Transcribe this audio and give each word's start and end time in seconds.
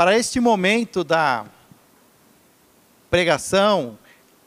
Para 0.00 0.16
este 0.16 0.40
momento 0.40 1.04
da 1.04 1.44
pregação, 3.10 3.98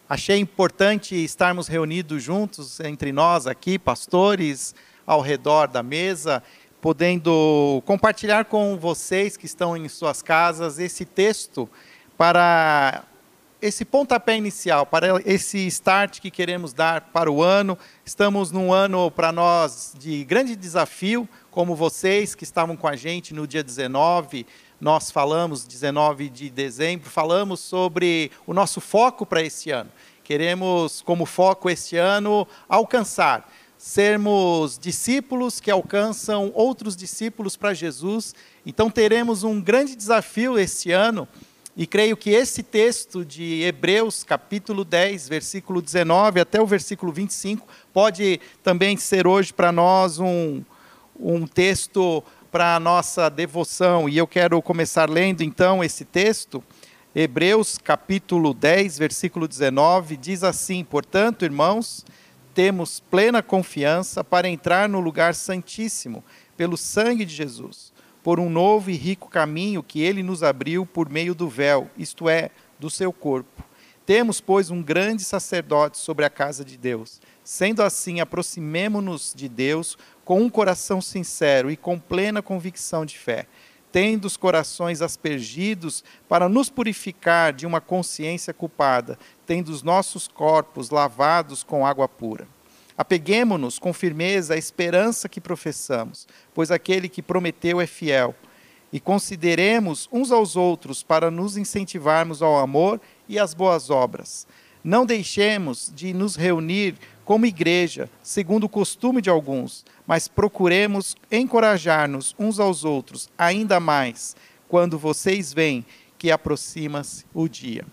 achei 0.10 0.40
importante 0.40 1.14
estarmos 1.14 1.68
reunidos 1.68 2.24
juntos 2.24 2.80
entre 2.80 3.12
nós 3.12 3.46
aqui, 3.46 3.78
pastores, 3.78 4.74
ao 5.06 5.22
redor 5.22 5.68
da 5.68 5.84
mesa, 5.84 6.42
podendo 6.82 7.84
compartilhar 7.86 8.46
com 8.46 8.80
vocês 8.80 9.38
que 9.38 9.46
estão 9.46 9.78
em 9.78 9.88
suas 9.88 10.24
casas 10.24 10.80
esse 10.80 11.06
texto 11.06 11.70
para 12.18 13.04
esse 13.62 13.86
pontapé 13.86 14.36
inicial, 14.36 14.88
para 14.88 15.22
esse 15.24 15.68
start 15.68 16.20
que 16.20 16.32
queremos 16.32 16.74
dar 16.74 17.12
para 17.14 17.32
o 17.32 17.44
ano. 17.44 17.78
Estamos 18.04 18.52
num 18.52 18.74
ano 18.74 19.12
para 19.12 19.32
nós 19.32 19.94
de 20.00 20.24
grande 20.24 20.56
desafio, 20.56 21.30
como 21.52 21.76
vocês 21.76 22.34
que 22.34 22.44
estavam 22.44 22.76
com 22.76 22.88
a 22.88 22.96
gente 22.96 23.36
no 23.36 23.46
dia 23.46 23.64
19, 23.64 24.48
nós 24.84 25.10
falamos, 25.10 25.64
19 25.64 26.28
de 26.28 26.50
dezembro, 26.50 27.10
falamos 27.10 27.62
sobre 27.62 28.30
o 28.46 28.54
nosso 28.54 28.82
foco 28.82 29.26
para 29.26 29.42
esse 29.42 29.72
ano. 29.72 29.90
Queremos, 30.26 31.02
como 31.02 31.26
foco 31.26 31.70
este 31.70 31.96
ano, 31.96 32.46
alcançar, 32.68 33.50
sermos 33.78 34.78
discípulos 34.78 35.62
que 35.62 35.72
alcançam 35.72 36.52
outros 36.54 36.98
discípulos 36.98 37.56
para 37.56 37.74
Jesus. 37.74 38.36
Então 38.66 38.90
teremos 38.90 39.46
um 39.46 39.62
grande 39.62 39.96
desafio 39.96 40.60
este 40.60 40.92
ano 40.92 41.30
e 41.78 41.88
creio 41.88 42.18
que 42.18 42.32
esse 42.32 42.62
texto 42.62 43.24
de 43.24 43.62
Hebreus, 43.62 44.22
capítulo 44.22 44.84
10, 44.84 45.30
versículo 45.30 45.82
19 45.82 46.42
até 46.42 46.62
o 46.62 46.68
versículo 46.68 47.14
25, 47.14 47.66
pode 47.94 48.38
também 48.62 48.98
ser 48.98 49.28
hoje 49.28 49.54
para 49.54 49.72
nós 49.72 50.20
um, 50.20 50.62
um 51.18 51.48
texto 51.48 52.22
para 52.54 52.76
a 52.76 52.80
nossa 52.80 53.30
devoção. 53.30 54.08
E 54.08 54.16
eu 54.16 54.28
quero 54.28 54.62
começar 54.62 55.10
lendo 55.10 55.42
então 55.42 55.84
esse 55.84 56.06
texto. 56.06 56.64
Hebreus, 57.16 57.80
capítulo 57.80 58.54
10, 58.54 59.00
versículo 59.00 59.48
19, 59.48 60.16
diz 60.16 60.44
assim: 60.44 60.84
Portanto, 60.84 61.44
irmãos, 61.44 62.06
temos 62.54 63.00
plena 63.00 63.42
confiança 63.42 64.24
para 64.24 64.48
entrar 64.48 64.88
no 64.88 65.00
lugar 65.00 65.34
santíssimo, 65.34 66.24
pelo 66.56 66.78
sangue 66.78 67.26
de 67.26 67.34
Jesus 67.34 67.92
por 68.22 68.40
um 68.40 68.50
novo 68.50 68.90
e 68.90 68.96
rico 68.96 69.28
caminho 69.28 69.84
que 69.84 70.02
ele 70.02 70.24
nos 70.24 70.44
abriu 70.44 70.86
por 70.86 71.10
meio 71.10 71.36
do 71.36 71.50
véu, 71.50 71.92
isto 71.98 72.30
é, 72.30 72.52
do 72.80 72.90
seu 72.90 73.12
corpo. 73.12 73.62
Temos, 74.06 74.40
pois, 74.40 74.70
um 74.70 74.82
grande 74.82 75.24
sacerdote 75.24 75.98
sobre 75.98 76.24
a 76.24 76.30
casa 76.30 76.64
de 76.64 76.78
Deus. 76.78 77.22
Sendo 77.44 77.84
assim, 77.84 78.22
aproximemo-nos 78.22 79.34
de 79.36 79.50
Deus 79.50 79.98
com 80.26 80.42
um 80.42 80.50
coração 80.50 81.02
sincero 81.02 81.70
e 81.70 81.78
com 81.78 82.00
plena 82.00 82.42
convicção 82.42 83.06
de 83.06 83.18
fé, 83.18 83.46
tendo 83.92 84.26
os 84.26 84.38
corações 84.38 85.02
aspergidos 85.02 86.04
para 86.28 86.50
nos 86.50 86.70
purificar 86.70 87.54
de 87.54 87.66
uma 87.66 87.80
consciência 87.80 88.54
culpada, 88.54 89.20
tendo 89.46 89.70
os 89.70 89.84
nossos 89.84 90.28
corpos 90.28 90.90
lavados 90.90 91.64
com 91.64 91.86
água 91.86 92.08
pura. 92.08 92.48
Apeguemo-nos 92.98 93.80
com 93.80 93.92
firmeza 93.92 94.54
à 94.54 94.58
esperança 94.58 95.28
que 95.28 95.42
professamos, 95.42 96.28
pois 96.54 96.72
aquele 96.72 97.10
que 97.10 97.22
prometeu 97.22 97.82
é 97.82 97.88
fiel. 97.88 98.36
E 98.92 99.00
consideremos 99.00 100.08
uns 100.12 100.32
aos 100.32 100.56
outros 100.56 101.02
para 101.02 101.32
nos 101.32 101.58
incentivarmos 101.58 102.44
ao 102.44 102.60
amor 102.60 103.02
e 103.28 103.40
às 103.40 103.54
boas 103.56 103.90
obras. 103.90 104.46
Não 104.84 105.06
deixemos 105.06 105.92
de 105.96 106.14
nos 106.14 106.36
reunir 106.36 106.96
como 107.26 107.46
igreja, 107.46 108.10
segundo 108.22 108.66
o 108.66 108.70
costume 108.70 109.22
de 109.22 109.30
alguns, 109.30 109.86
mas 110.06 110.28
procuremos 110.28 111.16
encorajar-nos 111.32 112.36
uns 112.38 112.60
aos 112.60 112.84
outros, 112.84 113.30
ainda 113.38 113.80
mais 113.80 114.36
quando 114.68 114.98
vocês 114.98 115.54
veem 115.54 115.86
que 116.18 116.32
aproxima-se 116.32 117.26
o 117.34 117.48
dia. 117.48 117.86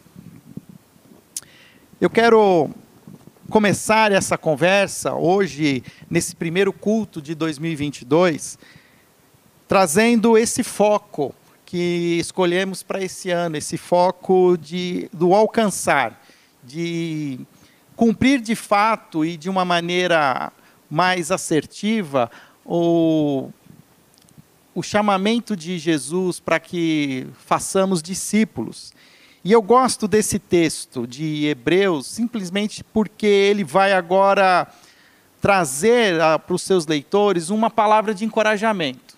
Eu 2.00 2.08
quero 2.08 2.70
começar 3.50 4.12
essa 4.12 4.38
conversa 4.38 5.14
hoje, 5.14 5.82
nesse 6.08 6.34
primeiro 6.34 6.72
culto 6.72 7.20
de 7.20 7.34
2022, 7.34 8.58
trazendo 9.68 10.38
esse 10.38 10.62
foco 10.62 11.34
que 11.66 12.18
escolhemos 12.18 12.82
para 12.82 13.02
esse 13.02 13.30
ano, 13.30 13.56
esse 13.56 13.76
foco 13.76 14.56
de, 14.56 15.08
do 15.12 15.34
alcançar, 15.34 16.24
de 16.64 17.40
cumprir 18.00 18.40
de 18.40 18.54
fato 18.54 19.26
e 19.26 19.36
de 19.36 19.50
uma 19.50 19.62
maneira 19.62 20.50
mais 20.90 21.30
assertiva 21.30 22.30
o, 22.64 23.50
o 24.74 24.82
chamamento 24.82 25.54
de 25.54 25.78
Jesus 25.78 26.40
para 26.40 26.58
que 26.58 27.26
façamos 27.44 28.02
discípulos. 28.02 28.94
E 29.44 29.52
eu 29.52 29.60
gosto 29.60 30.08
desse 30.08 30.38
texto 30.38 31.06
de 31.06 31.44
Hebreus 31.44 32.06
simplesmente 32.06 32.82
porque 32.82 33.26
ele 33.26 33.64
vai 33.64 33.92
agora 33.92 34.66
trazer 35.38 36.14
para 36.46 36.54
os 36.54 36.62
seus 36.62 36.86
leitores 36.86 37.50
uma 37.50 37.68
palavra 37.68 38.14
de 38.14 38.24
encorajamento. 38.24 39.14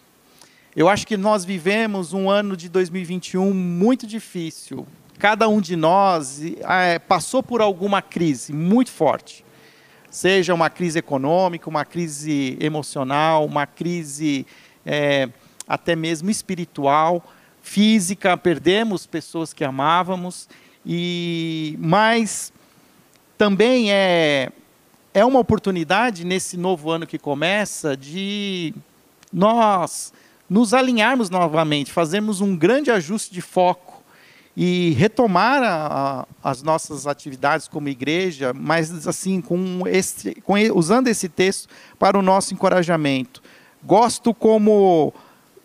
Eu 0.75 0.89
acho 0.89 1.07
que 1.07 1.17
nós 1.17 1.45
vivemos 1.45 2.13
um 2.13 2.29
ano 2.29 2.57
de 2.57 2.69
2021 2.69 3.55
muito 3.55 4.09
difícil. 4.09 4.85
Cada 5.23 5.49
um 5.49 5.61
de 5.61 5.77
nós 5.77 6.41
é, 6.69 6.99
passou 6.99 7.45
por 7.45 7.61
alguma 7.61 8.03
crise 8.03 8.53
muito 8.53 8.91
forte. 8.91 9.45
Seja 10.11 10.53
uma 10.53 10.69
crise 10.69 10.99
econômica, 10.99 11.71
uma 11.71 11.85
crise 11.85 12.59
emocional, 12.61 13.47
uma 13.47 13.65
crise 13.65 14.45
é, 14.85 15.29
até 15.65 15.95
mesmo 15.95 16.29
espiritual 16.29 17.25
física, 17.63 18.37
perdemos 18.37 19.07
pessoas 19.07 19.53
que 19.53 19.63
amávamos, 19.63 20.49
e 20.85 21.77
mas 21.79 22.53
também 23.39 23.93
é, 23.93 24.51
é 25.15 25.25
uma 25.25 25.39
oportunidade 25.39 26.27
nesse 26.27 26.57
novo 26.57 26.91
ano 26.91 27.07
que 27.07 27.17
começa 27.17 27.97
de 27.97 28.75
nós 29.33 30.13
nos 30.51 30.75
alinharmos 30.75 31.31
novamente, 31.31 31.93
fazermos 31.93 32.41
um 32.41 32.57
grande 32.57 32.91
ajuste 32.91 33.33
de 33.33 33.41
foco 33.41 33.92
e 34.57 34.91
retomar 34.99 35.63
a, 35.63 36.27
a, 36.43 36.51
as 36.51 36.63
nossas 36.63 37.07
atividades 37.07 37.69
como 37.69 37.89
igreja, 37.89 38.53
mas 38.53 39.07
assim 39.07 39.41
com 39.41 39.81
com, 40.45 40.55
usando 40.75 41.09
esse 41.09 41.29
texto 41.29 41.69
para 41.99 42.19
o 42.19 42.23
nosso 42.23 42.53
encorajamento. 42.53 43.43
Gosto 43.83 44.35
como 44.35 45.13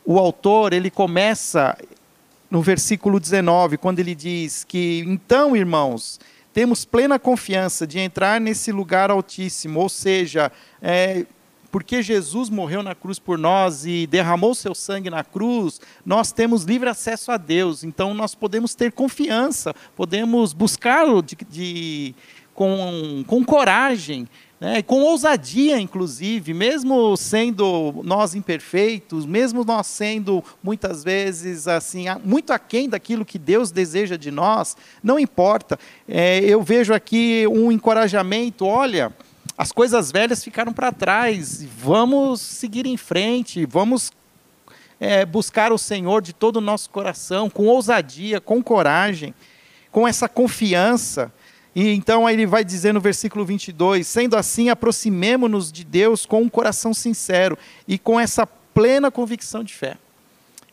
o 0.05 0.17
autor 0.17 0.71
ele 0.71 0.89
começa 0.89 1.77
no 2.49 2.61
versículo 2.61 3.19
19, 3.19 3.77
quando 3.77 3.99
ele 3.99 4.15
diz 4.15 4.63
que 4.63 5.03
então, 5.05 5.55
irmãos, 5.55 6.19
temos 6.53 6.85
plena 6.85 7.19
confiança 7.19 7.85
de 7.85 7.99
entrar 7.99 8.39
nesse 8.39 8.71
lugar 8.71 9.11
altíssimo, 9.11 9.81
ou 9.81 9.89
seja, 9.89 10.51
é, 10.81 11.25
porque 11.71 12.01
Jesus 12.01 12.49
morreu 12.49 12.81
na 12.81 12.95
cruz 12.95 13.19
por 13.19 13.37
nós 13.37 13.85
e 13.85 14.07
derramou 14.07 14.55
seu 14.55 14.73
sangue 14.73 15.09
na 15.09 15.23
cruz, 15.23 15.79
nós 16.05 16.31
temos 16.31 16.63
livre 16.63 16.89
acesso 16.89 17.31
a 17.31 17.37
Deus. 17.37 17.83
Então 17.83 18.13
nós 18.13 18.33
podemos 18.33 18.73
ter 18.73 18.91
confiança, 18.91 19.73
podemos 19.95 20.53
buscá-lo 20.53 21.21
de, 21.21 21.37
de, 21.49 22.15
com, 22.53 23.23
com 23.27 23.43
coragem, 23.43 24.27
né, 24.59 24.81
com 24.81 25.01
ousadia, 25.01 25.79
inclusive, 25.79 26.53
mesmo 26.53 27.15
sendo 27.15 27.93
nós 28.03 28.33
imperfeitos, 28.33 29.25
mesmo 29.25 29.63
nós 29.63 29.85
sendo 29.87 30.43
muitas 30.63 31.03
vezes 31.03 31.67
assim 31.67 32.05
muito 32.23 32.51
aquém 32.51 32.89
daquilo 32.89 33.23
que 33.23 33.37
Deus 33.37 33.69
deseja 33.69 34.17
de 34.17 34.31
nós, 34.31 34.75
não 35.03 35.19
importa. 35.19 35.77
É, 36.07 36.39
eu 36.39 36.61
vejo 36.63 36.93
aqui 36.93 37.45
um 37.47 37.71
encorajamento, 37.71 38.65
olha, 38.65 39.13
as 39.57 39.71
coisas 39.71 40.11
velhas 40.11 40.43
ficaram 40.43 40.71
para 40.71 40.91
trás, 40.91 41.63
vamos 41.63 42.41
seguir 42.41 42.85
em 42.85 42.95
frente, 42.95 43.65
vamos 43.65 44.11
é, 44.99 45.25
buscar 45.25 45.71
o 45.71 45.77
Senhor 45.77 46.21
de 46.21 46.31
todo 46.31 46.57
o 46.57 46.61
nosso 46.61 46.89
coração, 46.91 47.49
com 47.49 47.65
ousadia, 47.65 48.39
com 48.39 48.61
coragem, 48.61 49.33
com 49.91 50.07
essa 50.07 50.29
confiança. 50.29 51.33
E 51.75 51.89
então 51.89 52.29
ele 52.29 52.45
vai 52.45 52.63
dizer 52.63 52.93
no 52.93 53.01
versículo 53.01 53.43
22: 53.43 54.05
Sendo 54.05 54.37
assim, 54.37 54.69
aproximemo-nos 54.69 55.71
de 55.71 55.83
Deus 55.83 56.25
com 56.25 56.43
um 56.43 56.49
coração 56.49 56.93
sincero 56.93 57.57
e 57.87 57.97
com 57.97 58.19
essa 58.19 58.45
plena 58.45 59.09
convicção 59.09 59.63
de 59.63 59.73
fé. 59.73 59.97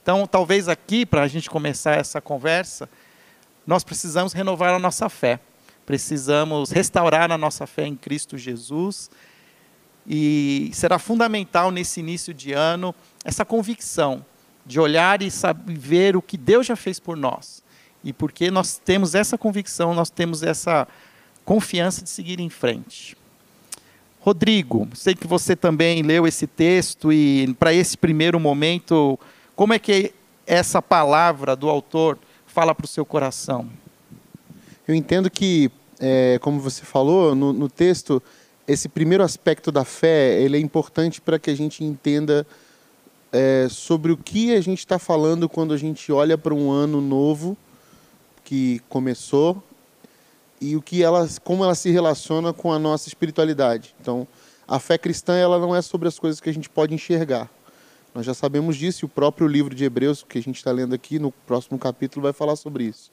Então, 0.03 0.27
talvez 0.27 0.69
aqui, 0.69 1.07
para 1.07 1.23
a 1.23 1.29
gente 1.29 1.49
começar 1.49 1.97
essa 1.97 2.21
conversa, 2.21 2.87
nós 3.67 3.83
precisamos 3.83 4.35
renovar 4.35 4.75
a 4.75 4.79
nossa 4.79 5.09
fé. 5.09 5.41
Precisamos 5.87 6.71
restaurar 6.71 7.31
a 7.31 7.39
nossa 7.39 7.67
fé 7.67 7.87
em 7.87 7.97
Cristo 7.97 8.39
Jesus. 8.39 9.11
E 10.07 10.71
será 10.73 10.99
fundamental 10.99 11.71
nesse 11.71 12.01
início 12.01 12.35
de 12.35 12.53
ano 12.53 12.95
essa 13.25 13.45
convicção 13.45 14.25
de 14.67 14.81
olhar 14.81 15.23
e 15.23 15.31
saber 15.31 15.77
ver 15.77 16.17
o 16.17 16.23
que 16.23 16.37
Deus 16.37 16.67
já 16.67 16.77
fez 16.77 16.99
por 16.99 17.17
nós 17.17 17.65
e 18.05 18.13
porque 18.13 18.51
nós 18.51 18.77
temos 18.77 19.15
essa 19.15 19.39
convicção, 19.39 19.95
nós 19.95 20.11
temos 20.11 20.43
essa 20.43 20.87
confiança 21.45 22.05
de 22.05 22.11
seguir 22.11 22.39
em 22.39 22.51
frente. 22.51 23.17
Rodrigo, 24.21 24.87
sei 24.95 25.15
que 25.15 25.27
você 25.27 25.57
também 25.57 26.03
leu 26.03 26.27
esse 26.27 26.47
texto 26.47 27.13
e 27.13 27.55
para 27.59 27.73
esse 27.73 27.97
primeiro 27.97 28.39
momento, 28.39 29.19
como 29.57 29.73
é 29.73 29.79
que 29.79 30.13
essa 30.47 30.83
palavra 30.83 31.57
do 31.57 31.69
autor 31.69 32.19
fala 32.47 32.75
para 32.75 32.85
o 32.85 32.89
seu 32.89 33.07
coração? 33.07 33.69
Eu 34.87 34.95
entendo 34.95 35.31
que, 35.31 35.71
é, 35.99 36.39
como 36.43 36.61
você 36.61 36.85
falou 36.85 37.35
no, 37.35 37.53
no, 37.55 37.71
texto, 37.71 38.23
esse 38.69 38.87
primeiro 38.87 39.25
aspecto 39.25 39.73
da 39.73 39.83
fé 39.83 40.41
ele 40.43 40.59
é 40.59 40.61
importante 40.61 41.23
para 41.23 41.39
que 41.39 41.51
a 41.51 41.57
gente 41.57 41.83
entenda 41.83 42.47
é, 43.33 43.67
sobre 43.71 44.13
o 44.13 44.17
que 44.17 44.55
a 44.55 44.61
gente 44.61 44.81
está 44.81 44.99
falando 44.99 45.49
quando 45.49 45.73
a 45.73 45.79
gente 45.79 46.13
olha 46.13 46.37
para 46.37 46.53
um 46.53 46.71
ano 46.71 47.01
novo 47.01 47.57
que 48.45 48.83
começou 48.89 49.63
e 50.61 50.77
o 50.77 50.83
que 50.83 51.03
ela, 51.03 51.27
como 51.43 51.65
ela 51.65 51.75
se 51.75 51.91
relaciona 51.91 52.53
com 52.53 52.71
a 52.71 52.79
nossa 52.79 53.09
espiritualidade. 53.09 53.95
Então, 54.01 54.29
a 54.69 54.79
fé 54.79 54.99
cristã 54.99 55.35
ela 55.35 55.59
não 55.59 55.75
é 55.75 55.81
sobre 55.81 56.09
as 56.09 56.19
coisas 56.19 56.41
que 56.41 56.51
a 56.51 56.55
gente 56.55 56.69
pode 56.69 56.95
enxergar. 56.95 57.51
Nós 58.15 58.27
já 58.27 58.35
sabemos 58.35 58.77
disso 58.77 59.05
e 59.05 59.07
o 59.07 59.09
próprio 59.09 59.49
livro 59.49 59.75
de 59.75 59.85
Hebreus, 59.85 60.23
que 60.23 60.39
a 60.39 60.43
gente 60.43 60.57
está 60.57 60.71
lendo 60.71 60.95
aqui 60.95 61.19
no 61.19 61.33
próximo 61.33 61.79
capítulo, 61.79 62.23
vai 62.23 62.33
falar 62.33 62.55
sobre 62.55 62.85
isso. 62.85 63.11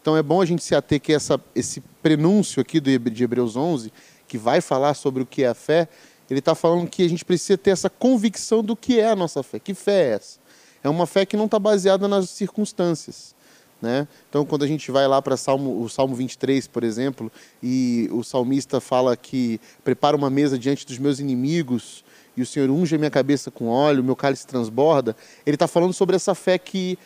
Então 0.00 0.16
é 0.16 0.22
bom 0.22 0.40
a 0.40 0.46
gente 0.46 0.62
se 0.62 0.74
ater 0.74 1.00
que 1.00 1.12
essa, 1.12 1.40
esse 1.54 1.80
prenúncio 2.02 2.60
aqui 2.60 2.80
de 2.80 3.22
Hebreus 3.22 3.56
11, 3.56 3.92
que 4.26 4.38
vai 4.38 4.60
falar 4.60 4.94
sobre 4.94 5.22
o 5.22 5.26
que 5.26 5.42
é 5.42 5.48
a 5.48 5.54
fé, 5.54 5.88
ele 6.30 6.38
está 6.38 6.54
falando 6.54 6.88
que 6.88 7.02
a 7.02 7.08
gente 7.08 7.24
precisa 7.24 7.58
ter 7.58 7.70
essa 7.70 7.90
convicção 7.90 8.62
do 8.62 8.76
que 8.76 9.00
é 9.00 9.10
a 9.10 9.16
nossa 9.16 9.42
fé. 9.42 9.58
Que 9.58 9.74
fé 9.74 10.02
é 10.02 10.12
essa? 10.12 10.38
É 10.82 10.88
uma 10.88 11.06
fé 11.06 11.26
que 11.26 11.36
não 11.36 11.46
está 11.46 11.58
baseada 11.58 12.06
nas 12.06 12.30
circunstâncias. 12.30 13.34
Né? 13.82 14.06
Então, 14.28 14.44
quando 14.44 14.62
a 14.62 14.66
gente 14.66 14.90
vai 14.90 15.08
lá 15.08 15.20
para 15.20 15.34
o 15.34 15.88
Salmo 15.88 16.14
23, 16.14 16.66
por 16.68 16.84
exemplo, 16.84 17.32
e 17.62 18.08
o 18.12 18.22
salmista 18.22 18.80
fala 18.80 19.16
que 19.16 19.60
prepara 19.82 20.16
uma 20.16 20.30
mesa 20.30 20.58
diante 20.58 20.86
dos 20.86 20.98
meus 20.98 21.18
inimigos 21.18 22.04
e 22.36 22.42
o 22.42 22.46
Senhor 22.46 22.70
unge 22.70 22.94
a 22.94 22.98
minha 22.98 23.10
cabeça 23.10 23.50
com 23.50 23.68
óleo, 23.68 24.04
meu 24.04 24.14
cálice 24.14 24.46
transborda, 24.46 25.16
ele 25.44 25.56
está 25.56 25.66
falando 25.66 25.92
sobre 25.92 26.14
essa 26.14 26.34
fé 26.34 26.58
que 26.58 26.98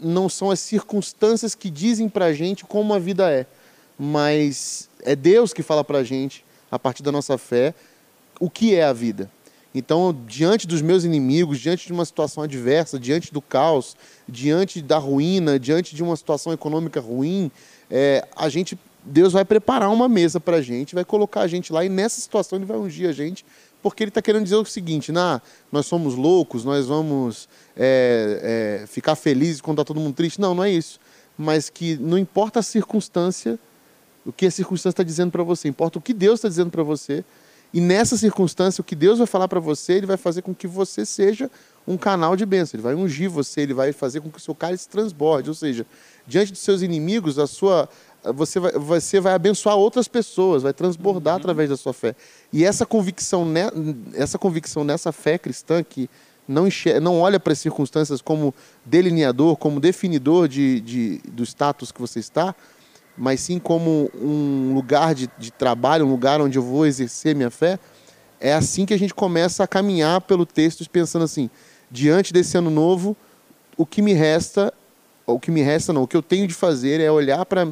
não 0.00 0.28
são 0.28 0.50
as 0.50 0.60
circunstâncias 0.60 1.54
que 1.54 1.70
dizem 1.70 2.08
para 2.08 2.26
a 2.26 2.32
gente 2.32 2.64
como 2.64 2.94
a 2.94 2.98
vida 2.98 3.30
é, 3.30 3.46
mas 3.98 4.88
é 5.02 5.14
Deus 5.14 5.52
que 5.52 5.62
fala 5.62 5.84
para 5.84 5.98
a 5.98 6.04
gente, 6.04 6.44
a 6.70 6.78
partir 6.78 7.02
da 7.02 7.12
nossa 7.12 7.38
fé, 7.38 7.74
o 8.40 8.50
que 8.50 8.74
é 8.74 8.84
a 8.84 8.92
vida. 8.92 9.30
Então, 9.74 10.16
diante 10.26 10.68
dos 10.68 10.80
meus 10.80 11.02
inimigos, 11.02 11.58
diante 11.58 11.86
de 11.86 11.92
uma 11.92 12.04
situação 12.04 12.44
adversa, 12.44 12.98
diante 12.98 13.32
do 13.32 13.42
caos, 13.42 13.96
diante 14.28 14.80
da 14.80 14.98
ruína, 14.98 15.58
diante 15.58 15.96
de 15.96 16.02
uma 16.02 16.16
situação 16.16 16.52
econômica 16.52 17.00
ruim, 17.00 17.50
é, 17.90 18.24
a 18.36 18.48
gente, 18.48 18.78
Deus 19.04 19.32
vai 19.32 19.44
preparar 19.44 19.90
uma 19.90 20.08
mesa 20.08 20.38
para 20.38 20.58
a 20.58 20.62
gente, 20.62 20.94
vai 20.94 21.04
colocar 21.04 21.40
a 21.40 21.48
gente 21.48 21.72
lá 21.72 21.84
e 21.84 21.88
nessa 21.88 22.20
situação 22.20 22.56
Ele 22.56 22.66
vai 22.66 22.76
ungir 22.76 23.08
a 23.08 23.12
gente, 23.12 23.44
porque 23.84 24.02
Ele 24.02 24.08
está 24.08 24.22
querendo 24.22 24.44
dizer 24.44 24.56
o 24.56 24.64
seguinte: 24.64 25.12
nah, 25.12 25.42
nós 25.70 25.84
somos 25.84 26.14
loucos, 26.14 26.64
nós 26.64 26.86
vamos 26.86 27.46
é, 27.76 28.80
é, 28.82 28.86
ficar 28.86 29.14
felizes 29.14 29.60
quando 29.60 29.76
está 29.76 29.84
todo 29.84 30.00
mundo 30.00 30.14
triste. 30.14 30.40
Não, 30.40 30.54
não 30.54 30.64
é 30.64 30.70
isso. 30.70 30.98
Mas 31.36 31.68
que 31.68 31.96
não 31.98 32.16
importa 32.16 32.60
a 32.60 32.62
circunstância, 32.62 33.58
o 34.24 34.32
que 34.32 34.46
a 34.46 34.50
circunstância 34.50 34.94
está 34.94 35.02
dizendo 35.02 35.30
para 35.30 35.42
você, 35.42 35.68
importa 35.68 35.98
o 35.98 36.02
que 36.02 36.14
Deus 36.14 36.38
está 36.38 36.48
dizendo 36.48 36.70
para 36.70 36.82
você 36.82 37.22
e 37.74 37.80
nessa 37.80 38.16
circunstância, 38.16 38.80
o 38.80 38.84
que 38.84 38.94
Deus 38.94 39.18
vai 39.18 39.26
falar 39.26 39.48
para 39.48 39.58
você, 39.58 39.94
Ele 39.94 40.06
vai 40.06 40.16
fazer 40.16 40.42
com 40.42 40.54
que 40.54 40.68
você 40.68 41.04
seja 41.04 41.50
um 41.84 41.96
canal 41.96 42.36
de 42.36 42.46
bênção. 42.46 42.76
Ele 42.76 42.84
vai 42.84 42.94
ungir 42.94 43.28
você, 43.28 43.62
Ele 43.62 43.74
vai 43.74 43.92
fazer 43.92 44.20
com 44.20 44.30
que 44.30 44.38
o 44.38 44.40
seu 44.40 44.54
cálice 44.54 44.88
transborde. 44.88 45.48
Ou 45.48 45.56
seja, 45.56 45.84
diante 46.24 46.52
dos 46.52 46.60
seus 46.60 46.82
inimigos, 46.82 47.36
a 47.36 47.48
sua, 47.48 47.88
você, 48.32 48.60
vai, 48.60 48.72
você 48.72 49.20
vai 49.20 49.34
abençoar 49.34 49.76
outras 49.76 50.08
pessoas, 50.08 50.62
vai 50.62 50.72
transbordar 50.72 51.34
uhum. 51.34 51.40
através 51.40 51.68
da 51.68 51.76
sua 51.76 51.92
fé. 51.92 52.14
E 52.52 52.64
essa 52.64 52.86
convicção, 52.86 53.46
essa 54.14 54.38
convicção 54.38 54.84
nessa 54.84 55.12
fé 55.12 55.38
cristã 55.38 55.82
que 55.82 56.08
não, 56.46 56.66
enxerga, 56.66 57.00
não 57.00 57.20
olha 57.20 57.40
para 57.40 57.52
as 57.52 57.58
circunstâncias 57.58 58.20
como 58.20 58.54
delineador, 58.84 59.56
como 59.56 59.80
definidor 59.80 60.48
de, 60.48 60.80
de, 60.80 61.20
do 61.30 61.42
status 61.42 61.90
que 61.90 62.00
você 62.00 62.20
está, 62.20 62.54
mas 63.16 63.40
sim 63.40 63.58
como 63.58 64.10
um 64.14 64.72
lugar 64.74 65.14
de, 65.14 65.28
de 65.38 65.50
trabalho, 65.50 66.06
um 66.06 66.10
lugar 66.10 66.40
onde 66.40 66.58
eu 66.58 66.62
vou 66.62 66.86
exercer 66.86 67.34
minha 67.34 67.50
fé, 67.50 67.78
é 68.40 68.52
assim 68.52 68.84
que 68.84 68.92
a 68.92 68.98
gente 68.98 69.14
começa 69.14 69.64
a 69.64 69.66
caminhar 69.66 70.20
pelo 70.20 70.44
texto 70.44 70.88
pensando 70.90 71.24
assim, 71.24 71.48
diante 71.90 72.32
desse 72.32 72.58
ano 72.58 72.70
novo, 72.70 73.16
o 73.76 73.86
que 73.86 74.02
me 74.02 74.12
resta, 74.12 74.72
o 75.26 75.40
que 75.40 75.50
me 75.50 75.62
resta 75.62 75.92
não, 75.92 76.02
o 76.02 76.08
que 76.08 76.16
eu 76.16 76.22
tenho 76.22 76.46
de 76.46 76.54
fazer 76.54 77.00
é 77.00 77.10
olhar 77.10 77.46
para 77.46 77.68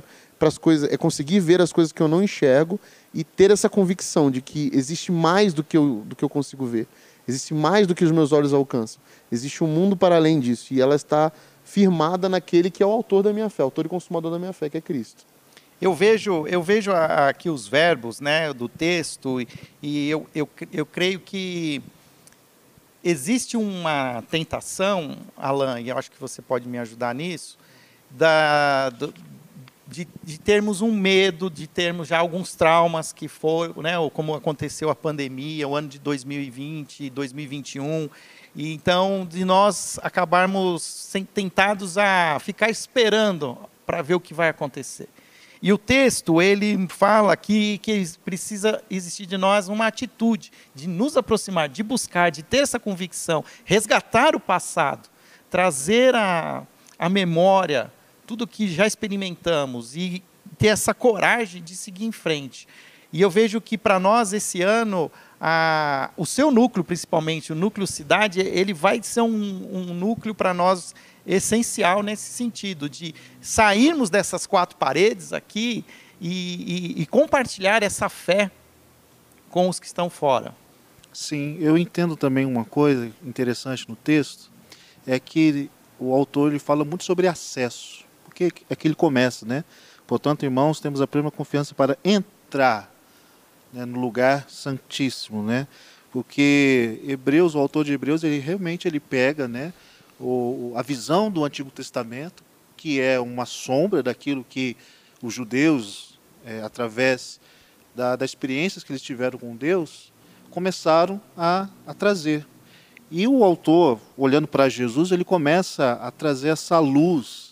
as 0.49 0.59
coisas, 0.59 0.91
é 0.93 0.97
conseguir 0.97 1.41
ver 1.41 1.61
as 1.61 1.73
coisas 1.73 1.93
que 1.93 2.03
eu 2.03 2.09
não 2.09 2.23
enxergo 2.23 2.79
e 3.13 3.25
ter 3.25 3.51
essa 3.51 3.69
convicção 3.69 4.31
de 4.31 4.41
que 4.41 4.71
existe 4.73 5.13
mais 5.13 5.53
do 5.53 5.63
que 5.63 5.77
eu, 5.77 6.03
do 6.07 6.17
que 6.17 6.25
eu 6.25 6.29
consigo 6.29 6.67
ver. 6.67 6.87
Existe 7.27 7.55
mais 7.55 7.87
do 7.87 7.95
que 7.95 8.05
os 8.05 8.11
meus 8.11 8.33
olhos 8.33 8.53
alcançam. 8.53 9.01
Existe 9.31 9.63
um 9.63 9.67
mundo 9.67 9.97
para 9.97 10.17
além 10.17 10.41
disso 10.41 10.75
e 10.75 10.81
ela 10.81 10.95
está 10.95 11.31
firmada 11.65 12.29
naquele 12.29 12.71
que 12.71 12.83
é 12.83 12.87
o 12.87 12.91
autor 12.91 13.23
da 13.23 13.33
minha 13.33 13.49
fé, 13.49 13.63
autor 13.63 13.87
e 13.87 13.89
consumador 13.89 14.31
da 14.31 14.39
minha 14.39 14.53
fé, 14.53 14.69
que 14.69 14.77
é 14.77 14.81
Cristo. 14.81 15.25
Eu 15.81 15.95
vejo, 15.95 16.47
eu 16.47 16.63
vejo 16.63 16.93
aqui 16.93 17.51
os 17.51 17.67
verbos 17.67 18.21
né, 18.21 18.53
do 18.53 18.69
texto 18.69 19.41
e, 19.41 19.49
e 19.83 20.11
eu, 20.11 20.27
eu, 20.35 20.49
eu 20.73 20.87
creio 20.87 21.19
que 21.19 21.83
existe 23.03 23.57
uma 23.57 24.23
tentação, 24.31 25.17
Alan, 25.37 25.81
e 25.81 25.89
eu 25.89 25.99
acho 25.99 26.11
que 26.11 26.21
você 26.21 26.41
pode 26.41 26.69
me 26.69 26.79
ajudar 26.79 27.15
nisso, 27.15 27.59
da, 28.11 28.91
do, 28.91 29.13
de, 29.93 30.09
de, 30.25 30.41
termos 30.41 30.81
um 30.81 30.91
medo, 30.91 31.51
de 31.51 31.67
termos 31.67 32.09
já 32.09 32.19
alguns 32.19 32.55
traumas 32.55 33.13
que 33.13 33.29
foram, 33.29 33.83
né, 33.83 33.93
como 34.15 34.35
aconteceu 34.35 34.89
a 34.89 34.95
pandemia, 34.95 35.69
o 35.69 35.77
ano 35.77 35.87
de 35.87 35.99
2020, 35.99 37.11
2021, 37.11 38.09
e 38.57 38.73
então 38.73 39.27
de 39.29 39.45
nós 39.45 39.99
acabarmos 40.03 41.13
tentados 41.35 41.99
a 41.99 42.39
ficar 42.41 42.71
esperando 42.71 43.59
para 43.85 44.01
ver 44.01 44.15
o 44.15 44.21
que 44.21 44.33
vai 44.33 44.49
acontecer. 44.49 45.09
E 45.61 45.73
o 45.73 45.79
texto, 45.79 46.43
ele 46.43 46.89
fala 46.89 47.37
que, 47.37 47.79
que 47.79 48.05
precisa 48.25 48.83
existir 48.91 49.27
de 49.27 49.37
nós 49.37 49.69
uma 49.69 49.87
atitude 49.87 50.51
de 50.75 50.89
nos 50.89 51.17
aproximar, 51.17 51.69
de 51.69 51.83
buscar, 51.83 52.31
de 52.31 52.43
ter 52.43 52.59
essa 52.59 52.81
convicção, 52.81 53.45
resgatar 53.65 54.35
o 54.35 54.41
passado, 54.41 55.09
trazer 55.51 56.15
a, 56.17 56.67
a 56.99 57.09
memória 57.09 57.93
tudo 58.33 58.47
que 58.47 58.67
já 58.67 58.87
experimentamos 58.87 59.95
e 59.95 60.25
ter 60.57 60.69
essa 60.69 60.95
coragem 60.95 61.63
de 61.63 61.77
seguir 61.77 62.07
em 62.07 62.13
frente. 62.13 62.67
E 63.13 63.21
eu 63.21 63.29
vejo 63.29 63.61
que 63.61 63.77
para 63.77 64.01
nós 64.01 64.33
esse 64.33 64.63
ano, 64.63 65.13
a, 65.39 66.11
o 66.17 66.25
seu 66.25 66.51
núcleo, 66.51 66.83
principalmente, 66.83 67.53
o 67.53 67.55
núcleo 67.55 67.87
cidade, 67.87 68.41
ele 68.41 68.73
vai 68.73 69.03
ser 69.03 69.21
um, 69.21 69.29
um 69.29 69.93
núcleo 69.93 70.35
para 70.35 70.55
nós 70.55 70.95
essencial 71.27 72.03
nesse 72.03 72.33
sentido, 72.33 72.89
de 72.89 73.15
sairmos 73.39 74.09
dessas 74.09 74.47
quatro 74.47 74.79
paredes 74.79 75.35
aqui 75.35 75.85
e, 76.19 76.95
e, 76.97 77.03
e 77.03 77.07
compartilhar 77.07 77.83
essa 77.83 78.09
fé 78.09 78.51
com 79.51 79.69
os 79.69 79.79
que 79.79 79.85
estão 79.85 80.09
fora. 80.09 80.57
Sim, 81.13 81.59
eu 81.61 81.77
entendo 81.77 82.17
também 82.17 82.47
uma 82.47 82.65
coisa 82.65 83.13
interessante 83.23 83.87
no 83.87 83.95
texto, 83.95 84.51
é 85.07 85.21
que 85.21 85.71
o 85.99 86.15
autor 86.15 86.51
ele 86.51 86.59
fala 86.59 86.83
muito 86.83 87.05
sobre 87.05 87.29
acesso, 87.29 88.02
porque 88.33 88.65
é 88.71 88.75
que 88.75 88.89
ele 88.89 88.95
começa, 88.95 89.45
né? 89.45 89.63
Portanto, 90.07 90.43
irmãos, 90.43 90.81
temos 90.81 91.03
a 91.03 91.07
plena 91.07 91.31
confiança 91.31 91.75
para 91.75 91.99
entrar 92.03 92.91
né, 93.73 93.85
no 93.85 94.01
lugar 94.01 94.49
santíssimo, 94.49 95.43
né? 95.43 95.69
Porque 96.11 97.01
Hebreus, 97.07 97.55
o 97.55 97.59
autor 97.59 97.85
de 97.85 97.93
Hebreus, 97.93 98.25
ele 98.25 98.39
realmente 98.39 98.89
ele 98.89 98.99
pega, 98.99 99.47
né? 99.47 99.73
o, 100.19 100.73
a 100.77 100.83
visão 100.83 101.31
do 101.31 101.45
Antigo 101.45 101.71
Testamento, 101.71 102.43
que 102.77 103.01
é 103.01 103.19
uma 103.21 103.45
sombra 103.45 104.03
daquilo 104.03 104.45
que 104.49 104.77
os 105.23 105.35
judeus, 105.35 106.19
é, 106.45 106.63
através 106.63 107.41
da, 107.95 108.17
das 108.17 108.31
experiências 108.31 108.83
que 108.83 108.93
eles 108.93 109.03
tiveram 109.03 109.39
com 109.39 109.57
Deus, 109.57 110.13
começaram 110.51 111.21
a, 111.37 111.69
a 111.87 111.93
trazer. 111.95 112.47
E 113.11 113.27
o 113.29 113.45
autor, 113.45 114.01
olhando 114.17 114.49
para 114.49 114.69
Jesus, 114.69 115.13
ele 115.13 115.25
começa 115.25 115.93
a 115.95 116.11
trazer 116.11 116.49
essa 116.49 116.79
luz 116.79 117.52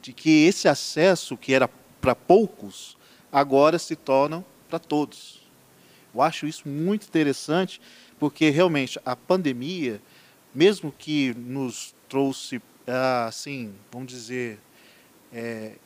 de 0.00 0.12
que 0.12 0.46
esse 0.46 0.68
acesso 0.68 1.36
que 1.36 1.52
era 1.52 1.68
para 2.00 2.14
poucos, 2.14 2.96
agora 3.30 3.78
se 3.78 3.94
torna 3.94 4.44
para 4.68 4.78
todos. 4.78 5.40
Eu 6.14 6.22
acho 6.22 6.46
isso 6.46 6.68
muito 6.68 7.06
interessante, 7.06 7.80
porque 8.18 8.50
realmente 8.50 8.98
a 9.04 9.14
pandemia, 9.14 10.00
mesmo 10.54 10.92
que 10.92 11.34
nos 11.34 11.94
trouxe, 12.08 12.60
ah, 12.86 13.26
assim, 13.26 13.74
vamos 13.92 14.10
dizer, 14.10 14.58
é, 15.32 15.76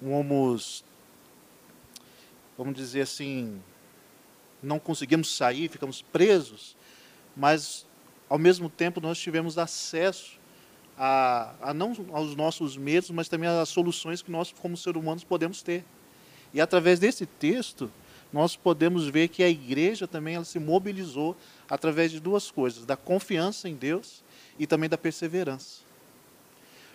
vamos 0.00 0.84
dizer 2.74 3.02
assim, 3.02 3.60
não 4.62 4.78
conseguimos 4.78 5.34
sair, 5.36 5.68
ficamos 5.68 6.02
presos, 6.02 6.76
mas 7.36 7.86
ao 8.28 8.38
mesmo 8.38 8.68
tempo 8.68 9.00
nós 9.00 9.18
tivemos 9.18 9.58
acesso 9.58 10.41
a, 11.04 11.52
a, 11.60 11.74
não 11.74 11.96
aos 12.12 12.36
nossos 12.36 12.76
medos, 12.76 13.10
mas 13.10 13.28
também 13.28 13.48
às 13.48 13.68
soluções 13.68 14.22
que 14.22 14.30
nós, 14.30 14.54
como 14.62 14.76
seres 14.76 15.02
humanos, 15.02 15.24
podemos 15.24 15.60
ter. 15.60 15.84
E 16.54 16.60
através 16.60 17.00
desse 17.00 17.26
texto, 17.26 17.90
nós 18.32 18.54
podemos 18.54 19.08
ver 19.08 19.26
que 19.26 19.42
a 19.42 19.48
igreja 19.48 20.06
também 20.06 20.36
ela 20.36 20.44
se 20.44 20.60
mobilizou 20.60 21.36
através 21.68 22.12
de 22.12 22.20
duas 22.20 22.52
coisas: 22.52 22.86
da 22.86 22.96
confiança 22.96 23.68
em 23.68 23.74
Deus 23.74 24.22
e 24.56 24.64
também 24.64 24.88
da 24.88 24.96
perseverança. 24.96 25.80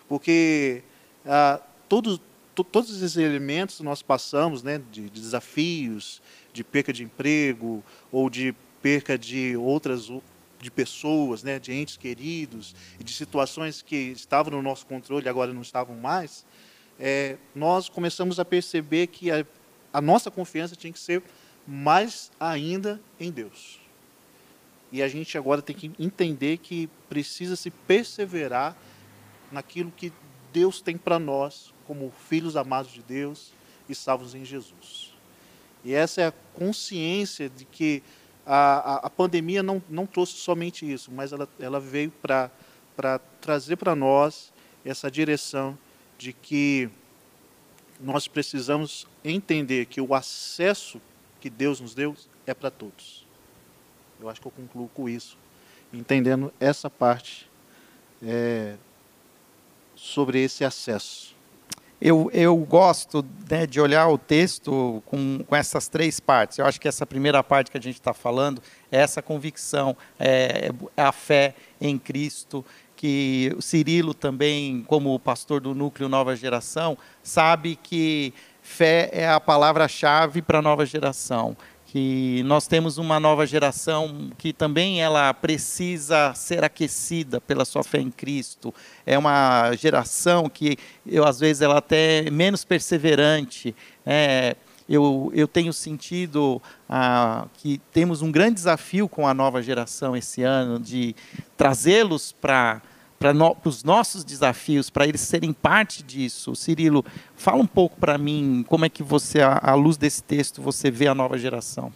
Porque 0.08 0.84
ah, 1.26 1.60
todos, 1.90 2.22
to, 2.56 2.64
todos 2.64 2.90
esses 2.96 3.18
elementos 3.18 3.82
nós 3.82 4.02
passamos, 4.02 4.64
né, 4.64 4.82
de, 4.90 5.10
de 5.10 5.20
desafios, 5.20 6.22
de 6.54 6.64
perca 6.64 6.94
de 6.94 7.04
emprego 7.04 7.84
ou 8.10 8.30
de 8.30 8.56
perca 8.82 9.18
de 9.18 9.58
outras 9.58 10.10
de 10.60 10.72
pessoas, 10.72 11.44
né, 11.44 11.60
de 11.60 11.72
entes 11.72 11.98
queridos 11.98 12.76
e 13.00 13.04
de 13.04 13.14
situações 13.14 13.82
que 13.82 13.96
estavam 13.96 14.52
no 14.52 14.62
nosso 14.62 14.86
controle 14.86 15.30
agora 15.30 15.54
não 15.54 15.62
estavam 15.62 15.96
mais, 15.96 16.46
é, 17.00 17.38
nós 17.54 17.90
começamos 17.90 18.40
a 18.40 18.46
perceber 18.46 19.08
que 19.08 19.30
a, 19.32 19.46
a 19.94 20.02
nossa 20.02 20.32
confiança 20.32 20.76
tinha 20.76 20.92
que 20.92 21.00
ser 21.00 21.22
mais 21.68 22.32
ainda 22.40 23.00
em 23.20 23.32
Deus. 23.32 23.80
E 24.92 25.04
a 25.04 25.08
gente 25.08 25.38
agora 25.38 25.62
tem 25.62 25.76
que 25.76 25.92
entender 26.00 26.58
que 26.58 26.90
precisa 27.10 27.56
se 27.56 27.70
perseverar 27.70 28.76
naquilo 29.52 29.92
que 29.92 30.14
Deus 30.54 30.82
tem 30.82 30.98
para 30.98 31.20
nós, 31.20 31.74
como 31.86 32.12
filhos 32.30 32.56
amados 32.56 32.92
de 32.92 33.02
Deus 33.02 33.52
e 33.88 33.94
salvos 33.94 34.34
em 34.34 34.46
Jesus. 34.46 35.14
E 35.84 35.94
essa 35.94 36.22
é 36.22 36.28
a 36.28 36.34
consciência 36.54 37.50
de 37.50 37.66
que 37.66 38.02
a, 38.48 38.94
a, 38.94 38.96
a 39.08 39.10
pandemia 39.10 39.62
não, 39.62 39.84
não 39.90 40.06
trouxe 40.06 40.34
somente 40.34 40.90
isso, 40.90 41.12
mas 41.12 41.34
ela, 41.34 41.50
ela 41.60 41.80
veio 41.80 42.12
para 42.12 42.50
trazer 43.42 43.76
para 43.76 43.94
nós 43.94 44.54
essa 44.86 45.12
direção 45.12 45.78
de 46.18 46.32
que 46.32 46.90
nós 48.00 48.28
precisamos 48.28 49.06
entender 49.24 49.86
que 49.86 50.00
o 50.00 50.16
acesso 50.16 51.02
que 51.42 51.50
Deus 51.50 51.82
nos 51.82 51.94
deu 51.94 52.16
é 52.46 52.54
para 52.54 52.72
todos. 52.72 53.26
Eu 54.20 54.30
acho 54.30 54.40
que 54.40 54.48
eu 54.48 54.52
concluo 54.52 54.90
com 54.90 55.10
isso, 55.10 55.38
entendendo 55.92 56.52
essa 56.60 56.90
parte 56.90 57.50
é, 58.24 58.76
sobre 59.96 60.42
esse 60.42 60.64
acesso. 60.64 61.36
Eu, 62.00 62.30
eu 62.32 62.56
gosto 62.58 63.26
né, 63.50 63.66
de 63.66 63.82
olhar 63.82 64.08
o 64.08 64.18
texto 64.20 65.02
com, 65.06 65.44
com 65.48 65.56
essas 65.56 65.88
três 65.88 66.20
partes. 66.20 66.60
Eu 66.60 66.66
acho 66.66 66.80
que 66.80 66.88
essa 66.88 67.06
primeira 67.06 67.44
parte 67.44 67.72
que 67.72 67.78
a 67.78 67.82
gente 67.82 67.96
está 67.96 68.14
falando 68.14 68.62
é 68.92 69.00
essa 69.00 69.22
convicção, 69.22 69.98
é, 70.20 70.72
é 70.96 71.02
a 71.02 71.12
fé 71.12 71.56
em 71.82 71.98
Cristo, 71.98 72.64
que 72.96 73.54
o 73.58 73.62
Cirilo 73.62 74.14
também, 74.14 74.84
como 74.88 75.18
pastor 75.20 75.60
do 75.60 75.74
Núcleo 75.74 76.08
Nova 76.08 76.36
Geração, 76.36 76.98
sabe 77.24 77.76
que 77.76 78.34
fé 78.62 79.10
é 79.12 79.30
a 79.30 79.40
palavra-chave 79.40 80.42
para 80.42 80.60
a 80.60 80.62
nova 80.62 80.86
geração 80.86 81.56
que 81.88 82.44
nós 82.44 82.68
temos 82.68 82.98
uma 82.98 83.18
nova 83.18 83.48
geração 83.48 84.30
que 84.38 84.52
também 84.52 85.02
ela 85.02 85.34
precisa 85.34 86.34
ser 86.34 86.64
aquecida 86.64 87.40
pela 87.40 87.64
sua 87.64 87.82
fé 87.82 88.00
em 88.00 88.12
Cristo. 88.12 88.74
É 89.06 89.18
uma 89.18 89.74
geração 89.74 90.50
que 90.50 90.78
eu 91.06 91.26
às 91.26 91.40
vezes 91.40 91.62
ela 91.62 91.78
até 91.78 92.28
é 92.28 92.30
menos 92.30 92.66
perseverante. 92.66 93.74
É, 94.06 94.58
eu, 94.90 95.32
eu 95.34 95.48
tenho 95.48 95.72
sentido 95.72 96.62
ah, 96.90 97.48
que 97.54 97.80
temos 97.94 98.22
um 98.22 98.32
grande 98.32 98.56
desafio 98.56 99.08
com 99.08 99.26
a 99.26 99.34
nova 99.34 99.62
geração 99.64 100.16
esse 100.16 100.44
ano 100.44 100.80
de 100.80 101.16
trazê-los 101.56 102.34
para 102.34 102.82
para 103.20 103.34
no, 103.34 103.56
os 103.64 103.84
nossos 103.84 104.24
desafios, 104.24 104.90
para 104.90 105.08
eles 105.08 105.22
serem 105.22 105.52
parte 105.54 106.04
disso. 106.04 106.56
Cirilo, 106.56 107.04
fala 107.36 107.62
um 107.62 107.68
pouco 107.68 108.00
para 108.00 108.18
mim 108.18 108.64
como 108.68 108.86
é 108.86 108.90
que 108.90 109.04
você, 109.04 109.42
à 109.42 109.74
luz 109.74 109.98
desse 109.98 110.24
texto, 110.24 110.62
você 110.62 110.92
vê 110.92 111.08
a 111.08 111.16
nova 111.16 111.38
geração. 111.38 111.92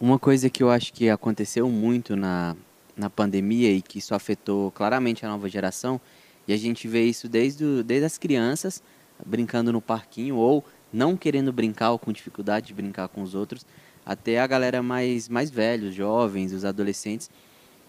Uma 0.00 0.18
coisa 0.18 0.50
que 0.50 0.62
eu 0.62 0.70
acho 0.70 0.92
que 0.92 1.08
aconteceu 1.08 1.68
muito 1.68 2.16
na, 2.16 2.56
na 2.96 3.08
pandemia 3.08 3.70
e 3.70 3.82
que 3.82 3.98
isso 3.98 4.14
afetou 4.14 4.70
claramente 4.70 5.24
a 5.24 5.28
nova 5.28 5.48
geração, 5.48 6.00
e 6.46 6.52
a 6.52 6.56
gente 6.56 6.88
vê 6.88 7.04
isso 7.04 7.28
desde, 7.28 7.64
o, 7.64 7.84
desde 7.84 8.06
as 8.06 8.18
crianças 8.18 8.82
brincando 9.24 9.72
no 9.72 9.80
parquinho 9.80 10.36
ou 10.36 10.64
não 10.92 11.16
querendo 11.16 11.52
brincar 11.52 11.92
ou 11.92 11.98
com 11.98 12.12
dificuldade 12.12 12.66
de 12.66 12.74
brincar 12.74 13.08
com 13.08 13.22
os 13.22 13.34
outros, 13.34 13.64
até 14.04 14.40
a 14.40 14.46
galera 14.46 14.82
mais, 14.82 15.28
mais 15.28 15.50
velha, 15.50 15.88
os 15.88 15.94
jovens, 15.94 16.52
os 16.52 16.64
adolescentes, 16.64 17.30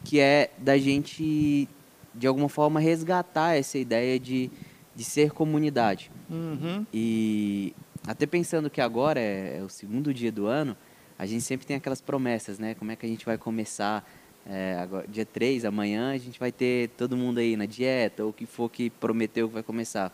que 0.03 0.19
é 0.19 0.51
da 0.57 0.77
gente 0.77 1.67
de 2.13 2.27
alguma 2.27 2.49
forma, 2.49 2.79
resgatar 2.79 3.55
essa 3.55 3.77
ideia 3.77 4.19
de, 4.19 4.49
de 4.95 5.03
ser 5.03 5.31
comunidade. 5.31 6.11
Uhum. 6.29 6.85
E 6.93 7.73
até 8.05 8.25
pensando 8.25 8.69
que 8.69 8.81
agora 8.81 9.19
é, 9.19 9.57
é, 9.59 9.63
o 9.63 9.69
segundo 9.69 10.13
dia 10.13 10.31
do 10.31 10.45
ano, 10.45 10.75
a 11.17 11.25
gente 11.25 11.41
sempre 11.41 11.65
tem 11.65 11.77
aquelas 11.77 12.01
promessas, 12.01 12.59
né? 12.59 12.75
Como 12.75 12.91
é 12.91 12.95
que 12.95 13.05
a 13.05 13.09
gente 13.09 13.25
vai 13.25 13.37
começar 13.37 14.07
é, 14.45 14.77
agora, 14.79 15.07
dia 15.07 15.25
3, 15.25 15.63
amanhã, 15.63 16.11
a 16.11 16.17
gente 16.17 16.39
vai 16.39 16.51
ter 16.51 16.89
todo 16.97 17.15
mundo 17.15 17.37
aí 17.37 17.55
na 17.55 17.65
dieta, 17.65 18.23
ou 18.23 18.31
o 18.31 18.33
que 18.33 18.45
for 18.45 18.69
que 18.69 18.89
prometeu 18.89 19.47
que 19.47 19.53
vai 19.53 19.63
começar. 19.63 20.11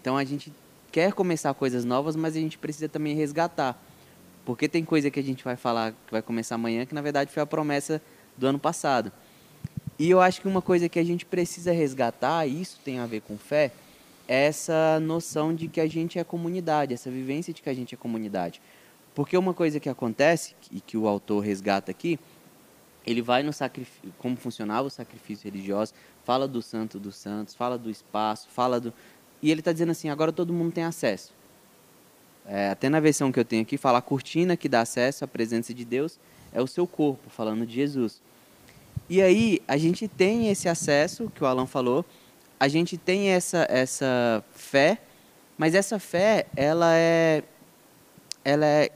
Então 0.00 0.16
a 0.16 0.24
gente 0.24 0.52
quer 0.90 1.12
começar 1.12 1.54
coisas 1.54 1.84
novas, 1.84 2.16
mas 2.16 2.36
a 2.36 2.40
gente 2.40 2.58
precisa 2.58 2.88
também 2.88 3.14
resgatar. 3.14 3.80
Porque 4.44 4.68
tem 4.68 4.84
coisa 4.84 5.10
que 5.10 5.20
a 5.20 5.22
gente 5.22 5.44
vai 5.44 5.56
falar 5.56 5.92
que 5.92 6.12
vai 6.12 6.22
começar 6.22 6.54
amanhã, 6.56 6.84
que 6.86 6.94
na 6.94 7.02
verdade 7.02 7.32
foi 7.32 7.42
a 7.42 7.46
promessa 7.46 8.00
do 8.36 8.46
ano 8.46 8.58
passado. 8.58 9.12
E 9.98 10.10
eu 10.10 10.20
acho 10.20 10.40
que 10.40 10.48
uma 10.48 10.60
coisa 10.60 10.88
que 10.88 10.98
a 10.98 11.04
gente 11.04 11.24
precisa 11.24 11.72
resgatar, 11.72 12.46
e 12.46 12.60
isso 12.60 12.78
tem 12.84 12.98
a 12.98 13.06
ver 13.06 13.22
com 13.22 13.38
fé, 13.38 13.72
é 14.28 14.46
essa 14.46 15.00
noção 15.00 15.54
de 15.54 15.68
que 15.68 15.80
a 15.80 15.86
gente 15.86 16.18
é 16.18 16.24
comunidade, 16.24 16.92
essa 16.92 17.10
vivência 17.10 17.52
de 17.52 17.62
que 17.62 17.70
a 17.70 17.74
gente 17.74 17.94
é 17.94 17.98
comunidade. 17.98 18.60
Porque 19.14 19.36
uma 19.36 19.54
coisa 19.54 19.80
que 19.80 19.88
acontece, 19.88 20.54
e 20.70 20.80
que 20.80 20.96
o 20.96 21.08
autor 21.08 21.40
resgata 21.40 21.90
aqui, 21.90 22.18
ele 23.06 23.22
vai 23.22 23.42
no 23.42 23.52
sacrifício, 23.52 24.12
como 24.18 24.36
funcionava 24.36 24.88
o 24.88 24.90
sacrifício 24.90 25.50
religioso, 25.50 25.94
fala 26.24 26.46
do 26.46 26.60
santo 26.60 26.98
dos 26.98 27.16
santos, 27.16 27.54
fala 27.54 27.78
do 27.78 27.88
espaço, 27.88 28.48
fala 28.50 28.80
do. 28.80 28.92
E 29.40 29.50
ele 29.50 29.60
está 29.60 29.72
dizendo 29.72 29.92
assim: 29.92 30.10
agora 30.10 30.32
todo 30.32 30.52
mundo 30.52 30.72
tem 30.72 30.84
acesso. 30.84 31.32
É, 32.44 32.70
até 32.70 32.88
na 32.88 33.00
versão 33.00 33.32
que 33.32 33.38
eu 33.38 33.44
tenho 33.44 33.62
aqui, 33.62 33.76
fala 33.76 33.98
a 33.98 34.02
cortina 34.02 34.56
que 34.56 34.68
dá 34.68 34.80
acesso 34.80 35.24
à 35.24 35.28
presença 35.28 35.72
de 35.72 35.84
Deus 35.84 36.18
é 36.52 36.60
o 36.60 36.66
seu 36.66 36.86
corpo, 36.86 37.30
falando 37.30 37.66
de 37.66 37.74
Jesus. 37.74 38.20
E 39.08 39.22
aí 39.22 39.60
a 39.68 39.76
gente 39.76 40.08
tem 40.08 40.48
esse 40.48 40.68
acesso 40.68 41.30
que 41.34 41.42
o 41.42 41.46
Alan 41.46 41.66
falou, 41.66 42.04
a 42.58 42.68
gente 42.68 42.96
tem 42.96 43.28
essa, 43.28 43.66
essa 43.70 44.42
fé, 44.52 44.98
mas 45.56 45.74
essa 45.74 45.98
fé, 45.98 46.46
ela 46.56 46.94
é, 46.96 47.42
ela 48.44 48.66
é, 48.66 48.90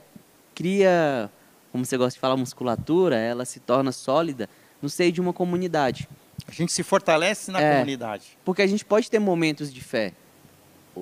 cria, 0.53 1.29
como 1.71 1.85
você 1.85 1.97
gosta 1.97 2.13
de 2.13 2.19
falar, 2.19 2.35
musculatura, 2.35 3.17
ela 3.17 3.45
se 3.45 3.59
torna 3.59 3.91
sólida 3.91 4.49
no 4.81 4.89
seio 4.89 5.11
de 5.11 5.21
uma 5.21 5.31
comunidade. 5.31 6.09
A 6.47 6.51
gente 6.51 6.71
se 6.71 6.83
fortalece 6.83 7.51
na 7.51 7.61
é, 7.61 7.73
comunidade. 7.73 8.37
Porque 8.43 8.61
a 8.61 8.67
gente 8.67 8.83
pode 8.83 9.09
ter 9.09 9.19
momentos 9.19 9.73
de 9.73 9.81
fé. 9.81 10.13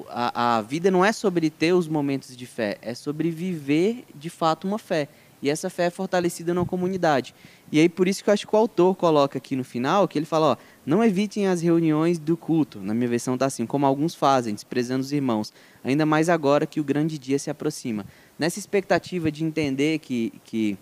A, 0.09 0.57
a 0.57 0.61
vida 0.61 0.91
não 0.91 1.03
é 1.03 1.11
sobre 1.11 1.49
ter 1.49 1.73
os 1.73 1.87
momentos 1.87 2.37
de 2.37 2.45
fé, 2.45 2.77
é 2.81 2.93
sobre 2.93 3.31
viver 3.31 4.05
de 4.13 4.29
fato 4.29 4.67
uma 4.67 4.77
fé. 4.77 5.07
E 5.41 5.49
essa 5.49 5.69
fé 5.69 5.85
é 5.85 5.89
fortalecida 5.89 6.53
na 6.53 6.65
comunidade. 6.65 7.33
E 7.71 7.79
aí 7.79 7.87
por 7.87 8.07
isso 8.07 8.23
que 8.23 8.29
eu 8.29 8.33
acho 8.33 8.47
que 8.47 8.55
o 8.55 8.57
autor 8.57 8.95
coloca 8.95 9.37
aqui 9.37 9.55
no 9.55 9.63
final, 9.63 10.07
que 10.07 10.17
ele 10.17 10.25
fala, 10.25 10.53
ó, 10.53 10.57
não 10.85 11.03
evitem 11.03 11.47
as 11.47 11.61
reuniões 11.61 12.19
do 12.19 12.35
culto. 12.35 12.79
Na 12.79 12.93
minha 12.93 13.07
versão 13.07 13.35
está 13.35 13.45
assim, 13.45 13.65
como 13.65 13.85
alguns 13.85 14.15
fazem, 14.15 14.53
desprezando 14.53 15.01
os 15.01 15.11
irmãos, 15.11 15.53
ainda 15.83 16.05
mais 16.05 16.29
agora 16.29 16.65
que 16.65 16.79
o 16.79 16.83
grande 16.83 17.17
dia 17.17 17.39
se 17.39 17.49
aproxima. 17.49 18.05
Nessa 18.37 18.59
expectativa 18.59 19.31
de 19.31 19.43
entender 19.43 19.99
que, 19.99 20.33
que 20.43 20.77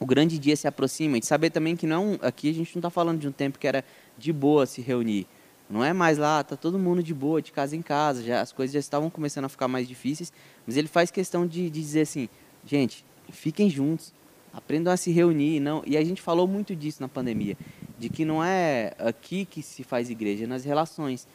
o 0.00 0.06
grande 0.06 0.38
dia 0.38 0.56
se 0.56 0.66
aproxima, 0.66 1.18
e 1.18 1.20
de 1.20 1.26
saber 1.26 1.50
também 1.50 1.76
que 1.76 1.86
não, 1.86 2.18
aqui 2.22 2.48
a 2.48 2.54
gente 2.54 2.74
não 2.74 2.80
está 2.80 2.90
falando 2.90 3.20
de 3.20 3.28
um 3.28 3.32
tempo 3.32 3.58
que 3.58 3.68
era 3.68 3.84
de 4.16 4.32
boa 4.32 4.64
se 4.64 4.80
reunir. 4.80 5.26
Não 5.68 5.84
é 5.84 5.92
mais 5.92 6.18
lá, 6.18 6.42
tá 6.42 6.56
todo 6.56 6.78
mundo 6.78 7.02
de 7.02 7.14
boa, 7.14 7.40
de 7.40 7.52
casa 7.52 7.76
em 7.76 7.82
casa, 7.82 8.24
já 8.24 8.40
as 8.40 8.50
coisas 8.50 8.72
já 8.72 8.80
estavam 8.80 9.08
começando 9.08 9.44
a 9.44 9.48
ficar 9.48 9.68
mais 9.68 9.86
difíceis, 9.86 10.32
mas 10.66 10.76
ele 10.76 10.88
faz 10.88 11.10
questão 11.10 11.46
de, 11.46 11.70
de 11.70 11.80
dizer 11.80 12.00
assim, 12.00 12.28
gente, 12.66 13.04
fiquem 13.30 13.70
juntos, 13.70 14.12
aprendam 14.52 14.92
a 14.92 14.96
se 14.96 15.10
reunir. 15.10 15.60
Não, 15.60 15.82
e 15.86 15.96
a 15.96 16.04
gente 16.04 16.20
falou 16.20 16.46
muito 16.46 16.74
disso 16.74 17.00
na 17.00 17.08
pandemia, 17.08 17.56
de 17.98 18.08
que 18.08 18.24
não 18.24 18.42
é 18.42 18.92
aqui 18.98 19.44
que 19.44 19.62
se 19.62 19.82
faz 19.82 20.10
igreja, 20.10 20.44
é 20.44 20.46
nas 20.46 20.64
relações. 20.64 21.26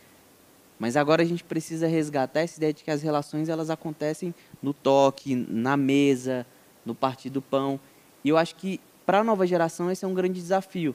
Mas 0.78 0.98
agora 0.98 1.22
a 1.22 1.26
gente 1.26 1.44
precisa 1.44 1.88
resgatar 1.88 2.42
essa 2.42 2.58
ideia 2.58 2.74
de 2.74 2.84
que 2.84 2.92
as 2.92 3.02
relações 3.02 3.48
elas 3.48 3.70
acontecem 3.70 4.34
no 4.62 4.74
toque, 4.74 5.36
na 5.36 5.78
mesa, 5.78 6.46
no 6.86 6.94
partir 6.94 7.30
do 7.30 7.42
pão. 7.42 7.80
E 8.24 8.30
eu 8.30 8.38
acho 8.38 8.56
que 8.56 8.80
para 9.06 9.20
a 9.20 9.24
nova 9.24 9.48
geração 9.48 9.90
esse 9.90 10.04
é 10.04 10.08
um 10.08 10.14
grande 10.14 10.40
desafio. 10.42 10.94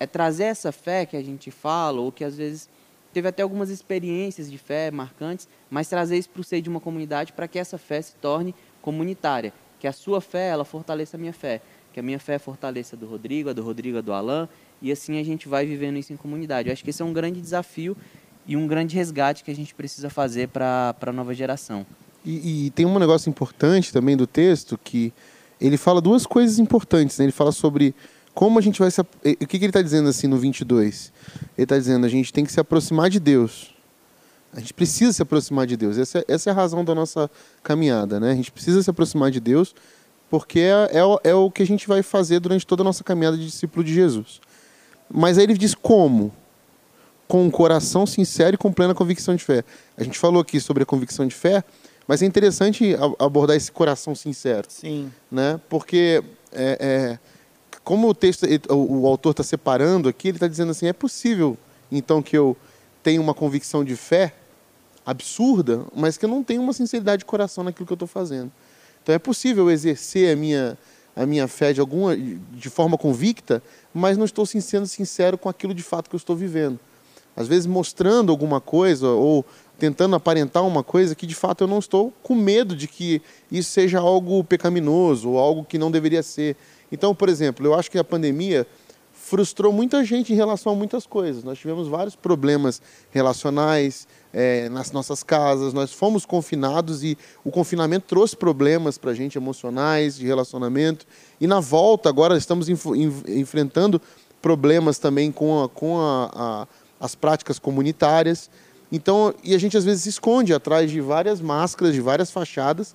É 0.00 0.06
trazer 0.06 0.44
essa 0.44 0.72
fé 0.72 1.06
que 1.06 1.16
a 1.16 1.22
gente 1.22 1.50
fala, 1.52 2.00
ou 2.00 2.10
que 2.10 2.24
às 2.24 2.36
vezes 2.36 2.68
teve 3.12 3.28
até 3.28 3.42
algumas 3.42 3.70
experiências 3.70 4.50
de 4.50 4.58
fé 4.58 4.90
marcantes, 4.90 5.46
mas 5.70 5.88
trazer 5.88 6.18
isso 6.18 6.30
para 6.30 6.40
o 6.40 6.44
seio 6.44 6.62
de 6.62 6.68
uma 6.68 6.80
comunidade 6.80 7.32
para 7.32 7.46
que 7.46 7.58
essa 7.58 7.78
fé 7.78 8.02
se 8.02 8.14
torne 8.16 8.54
comunitária 8.80 9.52
que 9.82 9.88
a 9.88 9.92
sua 9.92 10.20
fé 10.20 10.50
ela 10.50 10.64
fortaleça 10.64 11.16
a 11.16 11.18
minha 11.18 11.32
fé, 11.32 11.60
que 11.92 11.98
a 11.98 12.02
minha 12.04 12.20
fé 12.20 12.38
fortaleça 12.38 12.94
a 12.94 12.98
do 12.98 13.04
Rodrigo, 13.04 13.50
a 13.50 13.52
do 13.52 13.64
Rodrigo, 13.64 13.98
a 13.98 14.00
do 14.00 14.12
Alan, 14.12 14.48
e 14.80 14.92
assim 14.92 15.18
a 15.18 15.24
gente 15.24 15.48
vai 15.48 15.66
vivendo 15.66 15.96
isso 15.98 16.12
em 16.12 16.16
comunidade. 16.16 16.68
Eu 16.68 16.72
acho 16.72 16.84
que 16.84 16.90
esse 16.90 17.02
é 17.02 17.04
um 17.04 17.12
grande 17.12 17.40
desafio 17.40 17.96
e 18.46 18.56
um 18.56 18.68
grande 18.68 18.94
resgate 18.94 19.42
que 19.42 19.50
a 19.50 19.54
gente 19.56 19.74
precisa 19.74 20.08
fazer 20.08 20.46
para 20.46 20.94
a 21.00 21.12
nova 21.12 21.34
geração. 21.34 21.84
E, 22.24 22.66
e, 22.66 22.70
tem 22.70 22.86
um 22.86 22.96
negócio 22.96 23.28
importante 23.28 23.92
também 23.92 24.16
do 24.16 24.24
texto 24.24 24.78
que 24.78 25.12
ele 25.60 25.76
fala 25.76 26.00
duas 26.00 26.26
coisas 26.26 26.60
importantes. 26.60 27.18
Né? 27.18 27.24
Ele 27.24 27.32
fala 27.32 27.50
sobre 27.50 27.92
como 28.32 28.60
a 28.60 28.62
gente 28.62 28.78
vai 28.78 28.88
se. 28.88 29.00
O 29.00 29.04
que, 29.20 29.46
que 29.46 29.56
ele 29.56 29.66
está 29.66 29.82
dizendo 29.82 30.08
assim 30.08 30.28
no 30.28 30.38
22? 30.38 31.12
Ele 31.58 31.64
está 31.64 31.76
dizendo 31.76 32.06
a 32.06 32.08
gente 32.08 32.32
tem 32.32 32.44
que 32.44 32.52
se 32.52 32.60
aproximar 32.60 33.10
de 33.10 33.18
Deus. 33.18 33.71
A 34.54 34.60
gente 34.60 34.74
precisa 34.74 35.12
se 35.12 35.22
aproximar 35.22 35.66
de 35.66 35.76
Deus. 35.76 35.96
Essa, 35.96 36.18
é, 36.18 36.24
essa 36.28 36.50
é 36.50 36.52
a 36.52 36.54
razão 36.54 36.84
da 36.84 36.94
nossa 36.94 37.30
caminhada, 37.62 38.20
né? 38.20 38.32
A 38.32 38.34
gente 38.34 38.52
precisa 38.52 38.82
se 38.82 38.90
aproximar 38.90 39.30
de 39.30 39.40
Deus 39.40 39.74
porque 40.32 40.60
é, 40.60 40.98
é, 40.98 41.30
é 41.30 41.34
o 41.34 41.50
que 41.50 41.62
a 41.62 41.66
gente 41.66 41.86
vai 41.86 42.02
fazer 42.02 42.40
durante 42.40 42.66
toda 42.66 42.82
a 42.82 42.84
nossa 42.84 43.04
caminhada 43.04 43.36
de 43.36 43.44
discípulo 43.44 43.84
de 43.84 43.92
Jesus. 43.92 44.40
Mas 45.10 45.36
aí 45.36 45.44
ele 45.44 45.58
diz 45.58 45.74
como? 45.74 46.32
Com 47.28 47.44
um 47.44 47.50
coração 47.50 48.06
sincero 48.06 48.54
e 48.54 48.58
com 48.58 48.72
plena 48.72 48.94
convicção 48.94 49.34
de 49.36 49.44
fé. 49.44 49.62
A 49.94 50.02
gente 50.02 50.18
falou 50.18 50.40
aqui 50.40 50.58
sobre 50.58 50.84
a 50.84 50.86
convicção 50.86 51.26
de 51.26 51.34
fé, 51.34 51.62
mas 52.08 52.22
é 52.22 52.24
interessante 52.24 52.96
abordar 53.18 53.56
esse 53.56 53.70
coração 53.70 54.14
sincero. 54.14 54.66
Sim. 54.70 55.12
Né? 55.30 55.60
Porque, 55.68 56.22
é, 56.50 56.78
é, 56.80 57.18
como 57.84 58.08
o 58.08 58.14
texto, 58.14 58.46
o, 58.70 59.02
o 59.02 59.06
autor 59.06 59.32
está 59.32 59.42
separando 59.42 60.08
aqui, 60.08 60.28
ele 60.28 60.38
está 60.38 60.48
dizendo 60.48 60.70
assim: 60.70 60.86
é 60.86 60.94
possível, 60.94 61.58
então, 61.90 62.22
que 62.22 62.36
eu 62.38 62.56
tenha 63.02 63.20
uma 63.20 63.34
convicção 63.34 63.84
de 63.84 63.96
fé 63.96 64.32
absurda, 65.04 65.84
mas 65.94 66.16
que 66.16 66.24
eu 66.24 66.28
não 66.28 66.42
tenho 66.42 66.62
uma 66.62 66.72
sinceridade 66.72 67.20
de 67.20 67.24
coração 67.24 67.64
naquilo 67.64 67.86
que 67.86 67.92
eu 67.92 67.96
estou 67.96 68.08
fazendo. 68.08 68.50
Então 69.02 69.14
é 69.14 69.18
possível 69.18 69.70
exercer 69.70 70.32
a 70.32 70.36
minha, 70.36 70.78
a 71.14 71.26
minha 71.26 71.48
fé 71.48 71.72
de, 71.72 71.80
alguma, 71.80 72.16
de 72.16 72.70
forma 72.70 72.96
convicta, 72.96 73.62
mas 73.92 74.16
não 74.16 74.24
estou 74.24 74.46
sendo 74.46 74.86
sincero 74.86 75.36
com 75.36 75.48
aquilo 75.48 75.74
de 75.74 75.82
fato 75.82 76.08
que 76.08 76.14
eu 76.14 76.18
estou 76.18 76.36
vivendo. 76.36 76.78
Às 77.36 77.48
vezes 77.48 77.66
mostrando 77.66 78.30
alguma 78.30 78.60
coisa 78.60 79.08
ou 79.08 79.44
tentando 79.78 80.14
aparentar 80.14 80.64
uma 80.64 80.84
coisa 80.84 81.14
que 81.14 81.26
de 81.26 81.34
fato 81.34 81.64
eu 81.64 81.68
não 81.68 81.78
estou 81.78 82.12
com 82.22 82.34
medo 82.34 82.76
de 82.76 82.86
que 82.86 83.20
isso 83.50 83.70
seja 83.72 83.98
algo 83.98 84.44
pecaminoso 84.44 85.30
ou 85.30 85.38
algo 85.38 85.64
que 85.64 85.78
não 85.78 85.90
deveria 85.90 86.22
ser. 86.22 86.56
Então, 86.92 87.14
por 87.14 87.28
exemplo, 87.28 87.66
eu 87.66 87.74
acho 87.74 87.90
que 87.90 87.98
a 87.98 88.04
pandemia 88.04 88.66
frustrou 89.32 89.72
muita 89.72 90.04
gente 90.04 90.30
em 90.30 90.36
relação 90.36 90.74
a 90.74 90.76
muitas 90.76 91.06
coisas. 91.06 91.42
Nós 91.42 91.58
tivemos 91.58 91.88
vários 91.88 92.14
problemas 92.14 92.82
relacionais, 93.10 94.06
é, 94.30 94.68
nas 94.68 94.92
nossas 94.92 95.22
casas, 95.22 95.72
nós 95.72 95.90
fomos 95.90 96.26
confinados 96.26 97.02
e 97.02 97.16
o 97.42 97.50
confinamento 97.50 98.04
trouxe 98.06 98.36
problemas 98.36 98.98
para 98.98 99.12
a 99.12 99.14
gente 99.14 99.38
emocionais, 99.38 100.16
de 100.18 100.26
relacionamento. 100.26 101.06
E 101.40 101.46
na 101.46 101.60
volta, 101.60 102.10
agora 102.10 102.36
estamos 102.36 102.68
enfrentando 102.68 104.02
problemas 104.42 104.98
também 104.98 105.32
com, 105.32 105.64
a, 105.64 105.68
com 105.70 105.98
a, 105.98 106.30
a, 106.34 106.68
as 107.00 107.14
práticas 107.14 107.58
comunitárias. 107.58 108.50
Então, 108.92 109.32
e 109.42 109.54
a 109.54 109.58
gente 109.58 109.78
às 109.78 109.84
vezes 109.86 110.02
se 110.02 110.10
esconde 110.10 110.52
atrás 110.52 110.90
de 110.90 111.00
várias 111.00 111.40
máscaras, 111.40 111.94
de 111.94 112.02
várias 112.02 112.30
fachadas, 112.30 112.94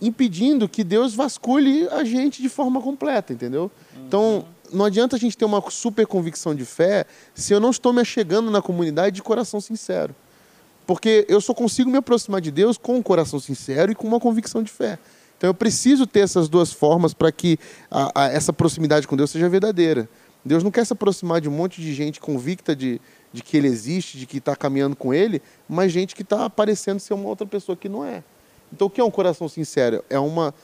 impedindo 0.00 0.68
que 0.68 0.84
Deus 0.84 1.14
vasculhe 1.14 1.88
a 1.88 2.04
gente 2.04 2.40
de 2.40 2.48
forma 2.48 2.80
completa, 2.80 3.32
entendeu? 3.32 3.68
Então, 4.06 4.44
não 4.72 4.84
adianta 4.84 5.16
a 5.16 5.18
gente 5.18 5.36
ter 5.36 5.44
uma 5.44 5.62
super 5.70 6.06
convicção 6.06 6.54
de 6.54 6.64
fé 6.64 7.04
se 7.34 7.52
eu 7.52 7.60
não 7.60 7.70
estou 7.70 7.92
me 7.92 8.00
achegando 8.00 8.50
na 8.50 8.62
comunidade 8.62 9.16
de 9.16 9.22
coração 9.22 9.60
sincero. 9.60 10.14
Porque 10.86 11.26
eu 11.28 11.40
só 11.40 11.52
consigo 11.52 11.90
me 11.90 11.98
aproximar 11.98 12.40
de 12.40 12.50
Deus 12.50 12.78
com 12.78 12.96
um 12.96 13.02
coração 13.02 13.38
sincero 13.38 13.92
e 13.92 13.94
com 13.94 14.06
uma 14.06 14.18
convicção 14.18 14.62
de 14.62 14.70
fé. 14.70 14.98
Então 15.36 15.50
eu 15.50 15.54
preciso 15.54 16.06
ter 16.06 16.20
essas 16.20 16.48
duas 16.48 16.72
formas 16.72 17.14
para 17.14 17.30
que 17.30 17.58
a, 17.90 18.24
a, 18.24 18.28
essa 18.28 18.52
proximidade 18.52 19.06
com 19.06 19.16
Deus 19.16 19.30
seja 19.30 19.48
verdadeira. 19.48 20.08
Deus 20.44 20.62
não 20.62 20.70
quer 20.70 20.86
se 20.86 20.92
aproximar 20.92 21.40
de 21.40 21.48
um 21.48 21.52
monte 21.52 21.80
de 21.80 21.92
gente 21.92 22.20
convicta 22.20 22.74
de, 22.74 23.00
de 23.32 23.42
que 23.42 23.56
Ele 23.56 23.68
existe, 23.68 24.18
de 24.18 24.26
que 24.26 24.38
está 24.38 24.56
caminhando 24.56 24.96
com 24.96 25.12
Ele, 25.12 25.42
mas 25.68 25.92
gente 25.92 26.14
que 26.14 26.22
está 26.22 26.48
parecendo 26.48 27.00
ser 27.00 27.14
uma 27.14 27.28
outra 27.28 27.46
pessoa 27.46 27.76
que 27.76 27.88
não 27.88 28.04
é. 28.04 28.24
Então 28.72 28.86
o 28.86 28.90
que 28.90 29.00
é 29.00 29.04
um 29.04 29.10
coração 29.10 29.48
sincero? 29.48 30.02
É 30.08 30.18
uma 30.18 30.54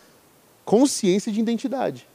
consciência 0.64 1.30
de 1.30 1.40
identidade. 1.40 2.06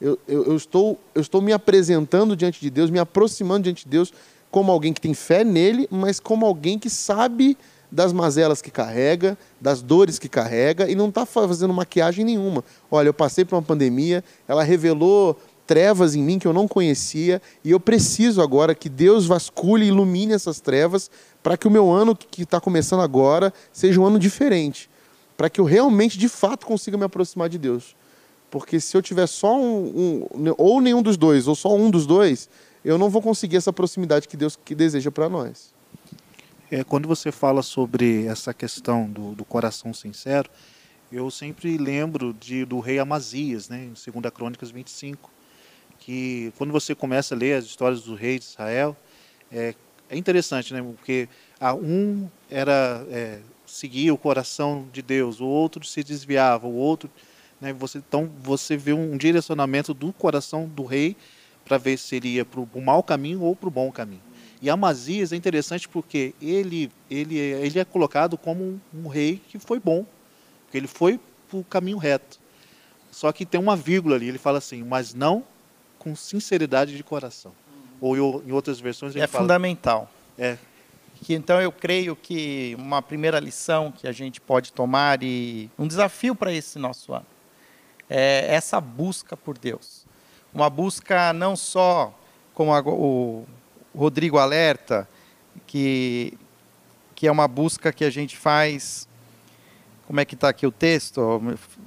Eu, 0.00 0.18
eu, 0.28 0.44
eu, 0.44 0.56
estou, 0.56 0.98
eu 1.14 1.20
estou 1.20 1.42
me 1.42 1.52
apresentando 1.52 2.36
diante 2.36 2.60
de 2.60 2.70
Deus, 2.70 2.90
me 2.90 2.98
aproximando 2.98 3.64
diante 3.64 3.84
de 3.84 3.90
Deus 3.90 4.12
como 4.50 4.72
alguém 4.72 4.92
que 4.92 5.00
tem 5.00 5.14
fé 5.14 5.44
nele, 5.44 5.88
mas 5.90 6.20
como 6.20 6.46
alguém 6.46 6.78
que 6.78 6.88
sabe 6.88 7.56
das 7.90 8.12
mazelas 8.12 8.60
que 8.60 8.70
carrega, 8.70 9.36
das 9.60 9.82
dores 9.82 10.18
que 10.18 10.28
carrega 10.28 10.88
e 10.88 10.94
não 10.94 11.08
está 11.08 11.24
fazendo 11.24 11.72
maquiagem 11.72 12.24
nenhuma. 12.24 12.62
Olha, 12.90 13.08
eu 13.08 13.14
passei 13.14 13.44
por 13.44 13.56
uma 13.56 13.62
pandemia, 13.62 14.22
ela 14.46 14.62
revelou 14.62 15.38
trevas 15.66 16.14
em 16.14 16.22
mim 16.22 16.38
que 16.38 16.46
eu 16.46 16.52
não 16.52 16.66
conhecia 16.66 17.42
e 17.62 17.70
eu 17.70 17.80
preciso 17.80 18.40
agora 18.40 18.74
que 18.74 18.88
Deus 18.88 19.26
vasculhe 19.26 19.84
e 19.84 19.88
ilumine 19.88 20.32
essas 20.32 20.60
trevas 20.60 21.10
para 21.42 21.56
que 21.56 21.66
o 21.66 21.70
meu 21.70 21.90
ano 21.90 22.16
que 22.16 22.42
está 22.42 22.60
começando 22.60 23.00
agora 23.00 23.52
seja 23.72 24.00
um 24.00 24.06
ano 24.06 24.18
diferente, 24.18 24.88
para 25.36 25.50
que 25.50 25.60
eu 25.60 25.64
realmente, 25.64 26.18
de 26.18 26.28
fato, 26.28 26.66
consiga 26.66 26.96
me 26.96 27.04
aproximar 27.04 27.48
de 27.48 27.58
Deus. 27.58 27.94
Porque 28.50 28.80
se 28.80 28.96
eu 28.96 29.02
tiver 29.02 29.26
só 29.26 29.58
um, 29.58 30.26
um 30.34 30.54
ou 30.56 30.80
nenhum 30.80 31.02
dos 31.02 31.16
dois, 31.16 31.46
ou 31.46 31.54
só 31.54 31.74
um 31.74 31.90
dos 31.90 32.06
dois, 32.06 32.48
eu 32.84 32.96
não 32.96 33.10
vou 33.10 33.20
conseguir 33.20 33.56
essa 33.56 33.72
proximidade 33.72 34.26
que 34.26 34.36
Deus 34.36 34.58
que 34.64 34.74
deseja 34.74 35.10
para 35.10 35.28
nós. 35.28 35.74
É, 36.70 36.84
quando 36.84 37.08
você 37.08 37.32
fala 37.32 37.62
sobre 37.62 38.26
essa 38.26 38.52
questão 38.52 39.08
do, 39.08 39.34
do 39.34 39.44
coração 39.44 39.92
sincero, 39.92 40.50
eu 41.10 41.30
sempre 41.30 41.78
lembro 41.78 42.34
de, 42.34 42.64
do 42.64 42.80
rei 42.80 42.98
Amazias, 42.98 43.68
né, 43.68 43.84
em 43.84 44.12
2 44.12 44.32
Crônicas 44.32 44.70
25, 44.70 45.30
que 45.98 46.52
quando 46.58 46.70
você 46.70 46.94
começa 46.94 47.34
a 47.34 47.38
ler 47.38 47.54
as 47.54 47.64
histórias 47.64 48.02
do 48.02 48.14
rei 48.14 48.38
de 48.38 48.44
Israel, 48.44 48.96
é, 49.50 49.74
é 50.10 50.16
interessante, 50.16 50.74
né, 50.74 50.82
porque 50.82 51.28
a 51.58 51.74
um 51.74 52.28
era 52.50 53.04
é, 53.10 53.40
seguia 53.66 54.12
o 54.12 54.18
coração 54.18 54.86
de 54.92 55.00
Deus, 55.00 55.40
o 55.40 55.46
outro 55.46 55.84
se 55.84 56.02
desviava, 56.02 56.66
o 56.66 56.74
outro, 56.74 57.10
né, 57.60 57.72
você, 57.72 57.98
então 57.98 58.30
você 58.40 58.76
vê 58.76 58.92
um 58.92 59.16
direcionamento 59.16 59.92
do 59.92 60.12
coração 60.12 60.66
do 60.66 60.84
rei 60.84 61.16
para 61.64 61.76
ver 61.76 61.98
se 61.98 62.04
seria 62.08 62.44
para 62.44 62.60
o 62.60 62.80
mau 62.80 63.02
caminho 63.02 63.42
ou 63.42 63.54
para 63.54 63.68
o 63.68 63.70
bom 63.70 63.90
caminho. 63.92 64.22
E 64.60 64.68
Amazias 64.68 65.32
é 65.32 65.36
interessante 65.36 65.88
porque 65.88 66.34
ele, 66.40 66.90
ele, 67.10 67.38
ele 67.38 67.78
é 67.78 67.84
colocado 67.84 68.36
como 68.36 68.64
um, 68.64 68.80
um 68.94 69.08
rei 69.08 69.40
que 69.48 69.58
foi 69.58 69.78
bom, 69.78 70.04
porque 70.64 70.78
ele 70.78 70.88
foi 70.88 71.20
para 71.48 71.58
o 71.58 71.64
caminho 71.64 71.98
reto. 71.98 72.40
Só 73.10 73.30
que 73.32 73.46
tem 73.46 73.60
uma 73.60 73.76
vírgula 73.76 74.16
ali, 74.16 74.28
ele 74.28 74.38
fala 74.38 74.58
assim, 74.58 74.82
mas 74.82 75.14
não 75.14 75.44
com 75.98 76.16
sinceridade 76.16 76.96
de 76.96 77.04
coração. 77.04 77.52
Ou 78.00 78.16
em 78.42 78.52
outras 78.52 78.80
versões 78.80 79.14
ele 79.14 79.24
é 79.24 79.26
fala... 79.26 79.44
fundamental. 79.44 80.10
É. 80.36 80.56
Que, 81.22 81.34
então 81.34 81.60
eu 81.60 81.72
creio 81.72 82.14
que 82.14 82.76
uma 82.78 83.02
primeira 83.02 83.40
lição 83.40 83.92
que 83.92 84.06
a 84.06 84.12
gente 84.12 84.40
pode 84.40 84.72
tomar 84.72 85.22
e 85.22 85.68
um 85.76 85.86
desafio 85.86 86.34
para 86.34 86.52
esse 86.52 86.78
nosso 86.78 87.12
ano 87.12 87.26
é 88.08 88.46
essa 88.54 88.80
busca 88.80 89.36
por 89.36 89.56
Deus 89.58 90.08
uma 90.52 90.70
busca 90.70 91.32
não 91.32 91.56
só, 91.56 92.12
como 92.54 92.74
a, 92.74 92.80
o 92.80 93.46
Rodrigo 93.94 94.38
alerta, 94.38 95.08
que, 95.66 96.36
que 97.14 97.26
é 97.26 97.32
uma 97.32 97.48
busca 97.48 97.92
que 97.92 98.04
a 98.04 98.10
gente 98.10 98.36
faz. 98.36 99.08
Como 100.06 100.20
é 100.20 100.24
que 100.24 100.34
está 100.34 100.48
aqui 100.48 100.66
o 100.66 100.72
texto? 100.72 101.20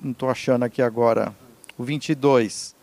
Não 0.02 0.12
estou 0.12 0.30
achando 0.30 0.64
aqui 0.64 0.82
agora. 0.82 1.36
O 1.78 1.84
22. 1.84 2.76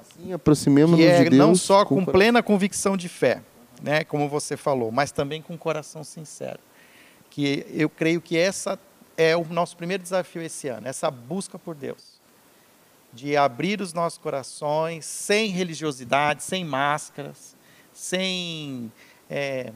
Assim 0.00 0.32
aproximemos-nos 0.32 1.04
é 1.04 1.24
de 1.24 1.30
Deus. 1.30 1.38
Não 1.38 1.54
só 1.54 1.84
com, 1.84 2.04
com 2.04 2.12
plena 2.12 2.42
convicção 2.42 2.96
de 2.96 3.08
fé, 3.08 3.42
né, 3.82 4.02
como 4.04 4.28
você 4.28 4.56
falou, 4.56 4.90
mas 4.90 5.12
também 5.12 5.42
com 5.42 5.56
coração 5.58 6.02
sincero. 6.02 6.60
Que 7.28 7.66
eu 7.70 7.88
creio 7.88 8.20
que 8.20 8.36
essa 8.36 8.78
é 9.22 9.36
o 9.36 9.44
nosso 9.44 9.76
primeiro 9.76 10.02
desafio 10.02 10.40
esse 10.40 10.68
ano, 10.68 10.88
essa 10.88 11.10
busca 11.10 11.58
por 11.58 11.74
Deus 11.74 12.18
de 13.12 13.36
abrir 13.36 13.80
os 13.80 13.92
nossos 13.92 14.18
corações 14.18 15.04
sem 15.04 15.50
religiosidade, 15.50 16.42
sem 16.42 16.64
máscaras, 16.64 17.56
sem, 17.92 18.90
é, 19.28 19.72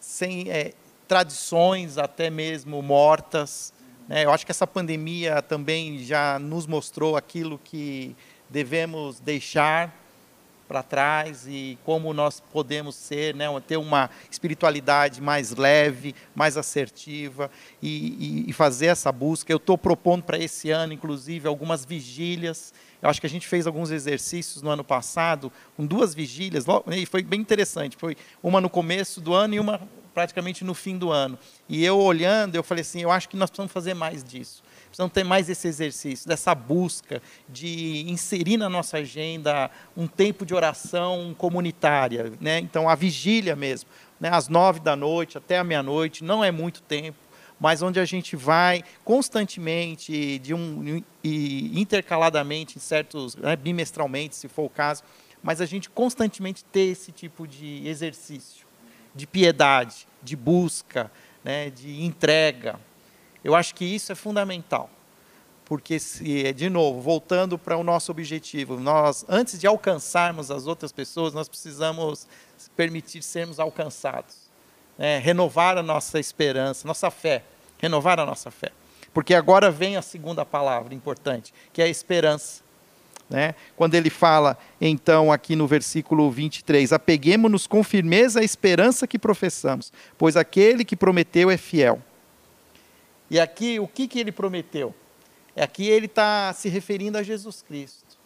sem 0.00 0.50
é, 0.50 0.72
tradições 1.06 1.96
até 1.98 2.28
mesmo 2.28 2.82
mortas. 2.82 3.72
Né? 4.08 4.24
Eu 4.24 4.32
acho 4.32 4.44
que 4.44 4.52
essa 4.52 4.66
pandemia 4.66 5.40
também 5.40 6.00
já 6.00 6.38
nos 6.38 6.66
mostrou 6.66 7.16
aquilo 7.16 7.58
que 7.58 8.14
devemos 8.50 9.20
deixar 9.20 9.94
para 10.72 10.82
trás 10.82 11.46
e 11.46 11.78
como 11.84 12.14
nós 12.14 12.40
podemos 12.40 12.94
ser, 12.94 13.34
né, 13.34 13.44
ter 13.66 13.76
uma 13.76 14.08
espiritualidade 14.30 15.20
mais 15.20 15.54
leve, 15.54 16.14
mais 16.34 16.56
assertiva 16.56 17.50
e, 17.82 18.44
e, 18.46 18.50
e 18.50 18.52
fazer 18.54 18.86
essa 18.86 19.12
busca. 19.12 19.52
Eu 19.52 19.58
estou 19.58 19.76
propondo 19.76 20.22
para 20.22 20.38
esse 20.38 20.70
ano, 20.70 20.94
inclusive, 20.94 21.46
algumas 21.46 21.84
vigílias. 21.84 22.72
Eu 23.02 23.10
acho 23.10 23.20
que 23.20 23.26
a 23.26 23.30
gente 23.30 23.46
fez 23.46 23.66
alguns 23.66 23.90
exercícios 23.90 24.62
no 24.62 24.70
ano 24.70 24.82
passado, 24.82 25.52
com 25.76 25.84
duas 25.84 26.14
vigílias, 26.14 26.64
e 26.90 27.04
foi 27.04 27.22
bem 27.22 27.40
interessante. 27.40 27.94
Foi 27.98 28.16
uma 28.42 28.58
no 28.58 28.70
começo 28.70 29.20
do 29.20 29.34
ano 29.34 29.52
e 29.54 29.60
uma 29.60 29.78
praticamente 30.14 30.64
no 30.64 30.72
fim 30.72 30.96
do 30.96 31.10
ano. 31.10 31.38
E 31.68 31.84
eu 31.84 31.98
olhando, 31.98 32.54
eu 32.54 32.62
falei 32.62 32.80
assim, 32.80 33.02
eu 33.02 33.10
acho 33.10 33.28
que 33.28 33.36
nós 33.36 33.50
precisamos 33.50 33.72
fazer 33.72 33.92
mais 33.92 34.24
disso 34.24 34.62
precisamos 34.92 35.12
ter 35.14 35.24
mais 35.24 35.48
esse 35.48 35.66
exercício, 35.66 36.28
dessa 36.28 36.54
busca 36.54 37.22
de 37.48 38.04
inserir 38.06 38.58
na 38.58 38.68
nossa 38.68 38.98
agenda 38.98 39.70
um 39.96 40.06
tempo 40.06 40.44
de 40.44 40.54
oração 40.54 41.34
comunitária. 41.38 42.30
Né? 42.38 42.58
Então, 42.58 42.90
a 42.90 42.94
vigília 42.94 43.56
mesmo, 43.56 43.88
né? 44.20 44.28
às 44.30 44.48
nove 44.48 44.80
da 44.80 44.94
noite 44.94 45.38
até 45.38 45.58
a 45.58 45.64
meia-noite, 45.64 46.22
não 46.22 46.44
é 46.44 46.50
muito 46.50 46.82
tempo, 46.82 47.16
mas 47.58 47.80
onde 47.80 47.98
a 47.98 48.04
gente 48.04 48.36
vai 48.36 48.84
constantemente 49.02 50.38
de 50.40 50.52
um, 50.52 51.02
e 51.24 51.80
intercaladamente, 51.80 52.76
em 52.76 52.80
certos, 52.80 53.34
né, 53.36 53.56
bimestralmente, 53.56 54.36
se 54.36 54.46
for 54.46 54.64
o 54.64 54.68
caso, 54.70 55.02
mas 55.42 55.60
a 55.60 55.64
gente 55.64 55.88
constantemente 55.88 56.64
ter 56.64 56.90
esse 56.90 57.10
tipo 57.12 57.46
de 57.46 57.86
exercício 57.86 58.66
de 59.14 59.26
piedade, 59.26 60.06
de 60.22 60.36
busca, 60.36 61.10
né, 61.42 61.70
de 61.70 62.02
entrega. 62.02 62.78
Eu 63.44 63.54
acho 63.54 63.74
que 63.74 63.84
isso 63.84 64.12
é 64.12 64.14
fundamental. 64.14 64.88
Porque, 65.64 65.98
se, 65.98 66.52
de 66.52 66.68
novo, 66.68 67.00
voltando 67.00 67.56
para 67.56 67.76
o 67.76 67.82
nosso 67.82 68.10
objetivo, 68.10 68.78
nós, 68.78 69.24
antes 69.28 69.58
de 69.58 69.66
alcançarmos 69.66 70.50
as 70.50 70.66
outras 70.66 70.92
pessoas, 70.92 71.32
nós 71.32 71.48
precisamos 71.48 72.26
permitir 72.76 73.22
sermos 73.22 73.58
alcançados. 73.58 74.36
Né? 74.98 75.18
Renovar 75.18 75.78
a 75.78 75.82
nossa 75.82 76.20
esperança, 76.20 76.86
nossa 76.86 77.10
fé. 77.10 77.42
Renovar 77.78 78.20
a 78.20 78.26
nossa 78.26 78.50
fé. 78.50 78.70
Porque 79.14 79.34
agora 79.34 79.70
vem 79.70 79.96
a 79.96 80.02
segunda 80.02 80.44
palavra 80.44 80.94
importante, 80.94 81.54
que 81.72 81.80
é 81.80 81.86
a 81.86 81.88
esperança. 81.88 82.62
Né? 83.28 83.54
Quando 83.76 83.94
ele 83.94 84.10
fala, 84.10 84.58
então, 84.80 85.32
aqui 85.32 85.56
no 85.56 85.66
versículo 85.66 86.30
23, 86.30 86.92
apeguemos-nos 86.92 87.66
com 87.66 87.82
firmeza 87.82 88.40
à 88.40 88.44
esperança 88.44 89.06
que 89.06 89.18
professamos, 89.18 89.90
pois 90.18 90.36
aquele 90.36 90.84
que 90.84 90.94
prometeu 90.94 91.50
é 91.50 91.56
fiel. 91.56 92.02
E 93.32 93.40
aqui, 93.40 93.80
o 93.80 93.88
que, 93.88 94.06
que 94.06 94.20
ele 94.20 94.30
prometeu? 94.30 94.94
Aqui 95.56 95.88
ele 95.88 96.04
está 96.04 96.52
se 96.52 96.68
referindo 96.68 97.16
a 97.16 97.22
Jesus 97.22 97.62
Cristo. 97.66 98.18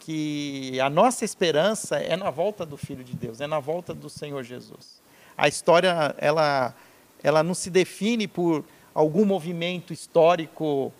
Que 0.00 0.80
a 0.80 0.88
nossa 0.88 1.22
esperança 1.22 1.98
é 1.98 2.16
na 2.16 2.30
volta 2.30 2.64
do 2.64 2.78
Filho 2.78 3.04
de 3.04 3.14
Deus, 3.14 3.42
é 3.42 3.46
na 3.46 3.60
volta 3.60 3.92
do 3.92 4.08
Senhor 4.08 4.42
Jesus. 4.42 5.02
A 5.36 5.48
história, 5.48 6.14
ela, 6.16 6.74
ela 7.22 7.42
não 7.42 7.52
se 7.52 7.68
define 7.68 8.26
por 8.26 8.64
algum 8.94 9.26
movimento 9.26 9.92
histórico 9.92 10.90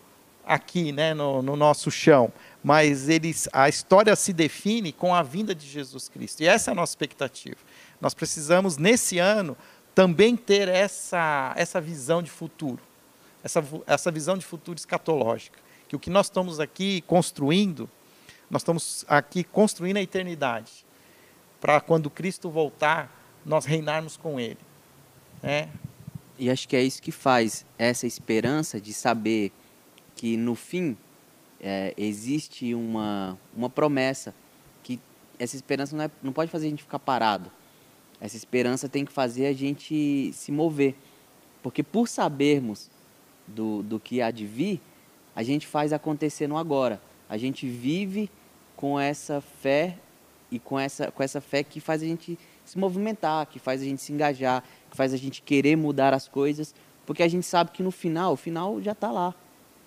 aqui, 0.44 0.92
né, 0.92 1.14
no, 1.14 1.40
no 1.40 1.56
nosso 1.56 1.90
chão, 1.90 2.30
mas 2.62 3.08
eles, 3.08 3.48
a 3.50 3.66
história 3.66 4.14
se 4.14 4.34
define 4.34 4.92
com 4.92 5.14
a 5.14 5.22
vinda 5.22 5.54
de 5.54 5.66
Jesus 5.66 6.06
Cristo. 6.06 6.42
E 6.42 6.46
essa 6.46 6.70
é 6.70 6.72
a 6.72 6.74
nossa 6.74 6.92
expectativa. 6.92 7.56
Nós 7.98 8.12
precisamos, 8.12 8.76
nesse 8.76 9.18
ano, 9.18 9.56
também 9.94 10.36
ter 10.36 10.68
essa, 10.68 11.54
essa 11.56 11.80
visão 11.80 12.22
de 12.22 12.30
futuro, 12.30 12.91
essa, 13.42 13.64
essa 13.86 14.10
visão 14.10 14.36
de 14.36 14.44
futuro 14.44 14.78
escatológica. 14.78 15.58
Que 15.88 15.96
o 15.96 15.98
que 15.98 16.10
nós 16.10 16.26
estamos 16.26 16.60
aqui 16.60 17.02
construindo, 17.02 17.88
nós 18.50 18.62
estamos 18.62 19.04
aqui 19.08 19.44
construindo 19.44 19.96
a 19.96 20.02
eternidade, 20.02 20.86
para 21.60 21.80
quando 21.80 22.10
Cristo 22.10 22.50
voltar, 22.50 23.10
nós 23.44 23.64
reinarmos 23.64 24.16
com 24.16 24.38
Ele. 24.38 24.58
Né? 25.42 25.68
E 26.38 26.50
acho 26.50 26.68
que 26.68 26.76
é 26.76 26.82
isso 26.82 27.02
que 27.02 27.12
faz 27.12 27.66
essa 27.78 28.06
esperança 28.06 28.80
de 28.80 28.92
saber 28.92 29.52
que 30.16 30.36
no 30.36 30.54
fim 30.54 30.96
é, 31.60 31.94
existe 31.96 32.74
uma, 32.74 33.38
uma 33.54 33.70
promessa 33.70 34.34
que 34.82 35.00
essa 35.38 35.54
esperança 35.56 35.94
não, 35.94 36.04
é, 36.04 36.10
não 36.22 36.32
pode 36.32 36.50
fazer 36.50 36.66
a 36.66 36.70
gente 36.70 36.82
ficar 36.82 36.98
parado. 36.98 37.50
Essa 38.20 38.36
esperança 38.36 38.88
tem 38.88 39.04
que 39.04 39.12
fazer 39.12 39.46
a 39.46 39.52
gente 39.52 40.32
se 40.32 40.52
mover. 40.52 40.94
Porque 41.62 41.82
por 41.82 42.08
sabermos 42.08 42.90
do, 43.46 43.82
do 43.82 44.00
que 44.00 44.20
há 44.20 44.30
de 44.30 44.46
vir, 44.46 44.80
a 45.34 45.42
gente 45.42 45.66
faz 45.66 45.92
acontecer 45.92 46.46
no 46.46 46.56
agora. 46.56 47.00
A 47.28 47.36
gente 47.36 47.66
vive 47.68 48.30
com 48.76 48.98
essa 48.98 49.40
fé 49.40 49.96
e 50.50 50.58
com 50.58 50.78
essa, 50.78 51.10
com 51.10 51.22
essa 51.22 51.40
fé 51.40 51.62
que 51.62 51.80
faz 51.80 52.02
a 52.02 52.06
gente 52.06 52.38
se 52.64 52.78
movimentar, 52.78 53.46
que 53.46 53.58
faz 53.58 53.80
a 53.80 53.84
gente 53.84 54.02
se 54.02 54.12
engajar, 54.12 54.62
que 54.90 54.96
faz 54.96 55.12
a 55.12 55.16
gente 55.16 55.42
querer 55.42 55.76
mudar 55.76 56.12
as 56.12 56.28
coisas, 56.28 56.74
porque 57.06 57.22
a 57.22 57.28
gente 57.28 57.46
sabe 57.46 57.70
que 57.70 57.82
no 57.82 57.90
final, 57.90 58.34
o 58.34 58.36
final 58.36 58.80
já 58.80 58.92
está 58.92 59.10
lá 59.10 59.34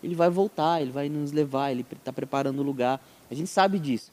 ele 0.05 0.15
vai 0.15 0.29
voltar, 0.29 0.81
ele 0.81 0.91
vai 0.91 1.09
nos 1.09 1.31
levar, 1.31 1.71
ele 1.71 1.85
está 1.91 2.13
preparando 2.13 2.59
o 2.59 2.63
lugar. 2.63 3.03
A 3.29 3.33
gente 3.33 3.49
sabe 3.49 3.79
disso. 3.79 4.11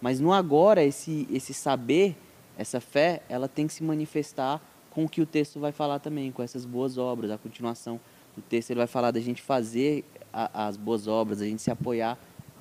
Mas 0.00 0.18
no 0.18 0.32
agora, 0.32 0.82
esse, 0.82 1.28
esse 1.30 1.52
saber, 1.52 2.16
essa 2.56 2.80
fé, 2.80 3.22
ela 3.28 3.46
tem 3.46 3.66
que 3.66 3.72
se 3.72 3.82
manifestar 3.82 4.60
com 4.90 5.04
o 5.04 5.08
que 5.08 5.20
o 5.20 5.26
texto 5.26 5.60
vai 5.60 5.72
falar 5.72 5.98
também, 5.98 6.32
com 6.32 6.42
essas 6.42 6.64
boas 6.64 6.96
obras. 6.96 7.30
A 7.30 7.38
continuação 7.38 8.00
do 8.34 8.42
texto 8.42 8.70
ele 8.70 8.78
vai 8.78 8.86
falar 8.86 9.10
da 9.10 9.20
gente 9.20 9.42
fazer 9.42 10.04
a, 10.32 10.66
as 10.66 10.76
boas 10.76 11.06
obras, 11.06 11.40
a 11.40 11.44
gente 11.44 11.62
se 11.62 11.70
apoiar 11.70 12.18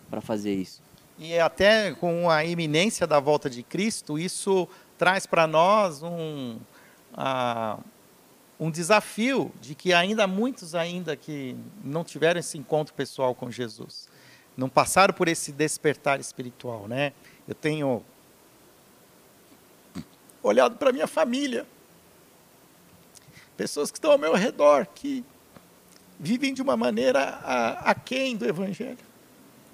para 0.09 0.21
fazer 0.21 0.53
isso. 0.53 0.81
E 1.17 1.37
até 1.39 1.93
com 1.93 2.29
a 2.29 2.43
iminência 2.43 3.05
da 3.05 3.19
volta 3.19 3.49
de 3.49 3.63
Cristo, 3.63 4.17
isso 4.17 4.67
traz 4.97 5.25
para 5.25 5.45
nós 5.47 6.01
um, 6.03 6.59
um 8.59 8.71
desafio 8.71 9.51
de 9.61 9.75
que 9.75 9.93
ainda 9.93 10.27
muitos 10.27 10.75
ainda 10.75 11.15
que 11.15 11.55
não 11.83 12.03
tiveram 12.03 12.39
esse 12.39 12.57
encontro 12.57 12.93
pessoal 12.93 13.33
com 13.35 13.49
Jesus, 13.51 14.07
não 14.55 14.69
passaram 14.69 15.13
por 15.13 15.27
esse 15.27 15.51
despertar 15.51 16.19
espiritual, 16.19 16.87
né? 16.87 17.13
Eu 17.47 17.55
tenho 17.55 18.03
olhado 20.41 20.77
para 20.77 20.91
minha 20.91 21.07
família, 21.07 21.65
pessoas 23.57 23.91
que 23.91 23.97
estão 23.97 24.11
ao 24.11 24.17
meu 24.17 24.33
redor 24.33 24.85
que 24.93 25.23
vivem 26.23 26.53
de 26.53 26.61
uma 26.61 26.77
maneira 26.77 27.21
aquém 27.83 28.37
do 28.37 28.45
Evangelho, 28.45 28.97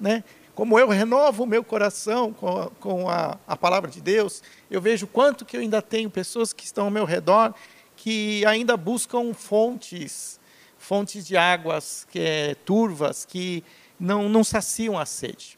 né? 0.01 0.23
Como 0.55 0.77
eu 0.79 0.89
renovo 0.89 1.43
o 1.43 1.47
meu 1.47 1.63
coração 1.63 2.33
com, 2.33 2.59
a, 2.59 2.69
com 2.71 3.07
a, 3.07 3.38
a 3.47 3.55
palavra 3.55 3.89
de 3.89 4.01
Deus, 4.01 4.41
eu 4.69 4.81
vejo 4.81 5.05
quanto 5.05 5.45
que 5.45 5.55
eu 5.55 5.62
ainda 5.62 5.79
tenho 5.79 6.09
pessoas 6.09 6.51
que 6.51 6.65
estão 6.65 6.85
ao 6.85 6.91
meu 6.91 7.05
redor 7.05 7.53
que 7.95 8.43
ainda 8.45 8.75
buscam 8.75 9.31
fontes, 9.33 10.39
fontes 10.77 11.25
de 11.25 11.38
águas 11.38 12.07
que 12.12 12.19
é, 12.19 12.55
turvas, 12.65 13.25
que 13.25 13.63
não, 13.99 14.27
não 14.27 14.43
saciam 14.43 14.97
a 14.97 15.05
sede. 15.05 15.57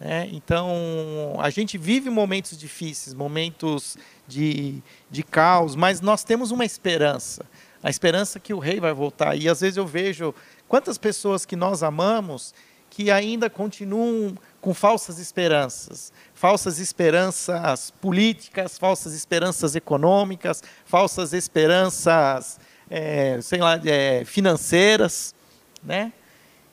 É, 0.00 0.28
então, 0.30 1.36
a 1.40 1.50
gente 1.50 1.76
vive 1.76 2.08
momentos 2.08 2.56
difíceis, 2.56 3.12
momentos 3.12 3.98
de, 4.28 4.80
de 5.10 5.24
caos, 5.24 5.74
mas 5.74 6.00
nós 6.00 6.22
temos 6.22 6.52
uma 6.52 6.64
esperança. 6.64 7.44
A 7.82 7.90
esperança 7.90 8.40
que 8.40 8.52
o 8.52 8.58
rei 8.58 8.80
vai 8.80 8.92
voltar. 8.92 9.36
E 9.36 9.48
às 9.48 9.60
vezes 9.60 9.76
eu 9.76 9.86
vejo 9.86 10.34
quantas 10.66 10.98
pessoas 10.98 11.44
que 11.44 11.56
nós 11.56 11.82
amamos 11.82 12.52
que 12.90 13.10
ainda 13.10 13.50
continuam 13.50 14.36
com 14.60 14.74
falsas 14.74 15.18
esperanças, 15.18 16.12
falsas 16.34 16.78
esperanças 16.78 17.90
políticas, 17.90 18.78
falsas 18.78 19.12
esperanças 19.12 19.76
econômicas, 19.76 20.62
falsas 20.84 21.32
esperanças, 21.32 22.58
é, 22.90 23.40
sei 23.40 23.60
lá, 23.60 23.80
é, 23.84 24.24
financeiras, 24.24 25.34
né? 25.82 26.12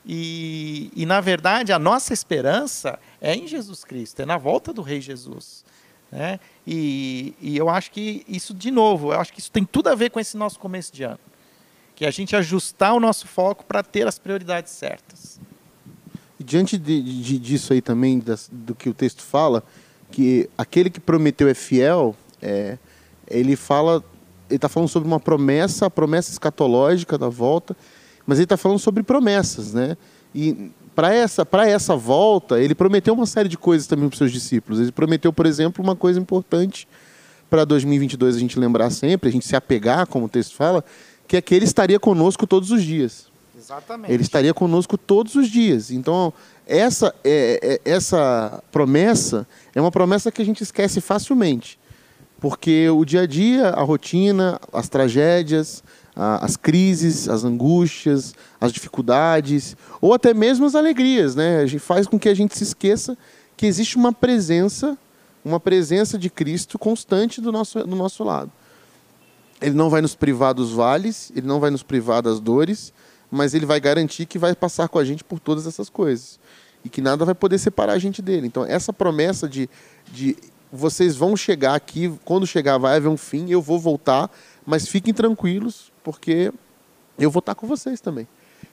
E, 0.05 0.91
e, 0.95 1.05
na 1.05 1.19
verdade, 1.19 1.73
a 1.73 1.79
nossa 1.79 2.13
esperança 2.13 2.99
é 3.19 3.35
em 3.35 3.47
Jesus 3.47 3.83
Cristo, 3.83 4.21
é 4.21 4.25
na 4.25 4.37
volta 4.37 4.71
do 4.71 4.83
Rei 4.83 5.01
Jesus. 5.01 5.65
Né? 6.15 6.39
E, 6.65 7.33
e 7.41 7.57
eu 7.57 7.69
acho 7.69 7.91
que 7.91 8.23
isso, 8.25 8.53
de 8.53 8.71
novo, 8.71 9.11
eu 9.11 9.19
acho 9.19 9.33
que 9.33 9.39
isso 9.39 9.51
tem 9.51 9.65
tudo 9.65 9.89
a 9.89 9.95
ver 9.95 10.09
com 10.09 10.19
esse 10.19 10.37
nosso 10.37 10.57
começo 10.57 10.93
de 10.93 11.03
ano. 11.03 11.19
Que 11.93 12.05
a 12.05 12.11
gente 12.11 12.35
ajustar 12.35 12.93
o 12.93 12.99
nosso 12.99 13.27
foco 13.27 13.65
para 13.65 13.83
ter 13.83 14.07
as 14.07 14.17
prioridades 14.17 14.71
certas 14.71 15.39
diante 16.45 16.77
de, 16.77 17.01
de, 17.01 17.39
disso 17.39 17.73
aí 17.73 17.81
também, 17.81 18.19
das, 18.19 18.49
do 18.51 18.75
que 18.75 18.87
o 18.87 18.93
texto 18.93 19.21
fala, 19.21 19.63
que 20.11 20.49
aquele 20.57 20.89
que 20.89 20.99
prometeu 20.99 21.47
é 21.47 21.53
fiel, 21.53 22.15
é, 22.41 22.77
ele 23.27 23.55
fala, 23.55 24.03
ele 24.47 24.57
está 24.57 24.69
falando 24.69 24.89
sobre 24.89 25.07
uma 25.07 25.19
promessa, 25.19 25.87
a 25.87 25.89
promessa 25.89 26.31
escatológica 26.31 27.17
da 27.17 27.27
volta, 27.27 27.75
mas 28.25 28.37
ele 28.37 28.45
está 28.45 28.57
falando 28.57 28.79
sobre 28.79 29.01
promessas, 29.03 29.73
né? 29.73 29.97
E 30.33 30.71
para 30.95 31.13
essa, 31.13 31.45
para 31.45 31.67
essa 31.67 31.95
volta, 31.95 32.59
ele 32.59 32.73
prometeu 32.73 33.13
uma 33.13 33.25
série 33.25 33.49
de 33.49 33.57
coisas 33.57 33.85
também 33.85 34.07
para 34.07 34.13
os 34.13 34.17
seus 34.17 34.31
discípulos. 34.31 34.79
Ele 34.79 34.91
prometeu, 34.91 35.33
por 35.33 35.45
exemplo, 35.45 35.83
uma 35.83 35.95
coisa 35.95 36.19
importante 36.19 36.87
para 37.49 37.65
2022 37.65 38.35
a 38.35 38.39
gente 38.39 38.57
lembrar 38.57 38.89
sempre, 38.89 39.29
a 39.29 39.31
gente 39.31 39.45
se 39.45 39.55
apegar, 39.55 40.07
como 40.07 40.25
o 40.25 40.29
texto 40.29 40.55
fala, 40.55 40.83
que 41.27 41.35
é 41.35 41.41
que 41.41 41.53
ele 41.53 41.65
estaria 41.65 41.99
conosco 41.99 42.47
todos 42.47 42.71
os 42.71 42.81
dias. 42.81 43.27
Exatamente. 43.57 44.13
Ele 44.13 44.23
estaria 44.23 44.53
conosco 44.53 44.97
todos 44.97 45.35
os 45.35 45.49
dias. 45.49 45.91
Então, 45.91 46.31
essa, 46.65 47.13
é, 47.23 47.79
é, 47.85 47.91
essa 47.91 48.63
promessa 48.71 49.47
é 49.73 49.81
uma 49.81 49.91
promessa 49.91 50.31
que 50.31 50.41
a 50.41 50.45
gente 50.45 50.61
esquece 50.61 51.01
facilmente. 51.01 51.77
Porque 52.39 52.89
o 52.89 53.03
dia 53.03 53.21
a 53.21 53.25
dia, 53.25 53.69
a 53.69 53.81
rotina, 53.81 54.59
as 54.71 54.87
tragédias, 54.87 55.83
as 56.15 56.55
crises, 56.55 57.27
as 57.27 57.43
angústias, 57.43 58.33
as 58.59 58.71
dificuldades, 58.71 59.75
ou 59.99 60.13
até 60.13 60.33
mesmo 60.33 60.65
as 60.65 60.73
alegrias, 60.73 61.35
né? 61.35 61.59
A 61.59 61.65
gente 61.65 61.81
faz 61.81 62.07
com 62.07 62.17
que 62.17 62.29
a 62.29 62.33
gente 62.33 62.57
se 62.57 62.63
esqueça 62.63 63.17
que 63.57 63.65
existe 63.65 63.97
uma 63.97 64.13
presença, 64.13 64.97
uma 65.43 65.59
presença 65.59 66.17
de 66.17 66.29
Cristo 66.29 66.79
constante 66.79 67.41
do 67.41 67.51
nosso, 67.51 67.83
do 67.83 67.95
nosso 67.95 68.23
lado. 68.23 68.51
Ele 69.61 69.75
não 69.75 69.89
vai 69.89 70.01
nos 70.01 70.15
privar 70.15 70.53
dos 70.53 70.71
vales, 70.71 71.31
ele 71.35 71.47
não 71.47 71.59
vai 71.59 71.69
nos 71.69 71.83
privar 71.83 72.21
das 72.21 72.39
dores, 72.39 72.93
mas 73.29 73.53
ele 73.53 73.65
vai 73.65 73.79
garantir 73.79 74.25
que 74.25 74.37
vai 74.37 74.55
passar 74.55 74.87
com 74.87 74.99
a 74.99 75.03
gente 75.03 75.23
por 75.23 75.39
todas 75.39 75.67
essas 75.67 75.89
coisas 75.89 76.39
e 76.83 76.89
que 76.89 77.01
nada 77.01 77.25
vai 77.25 77.33
poder 77.33 77.57
separar 77.57 77.93
a 77.93 77.99
gente 77.99 78.21
dele. 78.21 78.45
Então, 78.45 78.63
essa 78.65 78.93
promessa 78.93 79.49
de, 79.49 79.67
de 80.13 80.37
vocês 80.71 81.15
vão 81.15 81.35
chegar 81.35 81.73
aqui, 81.73 82.13
quando 82.23 82.45
chegar 82.45 82.77
vai 82.77 82.97
haver 82.97 83.07
um 83.07 83.17
fim, 83.17 83.49
eu 83.49 83.61
vou 83.61 83.79
voltar, 83.79 84.29
mas 84.65 84.87
fiquem 84.87 85.13
tranquilos, 85.13 85.91
porque 86.05 86.53
eu 87.17 87.31
vou 87.31 87.39
estar 87.39 87.55
com 87.55 87.65
vocês 87.65 87.99
também. 87.99 88.27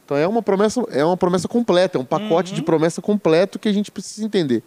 Então 0.05 0.16
é 0.16 0.29
uma 0.29 0.42
promessa, 0.42 0.83
é 0.90 1.03
uma 1.03 1.16
promessa 1.16 1.49
completa, 1.49 1.97
é 1.97 2.01
um 2.01 2.05
pacote 2.05 2.51
uhum. 2.51 2.57
de 2.57 2.62
promessa 2.62 3.01
completo 3.01 3.59
que 3.59 3.68
a 3.68 3.73
gente 3.73 3.90
precisa 3.90 4.25
entender. 4.27 4.62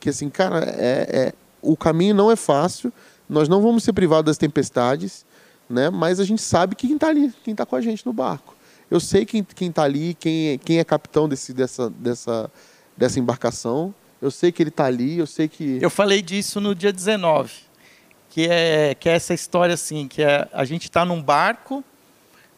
Que 0.00 0.08
assim, 0.08 0.30
cara, 0.30 0.64
é, 0.78 1.08
é, 1.10 1.32
o 1.60 1.76
caminho 1.76 2.14
não 2.14 2.30
é 2.30 2.36
fácil, 2.36 2.92
Nós 3.28 3.48
não 3.48 3.60
vamos 3.60 3.84
ser 3.84 3.92
privados 3.92 4.24
das 4.24 4.38
tempestades, 4.38 5.26
né? 5.68 5.90
mas 5.90 6.18
a 6.20 6.24
gente 6.24 6.40
sabe 6.40 6.74
quem 6.74 6.94
está 6.94 7.08
ali, 7.08 7.32
quem 7.44 7.52
está 7.52 7.66
com 7.66 7.76
a 7.76 7.80
gente 7.80 8.06
no 8.06 8.12
barco. 8.12 8.56
Eu 8.90 9.00
sei 9.00 9.26
quem 9.26 9.44
está 9.60 9.82
ali, 9.82 10.14
quem, 10.14 10.50
é, 10.50 10.58
quem 10.58 10.78
é 10.78 10.84
capitão 10.84 11.28
desse, 11.28 11.52
dessa, 11.52 11.90
dessa, 11.90 12.50
dessa 12.96 13.18
embarcação. 13.18 13.92
Eu 14.22 14.30
sei 14.30 14.52
que 14.52 14.62
ele 14.62 14.70
está 14.70 14.84
ali, 14.84 15.18
eu 15.18 15.26
sei 15.26 15.48
que. 15.48 15.78
Eu 15.82 15.90
falei 15.90 16.22
disso 16.22 16.60
no 16.60 16.72
dia 16.72 16.92
19, 16.92 17.52
que 18.30 18.46
é, 18.48 18.94
que 18.94 19.08
é 19.08 19.12
essa 19.12 19.34
história 19.34 19.74
assim, 19.74 20.06
que 20.06 20.22
é, 20.22 20.48
a 20.52 20.64
gente 20.64 20.84
está 20.84 21.04
num 21.04 21.20
barco. 21.20 21.84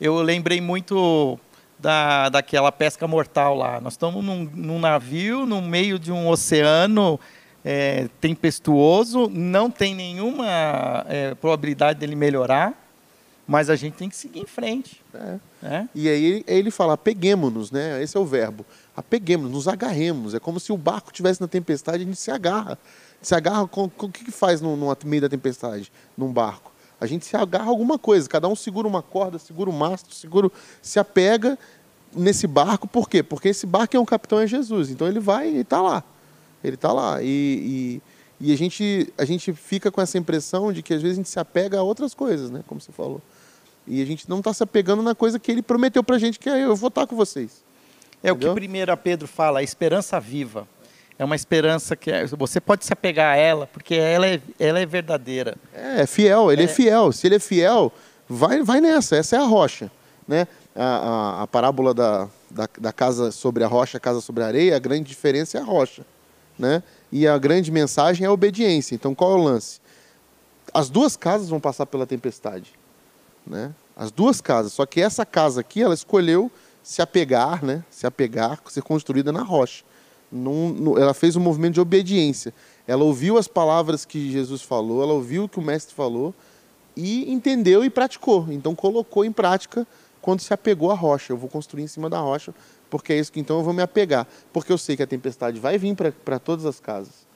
Eu 0.01 0.23
lembrei 0.23 0.61
muito 0.61 1.39
da, 1.79 2.29
daquela 2.29 2.71
pesca 2.71 3.07
mortal 3.09 3.57
lá. 3.57 3.81
Nós 3.81 3.95
estamos 3.95 4.25
num, 4.25 4.45
num 4.55 4.79
navio, 4.79 5.45
no 5.45 5.61
meio 5.61 5.99
de 5.99 6.13
um 6.13 6.29
oceano 6.29 7.19
é, 7.65 8.09
tempestuoso, 8.21 9.29
não 9.29 9.71
tem 9.71 9.95
nenhuma 9.95 11.05
é, 11.09 11.35
probabilidade 11.35 11.99
dele 11.99 12.15
melhorar, 12.15 12.73
mas 13.47 13.69
a 13.71 13.77
gente 13.77 13.95
tem 13.95 14.09
que 14.09 14.17
seguir 14.17 14.41
em 14.41 14.47
frente. 14.47 15.03
É. 15.15 15.39
Né? 15.61 15.89
E 15.95 16.09
aí 16.09 16.45
ele 16.47 16.71
fala, 16.71 16.93
apeguemos-nos, 16.93 17.71
né? 17.71 18.03
Esse 18.03 18.17
é 18.17 18.21
o 18.21 18.25
verbo. 18.25 18.65
Apeguemos, 18.97 19.51
nos 19.51 19.67
agarremos. 19.67 20.35
É 20.35 20.39
como 20.39 20.61
se 20.61 20.73
o 20.73 20.77
barco 20.77 21.11
estivesse 21.11 21.41
na 21.41 21.49
tempestade, 21.49 22.03
a 22.03 22.07
gente 22.07 22.19
se 22.19 22.31
agarra. 22.31 22.79
Se 23.21 23.35
agarra 23.35 23.67
com, 23.67 23.89
com 23.89 24.07
o 24.07 24.13
que, 24.13 24.25
que 24.25 24.31
faz 24.31 24.61
no, 24.61 24.77
no 24.77 24.97
meio 25.05 25.23
da 25.23 25.29
tempestade, 25.29 25.91
num 26.17 26.33
barco? 26.33 26.73
A 27.01 27.07
gente 27.07 27.25
se 27.25 27.37
agarra 27.37 27.67
a 27.67 27.69
alguma 27.69 27.99
coisa, 27.99 28.29
cada 28.29 28.49
um 28.49 28.57
segura 28.57 28.89
uma 28.89 29.03
corda, 29.03 29.39
segura 29.39 29.71
o 29.71 29.73
mastro, 29.73 30.15
segura, 30.15 30.51
se 30.83 30.99
apega 30.99 31.59
nesse 32.15 32.47
barco, 32.47 32.89
por 32.89 33.09
quê? 33.09 33.23
Porque 33.23 33.49
esse 33.49 33.67
barco 33.67 33.97
é 33.97 34.01
um 34.01 34.05
capitão 34.05 34.41
é 34.41 34.47
Jesus, 34.47 34.91
então 34.91 35.07
ele 35.07 35.21
vai 35.21 35.49
e 35.49 35.59
está 35.59 35.81
lá. 35.81 36.03
Ele 36.63 36.75
está 36.75 36.93
lá. 36.93 37.23
E, 37.23 38.01
e, 38.41 38.49
e, 38.49 38.53
a, 38.53 38.57
gente, 38.57 39.13
a 39.17 39.25
gente 39.25 39.53
fica 39.53 39.91
com 39.91 40.01
essa 40.01 40.19
impressão 40.19 40.73
de 40.73 40.83
que 40.83 40.93
às 40.93 41.03
vezes 41.03 41.17
a 41.17 41.21
gente 41.21 41.29
se 41.29 41.39
apega 41.39 41.79
a 41.79 41.83
outras 41.83 42.15
coisas, 42.15 42.51
né? 42.51 42.63
como 42.67 42.81
você 42.81 42.93
falou. 42.93 43.23
E 43.87 44.03
a 44.03 44.05
gente 44.05 44.29
não 44.29 44.39
está 44.39 44.53
se 44.53 44.63
apegando 44.63 45.03
na 45.03 45.15
coisa 45.15 45.39
que 45.39 45.51
ele 45.51 45.63
prometeu 45.63 46.03
para 46.03 46.17
a 46.17 46.19
gente, 46.19 46.39
que 46.39 46.49
é 46.49 46.65
eu 46.65 46.77
vou 46.77 46.89
estar 46.89 47.07
com 47.07 47.17
vocês. 47.17 47.65
É 48.23 48.31
Entendeu? 48.31 48.51
o 48.51 48.55
que 48.55 48.61
primeiro 48.61 48.95
Pedro 48.97 49.29
fala, 49.29 49.61
a 49.61 49.63
esperança 49.63 50.19
viva. 50.19 50.67
É 51.19 51.25
uma 51.25 51.35
esperança 51.35 51.97
que 51.97 52.11
é, 52.11 52.27
você 52.27 52.61
pode 52.61 52.85
se 52.85 52.93
apegar 52.93 53.35
a 53.35 53.37
ela, 53.37 53.67
porque 53.67 53.95
ela 53.95 54.27
é, 54.27 54.41
ela 54.59 54.79
é 54.79 54.87
verdadeira. 54.87 55.57
É, 55.75 56.03
é 56.03 56.07
fiel, 56.07 56.53
ele 56.53 56.63
é. 56.63 56.65
é 56.65 56.69
fiel. 56.69 57.11
Se 57.13 57.27
ele 57.27 57.37
é 57.37 57.39
fiel, 57.41 57.93
vai, 58.29 58.63
vai 58.63 58.81
nessa, 58.81 59.17
essa 59.17 59.37
é 59.37 59.39
a 59.39 59.45
rocha. 59.45 59.91
Né? 60.27 60.47
A, 60.77 60.85
a, 60.85 61.43
a 61.43 61.47
parábola 61.47 61.93
da, 61.93 62.29
da, 62.49 62.69
da, 62.79 62.93
casa 62.93 63.33
sobre 63.33 63.65
a 63.65 63.67
rocha, 63.67 63.97
a 63.97 64.01
casa 64.01 64.21
sobre 64.21 64.45
a 64.45 64.47
areia, 64.47 64.77
a 64.77 64.79
grande 64.79 65.09
diferença 65.09 65.59
é 65.59 65.61
a 65.61 65.65
rocha. 65.65 66.07
Né? 66.57 66.83
E 67.11 67.27
a 67.27 67.37
grande 67.37 67.73
mensagem 67.73 68.25
é 68.25 68.29
a 68.29 68.33
obediência. 68.33 68.95
Então 68.95 69.15
qual 69.15 69.33
é 69.33 69.35
o 69.35 69.43
lance? 69.43 69.81
As 70.73 70.89
duas 70.89 71.17
casas 71.17 71.49
vão 71.49 71.59
passar 71.59 71.87
pela 71.87 72.07
tempestade 72.07 72.79
né? 73.49 73.75
As 73.97 74.11
duas 74.11 74.41
casas, 74.41 74.73
só 74.73 74.87
que 74.87 75.01
essa 75.01 75.27
casa 75.27 75.61
aqui, 75.61 75.83
ela 75.83 75.95
escolheu 75.95 76.51
se 76.83 77.03
apegar, 77.03 77.65
né? 77.65 77.83
Se 77.91 78.07
apegar, 78.07 78.61
ser 78.69 78.83
construída 78.83 79.33
na 79.33 79.43
rocha. 79.43 79.83
Ela 81.01 81.15
fez 81.15 81.37
um 81.37 81.41
movimento 81.41 81.75
de 81.75 81.81
obediência. 81.81 82.53
Ela 82.87 83.05
ouviu 83.05 83.39
as 83.39 83.49
palavras 83.49 84.05
que 84.05 84.31
Jesus 84.31 84.63
falou, 84.63 85.03
ela 85.03 85.13
ouviu 85.13 85.45
o 85.45 85.49
que 85.49 85.59
o 85.59 85.63
mestre 85.63 85.95
falou 85.95 86.35
e 86.97 87.31
entendeu 87.33 87.85
e 87.85 87.91
praticou. 87.91 88.47
Então 88.51 88.75
colocou 88.75 89.25
em 89.25 89.33
prática 89.33 89.87
quando 90.21 90.41
se 90.41 90.53
apegou 90.53 90.91
à 90.91 90.95
rocha. 90.95 91.33
Eu 91.33 91.37
vou 91.37 91.49
construir 91.49 91.85
em 91.85 91.87
cima 91.87 92.11
da 92.11 92.19
rocha, 92.19 92.55
porque 92.91 93.13
é 93.13 93.19
isso 93.19 93.33
que 93.33 93.41
então 93.41 93.59
eu 93.59 93.63
vou 93.63 93.73
me 93.73 93.83
apegar. 93.83 94.27
Porque 94.53 94.73
eu 94.73 94.79
sei 94.79 94.97
que 94.97 95.03
a 95.03 95.07
tempestade 95.07 95.61
vai 95.61 95.79
vir 95.79 95.95
para 95.95 96.39
todas 96.39 96.67
as 96.67 96.81
casas. 96.81 97.27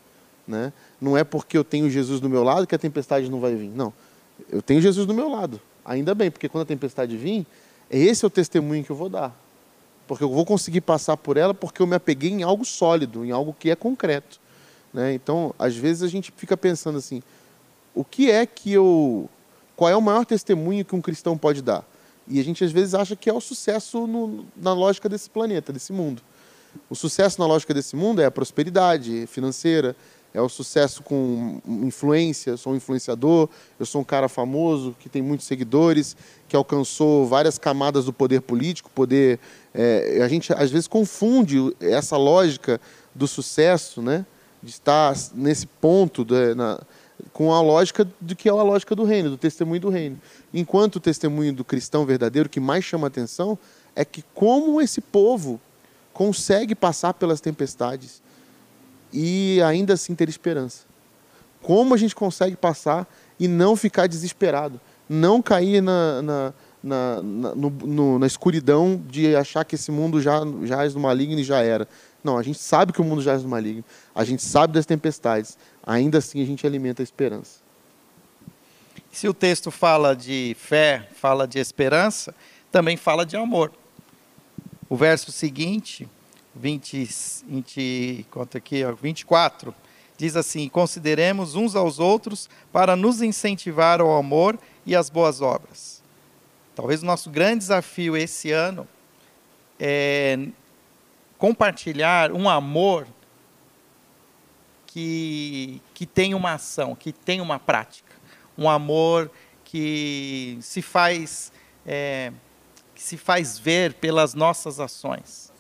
Né? 0.47 0.73
Não 1.01 1.17
é 1.17 1.23
porque 1.23 1.57
eu 1.57 1.65
tenho 1.65 1.89
Jesus 1.89 2.21
do 2.21 2.29
meu 2.29 2.43
lado 2.43 2.67
que 2.67 2.75
a 2.75 2.79
tempestade 2.79 3.31
não 3.31 3.41
vai 3.41 3.55
vir. 3.55 3.71
Não. 3.71 3.93
Eu 4.51 4.61
tenho 4.61 4.81
Jesus 4.81 5.07
do 5.07 5.15
meu 5.15 5.29
lado. 5.29 5.61
Ainda 5.85 6.15
bem, 6.15 6.31
porque 6.31 6.49
quando 6.49 6.63
a 6.63 6.67
tempestade 6.67 7.17
vir, 7.17 7.47
esse 7.91 8.25
é 8.25 8.27
o 8.27 8.31
testemunho 8.31 8.83
que 8.83 8.91
eu 8.91 8.97
vou 8.97 9.09
dar. 9.09 9.39
Porque 10.07 10.25
eu 10.25 10.31
vou 10.31 10.45
conseguir 10.45 10.81
passar 10.81 11.17
por 11.17 11.37
ela 11.37 11.55
porque 11.55 11.81
eu 11.81 11.87
me 11.87 11.95
apeguei 11.95 12.31
em 12.31 12.43
algo 12.43 12.65
sólido, 12.65 13.25
em 13.25 13.31
algo 13.31 13.55
que 13.59 13.71
é 13.71 13.77
concreto. 13.77 14.41
Né? 14.93 15.15
Então, 15.15 15.55
às 15.59 15.77
vezes 15.77 16.03
a 16.03 16.09
gente 16.09 16.33
fica 16.37 16.57
pensando 16.57 16.99
assim: 16.99 17.23
o 17.95 18.05
que 18.05 18.31
é 18.31 18.45
que 18.47 18.73
eu. 18.73 19.29
Qual 19.77 19.91
é 19.91 19.97
o 19.97 20.03
maior 20.03 20.25
testemunho 20.25 20.85
que 20.85 20.95
um 20.95 21.01
cristão 21.01 21.37
pode 21.37 21.63
dar? 21.63 21.85
E 22.29 22.39
a 22.39 22.45
gente 22.45 22.63
às 22.63 22.71
vezes 22.71 22.95
acha 22.95 23.17
que 23.17 23.29
é 23.29 23.33
o 23.33 23.41
sucesso 23.41 24.07
no, 24.07 24.45
na 24.57 24.73
lógica 24.73 25.09
desse 25.09 25.29
planeta, 25.29 25.73
desse 25.73 25.93
mundo. 25.93 26.23
O 26.89 26.95
sucesso 26.95 27.41
na 27.41 27.47
lógica 27.47 27.75
desse 27.75 27.97
mundo 27.97 28.23
é 28.23 28.27
a 28.27 28.31
prosperidade 28.31 29.27
financeira, 29.27 29.97
é 30.35 30.41
o 30.41 30.49
sucesso 30.49 31.03
com 31.03 31.61
influência, 31.67 32.57
sou 32.57 32.73
um 32.73 32.77
influenciador, 32.77 33.49
eu 33.79 33.85
sou 33.85 34.01
um 34.01 34.05
cara 34.05 34.29
famoso, 34.29 34.97
que 34.99 35.09
tem 35.09 35.21
muitos 35.21 35.47
seguidores, 35.47 36.17
que 36.49 36.57
alcançou 36.57 37.27
várias 37.27 37.59
camadas 37.59 38.07
do 38.07 38.13
poder 38.13 38.41
político, 38.41 38.91
poder... 38.95 39.39
É, 39.75 40.21
a 40.23 40.29
gente 40.29 40.53
às 40.53 40.71
vezes 40.71 40.87
confunde 40.87 41.75
essa 41.81 42.17
lógica 42.17 42.81
do 43.15 43.27
sucesso, 43.27 44.01
né? 44.01 44.25
de 44.63 44.71
estar 44.71 45.15
nesse 45.35 45.67
ponto 45.67 46.25
de, 46.25 46.55
na, 46.55 46.81
com 47.33 47.53
a 47.53 47.61
lógica 47.61 48.09
do 48.21 48.37
que 48.37 48.49
é 48.49 48.53
a 48.53 48.63
lógica 48.63 48.95
do 48.95 49.05
reino, 49.05 49.31
do 49.31 49.37
testemunho 49.37 49.81
do 49.81 49.89
reino. 49.89 50.21
Enquanto 50.55 50.97
o 50.97 51.01
testemunho 51.01 51.53
do 51.53 51.65
cristão 51.65 52.07
verdadeiro, 52.07 52.49
que 52.49 52.61
mais 52.61 52.85
chama 52.85 53.09
atenção, 53.09 53.59
é 53.97 54.05
que 54.05 54.23
como 54.35 54.81
esse 54.81 55.01
povo 55.01 55.61
consegue 56.13 56.75
passar 56.75 57.15
pelas 57.15 57.41
tempestades, 57.41 58.23
e 59.13 59.61
ainda 59.63 59.95
assim 59.95 60.15
ter 60.15 60.29
esperança. 60.29 60.85
Como 61.61 61.95
a 61.95 61.97
gente 61.97 62.15
consegue 62.15 62.57
passar 62.57 63.07
e 63.39 63.47
não 63.47 63.77
ficar 63.77 64.07
desesperado, 64.07 64.81
não 65.09 65.43
cair 65.43 65.81
na, 65.81 66.23
na, 66.23 66.55
na, 66.83 67.23
na, 67.23 67.55
no, 67.55 67.71
no, 67.71 68.19
na 68.19 68.27
escuridão 68.27 69.01
de 69.09 69.37
achar 69.37 69.65
que 69.65 69.75
esse 69.75 69.91
mundo 69.91 70.21
já 70.21 70.41
jaz 70.65 70.95
no 70.95 71.01
maligno 71.01 71.39
e 71.39 71.45
já 71.45 71.61
era. 71.61 71.87
Não, 72.25 72.39
a 72.39 72.43
gente 72.43 72.59
sabe 72.59 72.93
que 72.93 73.01
o 73.01 73.05
mundo 73.05 73.21
jaz 73.21 73.43
no 73.43 73.49
maligno, 73.49 73.85
a 74.15 74.25
gente 74.25 74.43
sabe 74.43 74.73
das 74.73 74.87
tempestades, 74.87 75.59
ainda 75.85 76.19
assim 76.19 76.41
a 76.41 76.47
gente 76.47 76.67
alimenta 76.67 77.03
a 77.03 77.05
esperança. 77.05 77.61
Se 79.11 79.29
o 79.29 79.35
texto 79.35 79.71
fala 79.71 80.17
de 80.17 80.57
fé, 80.59 81.09
fala 81.15 81.47
de 81.47 81.59
esperança, 81.59 82.35
também 82.71 82.97
fala 82.97 83.27
de 83.27 83.37
amor. 83.37 83.71
O 84.89 84.97
verso 84.97 85.31
seguinte, 85.31 86.09
20, 86.55 87.09
20, 87.47 88.27
conta 88.31 88.59
aqui, 88.59 88.85
ó, 88.85 88.93
24, 88.93 89.75
diz 90.17 90.37
assim: 90.37 90.69
Consideremos 90.69 91.55
uns 91.55 91.75
aos 91.75 91.99
outros 91.99 92.49
para 92.71 92.95
nos 92.95 93.23
incentivar 93.23 94.01
ao 94.01 94.17
amor 94.17 94.59
e 94.85 94.95
às 94.95 95.09
boas 95.09 95.41
obras. 95.41 96.03
Talvez 96.75 97.03
o 97.03 97.07
nosso 97.07 97.31
grande 97.31 97.59
desafio 97.59 98.17
esse 98.17 98.51
ano 98.51 98.87
é 99.79 100.39
compartilhar 101.39 102.33
um 102.33 102.49
amor 102.49 103.07
que, 104.87 105.81
que 105.95 106.07
tem 106.07 106.35
uma 106.35 106.53
ação, 106.53 106.95
que 106.95 107.13
tem 107.13 107.41
uma 107.41 107.59
prática. 107.59 108.13
Um 108.57 108.69
amor 108.69 109.31
que 109.65 110.59
se 110.61 110.83
faz, 110.83 111.51
é, 111.87 112.31
que 112.95 113.03
se 113.03 113.17
faz 113.17 113.59
ver 113.59 113.95
pelas 113.95 114.35
nossas 114.35 114.79
ações 114.79 115.52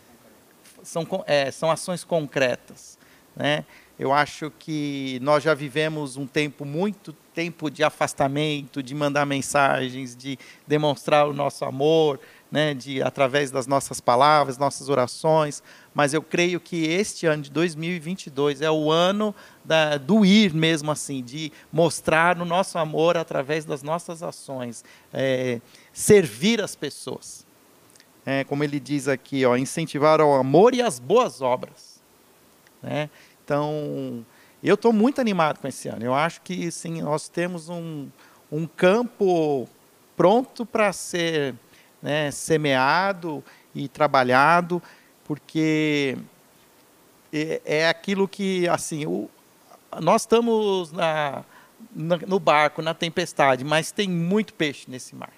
são, 0.82 1.06
é, 1.26 1.50
são 1.50 1.70
ações 1.70 2.04
concretas. 2.04 2.98
Né? 3.34 3.64
Eu 3.98 4.12
acho 4.12 4.50
que 4.58 5.18
nós 5.22 5.42
já 5.42 5.54
vivemos 5.54 6.16
um 6.16 6.26
tempo, 6.26 6.64
muito 6.64 7.12
tempo 7.34 7.70
de 7.70 7.84
afastamento, 7.84 8.82
de 8.82 8.94
mandar 8.94 9.24
mensagens, 9.24 10.16
de 10.16 10.38
demonstrar 10.66 11.28
o 11.28 11.32
nosso 11.32 11.64
amor, 11.64 12.18
né, 12.50 12.74
de 12.74 13.02
através 13.02 13.50
das 13.50 13.66
nossas 13.66 14.00
palavras, 14.00 14.58
nossas 14.58 14.88
orações, 14.88 15.62
mas 15.94 16.12
eu 16.12 16.22
creio 16.22 16.60
que 16.60 16.84
este 16.84 17.26
ano 17.26 17.44
de 17.44 17.50
2022 17.50 18.60
é 18.60 18.70
o 18.70 18.90
ano 18.90 19.34
da, 19.64 19.96
do 19.96 20.24
ir 20.24 20.52
mesmo 20.52 20.90
assim, 20.90 21.22
de 21.22 21.50
mostrar 21.72 22.38
o 22.38 22.44
nosso 22.44 22.76
amor 22.76 23.16
através 23.16 23.64
das 23.64 23.82
nossas 23.82 24.22
ações, 24.22 24.84
é, 25.12 25.60
servir 25.92 26.60
as 26.60 26.76
pessoas 26.76 27.46
é, 28.24 28.44
como 28.44 28.62
ele 28.62 28.78
diz 28.78 29.08
aqui, 29.08 29.44
ó, 29.44 29.56
incentivar 29.56 30.20
ao 30.20 30.34
amor 30.34 30.74
e 30.74 30.82
às 30.82 30.98
boas 30.98 31.40
obras. 31.40 32.00
Né? 32.82 33.10
Então, 33.44 34.24
eu 34.62 34.74
estou 34.74 34.92
muito 34.92 35.20
animado 35.20 35.58
com 35.58 35.66
esse 35.66 35.88
ano. 35.88 36.04
Eu 36.04 36.14
acho 36.14 36.40
que 36.42 36.70
sim, 36.70 37.02
nós 37.02 37.28
temos 37.28 37.68
um, 37.68 38.08
um 38.50 38.66
campo 38.66 39.68
pronto 40.16 40.64
para 40.64 40.92
ser 40.92 41.54
né, 42.00 42.30
semeado 42.30 43.42
e 43.74 43.88
trabalhado, 43.88 44.82
porque 45.24 46.16
é, 47.32 47.60
é 47.64 47.88
aquilo 47.88 48.28
que, 48.28 48.68
assim, 48.68 49.06
o, 49.06 49.28
nós 50.00 50.22
estamos 50.22 50.92
na, 50.92 51.44
na, 51.94 52.16
no 52.18 52.38
barco, 52.38 52.82
na 52.82 52.94
tempestade, 52.94 53.64
mas 53.64 53.90
tem 53.90 54.08
muito 54.08 54.54
peixe 54.54 54.90
nesse 54.90 55.14
mar. 55.14 55.32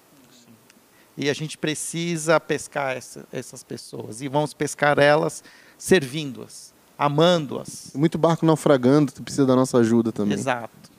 E 1.16 1.31
a 1.31 1.35
gente 1.35 1.57
precisa 1.57 2.40
pescar 2.40 2.96
essa, 2.96 3.27
essas 3.33 3.62
pessoas. 3.62 4.20
E 4.20 4.29
vamos 4.29 4.53
pescar 4.53 4.98
elas 4.98 5.44
servindo-as, 5.79 6.74
amando-as. 6.98 7.92
Muito 7.94 8.18
barco 8.18 8.44
naufragando, 8.44 9.12
tu 9.12 9.22
precisa 9.22 9.46
da 9.46 9.55
nossa 9.55 9.79
ajuda 9.79 10.11
também. 10.11 10.35
Exato. 10.35 10.92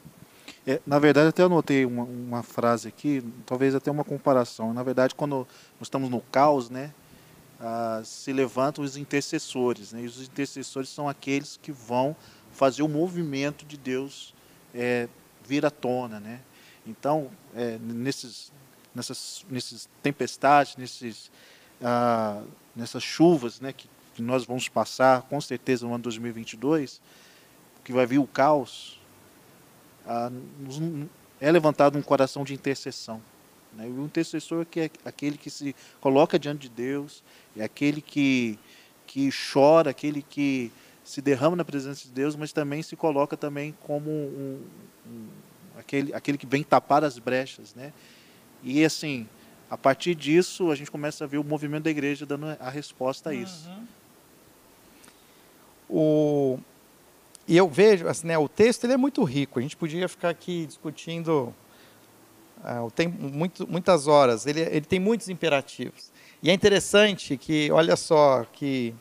É, 0.67 0.81
na 0.85 0.97
verdade, 0.97 1.29
até 1.29 1.43
anotei 1.43 1.85
uma, 1.85 2.03
uma 2.03 2.43
frase 2.43 2.87
aqui, 2.87 3.23
talvez 3.45 3.75
até 3.75 3.91
uma 3.91 4.03
comparação. 4.03 4.73
Na 4.73 4.81
verdade, 4.81 5.13
quando 5.13 5.47
nós 5.79 5.83
estamos 5.83 6.09
no 6.09 6.21
caos, 6.21 6.69
né, 6.69 6.91
ah, 7.59 8.01
se 8.03 8.33
levantam 8.33 8.83
os 8.83 8.97
intercessores. 8.97 9.91
Né, 9.91 10.01
e 10.01 10.05
os 10.05 10.21
intercessores 10.21 10.89
são 10.89 11.07
aqueles 11.07 11.59
que 11.61 11.71
vão 11.71 12.15
fazer 12.51 12.81
o 12.81 12.87
movimento 12.87 13.65
de 13.65 13.77
Deus 13.77 14.33
é, 14.73 15.07
vir 15.47 15.65
à 15.65 15.69
tona. 15.69 16.19
Né? 16.19 16.39
Então, 16.85 17.29
é, 17.55 17.77
nesses, 17.79 18.51
nessas, 18.95 19.45
nesses 19.49 19.89
tempestades, 20.01 20.77
nesses, 20.77 21.29
ah, 21.83 22.41
nessas 22.75 23.03
chuvas 23.03 23.59
né, 23.59 23.73
que, 23.73 23.89
que 24.15 24.21
nós 24.21 24.45
vamos 24.45 24.69
passar, 24.69 25.23
com 25.23 25.39
certeza, 25.41 25.85
no 25.85 25.93
ano 25.93 26.03
2022, 26.03 27.01
que 27.83 27.91
vai 27.91 28.05
vir 28.05 28.19
o 28.19 28.25
caos, 28.25 28.99
ah, 30.07 30.31
é 31.39 31.51
levantado 31.51 31.97
um 31.97 32.01
coração 32.01 32.43
de 32.43 32.53
intercessão. 32.53 33.21
Né? 33.73 33.85
O 33.85 34.05
intercessor 34.05 34.65
que 34.65 34.79
é 34.79 34.89
aquele 35.03 35.37
que 35.37 35.49
se 35.49 35.75
coloca 35.99 36.39
diante 36.39 36.61
de 36.61 36.69
Deus, 36.69 37.23
é 37.57 37.63
aquele 37.63 38.01
que, 38.01 38.57
que 39.05 39.29
chora, 39.53 39.89
aquele 39.89 40.21
que 40.21 40.71
se 41.03 41.21
derrama 41.21 41.55
na 41.55 41.65
presença 41.65 42.05
de 42.05 42.11
Deus, 42.11 42.35
mas 42.35 42.51
também 42.51 42.81
se 42.81 42.95
coloca 42.95 43.37
também 43.37 43.75
como 43.81 44.09
um, 44.09 44.61
um, 45.05 45.27
aquele, 45.77 46.13
aquele 46.13 46.37
que 46.37 46.47
vem 46.47 46.63
tapar 46.63 47.03
as 47.03 47.19
brechas. 47.19 47.75
Né? 47.75 47.93
E 48.65 48.83
assim, 48.83 49.27
a 49.69 49.77
partir 49.77 50.15
disso, 50.15 50.71
a 50.71 50.75
gente 50.75 50.89
começa 50.89 51.23
a 51.23 51.27
ver 51.27 51.37
o 51.37 51.43
movimento 51.43 51.83
da 51.83 51.91
igreja 51.91 52.25
dando 52.25 52.47
a 52.59 52.69
resposta 52.69 53.29
a 53.29 53.33
isso. 53.33 53.69
Uhum. 53.69 53.87
O, 55.87 56.59
e 57.47 57.55
eu 57.55 57.69
vejo, 57.69 58.07
assim, 58.07 58.25
né, 58.25 58.37
o 58.37 58.49
texto 58.49 58.83
ele 58.85 58.93
é 58.93 58.97
muito 58.97 59.23
rico. 59.23 59.59
A 59.59 59.61
gente 59.61 59.77
podia 59.77 60.09
ficar 60.09 60.29
aqui 60.29 60.65
discutindo 60.65 61.53
uh, 62.59 62.89
tem 62.91 63.07
muito, 63.07 63.67
muitas 63.67 64.07
horas. 64.07 64.47
Ele, 64.47 64.61
ele 64.61 64.81
tem 64.81 64.99
muitos 64.99 65.29
imperativos. 65.29 66.11
E 66.41 66.49
é 66.49 66.53
interessante 66.53 67.37
que, 67.37 67.71
olha 67.71 67.95
só, 67.95 68.45
que 68.51 68.93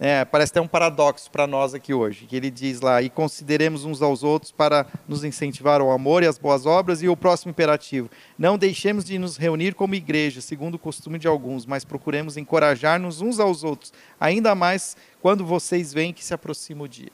é, 0.00 0.24
parece 0.24 0.52
ter 0.52 0.60
um 0.60 0.68
paradoxo 0.68 1.30
para 1.30 1.46
nós 1.46 1.74
aqui 1.74 1.92
hoje, 1.92 2.26
que 2.26 2.36
ele 2.36 2.50
diz 2.50 2.80
lá, 2.80 3.02
e 3.02 3.10
consideremos 3.10 3.84
uns 3.84 4.00
aos 4.00 4.22
outros 4.22 4.52
para 4.52 4.86
nos 5.08 5.24
incentivar 5.24 5.80
ao 5.80 5.90
amor 5.90 6.22
e 6.22 6.26
às 6.26 6.38
boas 6.38 6.66
obras, 6.66 7.02
e 7.02 7.08
o 7.08 7.16
próximo 7.16 7.50
imperativo, 7.50 8.08
não 8.38 8.56
deixemos 8.56 9.04
de 9.04 9.18
nos 9.18 9.36
reunir 9.36 9.74
como 9.74 9.94
igreja, 9.94 10.40
segundo 10.40 10.76
o 10.76 10.78
costume 10.78 11.18
de 11.18 11.26
alguns, 11.26 11.66
mas 11.66 11.84
procuremos 11.84 12.36
encorajar-nos 12.36 13.20
uns 13.20 13.40
aos 13.40 13.64
outros, 13.64 13.92
ainda 14.20 14.54
mais 14.54 14.96
quando 15.20 15.44
vocês 15.44 15.92
veem 15.92 16.12
que 16.12 16.24
se 16.24 16.32
aproxima 16.32 16.84
o 16.84 16.88
dia. 16.88 17.12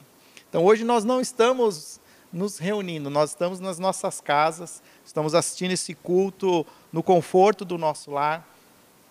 Então 0.49 0.63
hoje 0.63 0.85
nós 0.85 1.05
não 1.05 1.21
estamos 1.21 1.99
nos 2.31 2.59
reunindo, 2.59 3.09
nós 3.09 3.31
estamos 3.31 3.61
nas 3.61 3.79
nossas 3.79 4.21
casas, 4.21 4.83
estamos 5.05 5.35
assistindo 5.35 5.71
esse 5.71 5.95
culto 5.95 6.67
no 6.93 7.03
conforto 7.03 7.65
do 7.65 7.79
nosso 7.79 8.11
lar, 8.11 8.47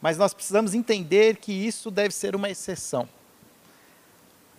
mas 0.02 0.18
nós 0.18 0.34
precisamos 0.34 0.76
entender 0.76 1.38
que 1.38 1.52
isso 1.52 1.90
deve 1.90 2.14
ser 2.14 2.36
uma 2.36 2.50
exceção. 2.50 3.08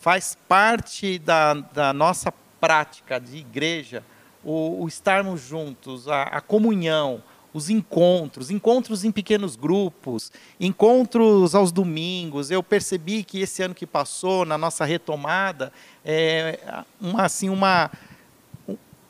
Faz 0.05 0.37
parte 0.47 1.19
da, 1.19 1.55
da 1.55 1.91
nossa 1.95 2.31
prática 2.61 3.19
de 3.19 3.39
igreja 3.39 4.05
o, 4.45 4.83
o 4.83 4.87
estarmos 4.87 5.41
juntos, 5.41 6.09
a, 6.09 6.25
a 6.25 6.43
comunhão, 6.43 7.23
os 7.55 7.71
encontros, 7.71 8.51
encontros 8.51 9.03
em 9.03 9.11
pequenos 9.11 9.57
grupos, 9.57 10.31
encontros 10.61 11.55
aos 11.55 11.73
domingos. 11.73 12.51
Eu 12.51 12.63
percebi 12.63 13.25
que 13.25 13.41
esse 13.41 13.63
ano 13.63 13.75
que 13.75 13.87
passou, 13.87 14.45
na 14.45 14.59
nossa 14.59 14.85
retomada, 14.85 15.73
é, 16.05 16.85
uma, 17.01 17.23
assim, 17.23 17.49
uma, 17.49 17.91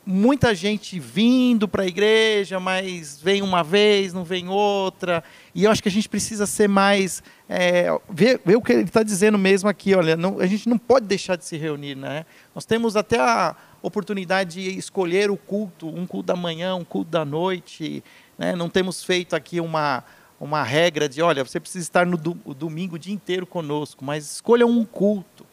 muita 0.06 0.54
gente 0.54 0.98
vindo 0.98 1.66
para 1.66 1.82
a 1.82 1.86
igreja, 1.86 2.60
mas 2.60 3.20
vem 3.20 3.42
uma 3.42 3.62
vez, 3.62 4.12
não 4.12 4.24
vem 4.24 4.48
outra. 4.48 5.24
E 5.54 5.64
eu 5.64 5.70
acho 5.70 5.82
que 5.82 5.88
a 5.88 5.92
gente 5.92 6.08
precisa 6.08 6.46
ser 6.46 6.68
mais. 6.68 7.22
É, 7.48 7.88
ver, 8.10 8.40
ver, 8.44 8.56
o 8.56 8.62
que 8.62 8.72
ele 8.72 8.82
está 8.82 9.02
dizendo 9.02 9.38
mesmo 9.38 9.68
aqui. 9.68 9.94
Olha, 9.94 10.16
não, 10.16 10.40
a 10.40 10.46
gente 10.46 10.68
não 10.68 10.78
pode 10.78 11.06
deixar 11.06 11.36
de 11.36 11.44
se 11.44 11.56
reunir. 11.56 11.94
Né? 11.94 12.26
Nós 12.54 12.64
temos 12.64 12.96
até 12.96 13.18
a 13.18 13.56
oportunidade 13.82 14.62
de 14.62 14.78
escolher 14.78 15.30
o 15.30 15.36
culto, 15.36 15.88
um 15.88 16.06
culto 16.06 16.26
da 16.26 16.36
manhã, 16.36 16.74
um 16.74 16.84
culto 16.84 17.10
da 17.10 17.24
noite. 17.24 18.04
Né? 18.38 18.54
Não 18.54 18.68
temos 18.68 19.02
feito 19.02 19.34
aqui 19.34 19.60
uma, 19.60 20.04
uma 20.38 20.62
regra 20.62 21.08
de, 21.08 21.22
olha, 21.22 21.44
você 21.44 21.58
precisa 21.58 21.82
estar 21.82 22.06
no 22.06 22.16
do, 22.16 22.34
domingo 22.54 22.96
o 22.96 22.98
dia 22.98 23.14
inteiro 23.14 23.46
conosco, 23.46 24.04
mas 24.04 24.32
escolha 24.32 24.66
um 24.66 24.84
culto. 24.84 25.43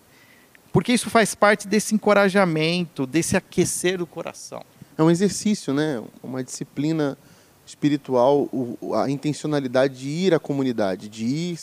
Porque 0.72 0.94
isso 0.94 1.10
faz 1.10 1.36
parte 1.36 1.68
desse 1.68 1.94
encorajamento, 1.94 3.06
desse 3.06 3.36
aquecer 3.36 3.98
do 3.98 4.08
coração. 4.08 4.64
É 4.98 5.04
um 5.04 5.12
exercício, 5.12 5.74
né? 5.74 6.02
uma 6.24 6.44
disciplina 6.44 7.18
espiritual, 7.66 8.50
a 8.96 9.10
intencionalidade 9.10 10.00
de 10.00 10.10
ir 10.10 10.34
à 10.34 10.40
comunidade, 10.40 11.10
de 11.10 11.26
ir 11.26 11.60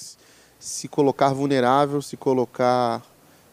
se 0.59 0.89
colocar 0.89 1.33
vulnerável, 1.33 2.03
se 2.03 2.17
colocar 2.17 3.03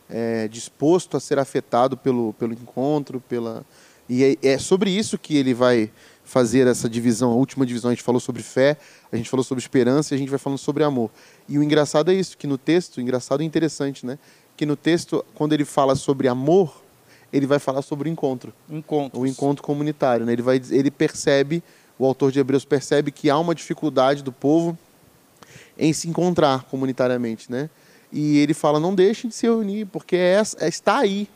é, 0.10 0.48
disposto 0.48 1.18
a 1.18 1.20
ser 1.20 1.40
afetado 1.40 1.96
pelo, 1.98 2.34
pelo 2.34 2.54
encontro, 2.54 3.22
pela 3.22 3.66
e 4.08 4.24
é, 4.24 4.50
é 4.50 4.58
sobre 4.58 4.92
isso 4.92 5.18
que 5.18 5.36
ele 5.36 5.54
vai 5.54 5.92
fazer 6.24 6.68
essa 6.68 6.90
divisão, 6.90 7.32
a 7.32 7.36
última 7.36 7.66
divisão, 7.66 7.90
a 7.90 7.94
gente 7.94 8.04
falou 8.04 8.20
sobre 8.20 8.42
fé, 8.42 8.78
a 9.12 9.18
gente 9.18 9.30
falou 9.30 9.44
sobre 9.44 9.62
esperança 9.62 10.14
e 10.14 10.16
a 10.16 10.18
gente 10.18 10.30
vai 10.30 10.40
falando 10.40 10.58
sobre 10.58 10.84
amor. 10.84 11.10
E 11.48 11.58
o 11.58 11.64
engraçado 11.64 12.12
é 12.12 12.14
isso, 12.14 12.38
que 12.38 12.48
no 12.48 12.58
texto, 12.58 13.00
engraçado 13.00 13.42
e 13.42 13.46
interessante, 13.46 14.06
né? 14.06 14.18
Que 14.56 14.66
no 14.66 14.76
texto, 14.76 15.26
quando 15.34 15.54
ele 15.54 15.66
fala 15.66 15.96
sobre 15.96 16.28
amor, 16.28 16.82
ele 17.32 17.46
vai 17.46 17.60
falar 17.60 17.82
sobre 17.82 18.10
o 18.10 18.12
encontro. 18.12 18.54
Encontros. 18.70 19.22
O 19.22 19.26
encontro 19.26 19.64
comunitário, 19.64 20.26
né? 20.26 20.34
Ele, 20.34 20.42
vai, 20.42 20.62
ele 20.70 20.90
percebe, 20.90 21.64
o 22.00 22.06
autor 22.06 22.32
de 22.32 22.40
Hebreus 22.40 22.64
percebe 22.64 23.12
que 23.12 23.30
há 23.30 23.38
uma 23.38 23.54
dificuldade 23.54 24.24
do 24.24 24.32
povo 24.32 24.78
em 25.78 25.92
se 25.92 26.08
encontrar 26.08 26.64
comunitariamente, 26.64 27.52
né? 27.52 27.70
E 28.12 28.38
ele 28.38 28.54
fala, 28.54 28.80
não 28.80 28.96
deixem 28.96 29.30
de 29.30 29.36
se 29.36 29.46
reunir, 29.46 29.86
porque 29.86 30.16
é, 30.16 30.42
está 30.62 31.00
aí, 31.00 31.28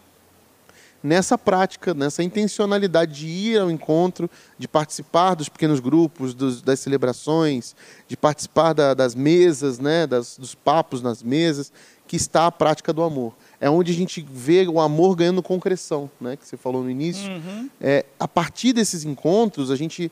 nessa 1.03 1.37
prática, 1.37 1.93
nessa 1.93 2.23
intencionalidade 2.23 3.13
de 3.13 3.27
ir 3.27 3.59
ao 3.59 3.71
encontro, 3.71 4.29
de 4.57 4.67
participar 4.67 5.35
dos 5.35 5.49
pequenos 5.49 5.79
grupos, 5.79 6.33
dos, 6.33 6.61
das 6.61 6.79
celebrações, 6.79 7.75
de 8.07 8.15
participar 8.15 8.73
da, 8.73 8.93
das 8.93 9.15
mesas, 9.15 9.79
né, 9.79 10.05
das, 10.05 10.37
dos 10.37 10.55
papos 10.55 11.01
nas 11.01 11.23
mesas, 11.23 11.71
que 12.09 12.15
está 12.15 12.47
a 12.47 12.51
prática 12.51 12.91
do 12.91 13.03
amor. 13.03 13.35
É 13.61 13.69
onde 13.69 13.91
a 13.91 13.95
gente 13.95 14.25
vê 14.33 14.67
o 14.67 14.79
amor 14.79 15.15
ganhando 15.15 15.43
concreção, 15.43 16.09
né, 16.19 16.35
que 16.35 16.43
você 16.43 16.57
falou 16.57 16.83
no 16.83 16.89
início. 16.89 17.29
Uhum. 17.29 17.69
É, 17.79 18.03
a 18.19 18.27
partir 18.27 18.73
desses 18.73 19.03
encontros, 19.03 19.69
a 19.69 19.75
gente 19.75 20.11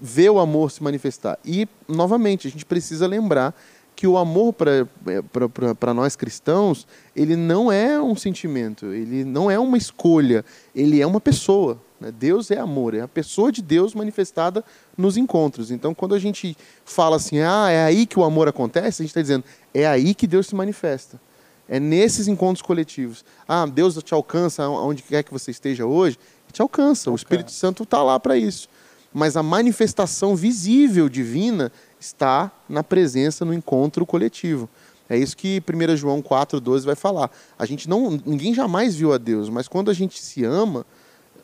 vê 0.00 0.30
o 0.30 0.38
amor 0.38 0.70
se 0.70 0.82
manifestar. 0.82 1.38
E, 1.44 1.68
novamente, 1.86 2.48
a 2.48 2.50
gente 2.50 2.64
precisa 2.64 3.06
lembrar 3.06 3.54
que 3.94 4.06
o 4.06 4.16
amor 4.16 4.54
para 4.54 5.92
nós 5.92 6.16
cristãos, 6.16 6.86
ele 7.14 7.36
não 7.36 7.70
é 7.70 8.00
um 8.00 8.16
sentimento, 8.16 8.86
ele 8.86 9.22
não 9.22 9.50
é 9.50 9.58
uma 9.58 9.76
escolha, 9.76 10.42
ele 10.74 10.98
é 11.02 11.06
uma 11.06 11.20
pessoa. 11.20 11.78
Né? 12.00 12.12
Deus 12.12 12.50
é 12.50 12.58
amor, 12.58 12.94
é 12.94 13.00
a 13.00 13.08
pessoa 13.08 13.50
de 13.50 13.62
Deus 13.62 13.94
manifestada 13.94 14.64
nos 14.96 15.16
encontros. 15.16 15.70
Então, 15.70 15.94
quando 15.94 16.14
a 16.14 16.18
gente 16.18 16.56
fala 16.84 17.16
assim, 17.16 17.40
ah, 17.40 17.68
é 17.70 17.84
aí 17.84 18.06
que 18.06 18.18
o 18.18 18.24
amor 18.24 18.48
acontece, 18.48 19.02
a 19.02 19.04
gente 19.04 19.10
está 19.10 19.20
dizendo, 19.20 19.44
é 19.74 19.86
aí 19.86 20.14
que 20.14 20.26
Deus 20.26 20.46
se 20.46 20.54
manifesta. 20.54 21.20
É 21.68 21.78
nesses 21.78 22.28
encontros 22.28 22.62
coletivos. 22.62 23.24
Ah, 23.46 23.66
Deus 23.66 24.02
te 24.02 24.14
alcança 24.14 24.66
onde 24.68 25.02
quer 25.02 25.22
que 25.22 25.32
você 25.32 25.50
esteja 25.50 25.84
hoje, 25.84 26.18
te 26.50 26.62
alcança. 26.62 27.10
O 27.10 27.14
Espírito 27.14 27.50
Santo 27.52 27.82
está 27.82 28.02
lá 28.02 28.18
para 28.18 28.36
isso. 28.36 28.68
Mas 29.12 29.36
a 29.36 29.42
manifestação 29.42 30.34
visível 30.34 31.08
divina 31.08 31.70
está 32.00 32.50
na 32.68 32.82
presença 32.82 33.44
no 33.44 33.52
encontro 33.52 34.06
coletivo. 34.06 34.68
É 35.08 35.16
isso 35.16 35.36
que 35.36 35.62
1 35.66 35.96
João 35.96 36.22
4,12 36.22 36.84
vai 36.84 36.94
falar. 36.94 37.30
A 37.58 37.64
gente 37.64 37.88
não, 37.88 38.10
ninguém 38.24 38.54
jamais 38.54 38.94
viu 38.94 39.12
a 39.12 39.18
Deus, 39.18 39.48
mas 39.48 39.66
quando 39.66 39.90
a 39.90 39.94
gente 39.94 40.22
se 40.22 40.44
ama, 40.44 40.84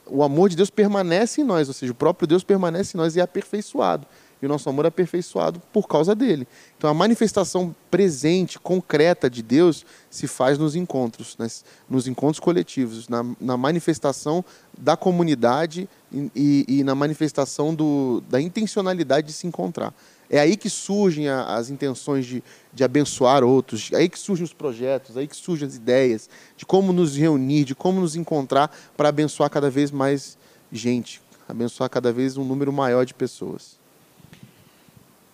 o 0.07 0.23
amor 0.23 0.49
de 0.49 0.57
Deus 0.57 0.71
permanece 0.71 1.41
em 1.41 1.45
nós, 1.45 1.69
ou 1.69 1.75
seja, 1.75 1.93
o 1.93 1.95
próprio 1.95 2.27
Deus 2.27 2.45
permanece 2.45 2.97
em 2.97 3.01
nós 3.01 3.17
e 3.17 3.21
é 3.21 3.23
aperfeiçoado. 3.23 4.07
E 4.43 4.47
o 4.47 4.49
nosso 4.49 4.69
amor 4.69 4.85
é 4.85 4.89
aperfeiçoado 4.89 5.61
por 5.73 5.89
causa 5.89 6.15
dele. 6.15 6.47
Então 6.77 6.91
a 6.91 6.95
manifestação 6.95 7.75
presente, 7.91 8.59
concreta 8.59 9.31
de 9.31 9.43
Deus 9.43 9.87
se 10.11 10.27
faz 10.27 10.59
nos 10.59 10.77
encontros, 10.77 11.35
nas, 11.39 11.65
nos 11.89 12.07
encontros 12.07 12.41
coletivos, 12.41 13.09
na, 13.09 13.25
na 13.41 13.57
manifestação 13.57 14.45
da 14.77 14.97
comunidade 14.99 15.89
e, 16.13 16.31
e, 16.35 16.65
e 16.81 16.85
na 16.85 16.95
manifestação 16.95 17.75
do, 17.75 18.23
da 18.29 18.39
intencionalidade 18.41 19.29
de 19.29 19.33
se 19.33 19.47
encontrar. 19.47 19.95
É 20.31 20.41
aí 20.41 20.57
que 20.57 20.71
surgem 20.71 21.29
as 21.29 21.71
intenções 21.71 22.25
de, 22.27 22.43
de 22.73 22.83
abençoar 22.83 23.45
outros, 23.45 23.91
é 23.93 23.97
aí 23.97 24.09
que 24.09 24.19
surgem 24.19 24.45
os 24.45 24.53
projetos, 24.53 25.17
é 25.17 25.21
aí 25.21 25.29
que 25.29 25.37
surgem 25.37 25.69
as 25.69 25.77
ideias 25.77 26.29
de 26.57 26.65
como 26.65 26.93
nos 26.93 27.17
reunir, 27.17 27.65
de 27.65 27.75
como 27.75 28.01
nos 28.01 28.17
encontrar 28.17 28.75
para 28.97 29.09
abençoar 29.09 29.51
cada 29.51 29.71
vez 29.71 29.91
mais 29.91 30.39
gente, 30.73 31.21
abençoar 31.49 31.91
cada 31.91 32.13
vez 32.13 32.37
um 32.37 32.45
número 32.45 32.73
maior 32.73 33.05
de 33.05 33.15
pessoas. 33.15 33.79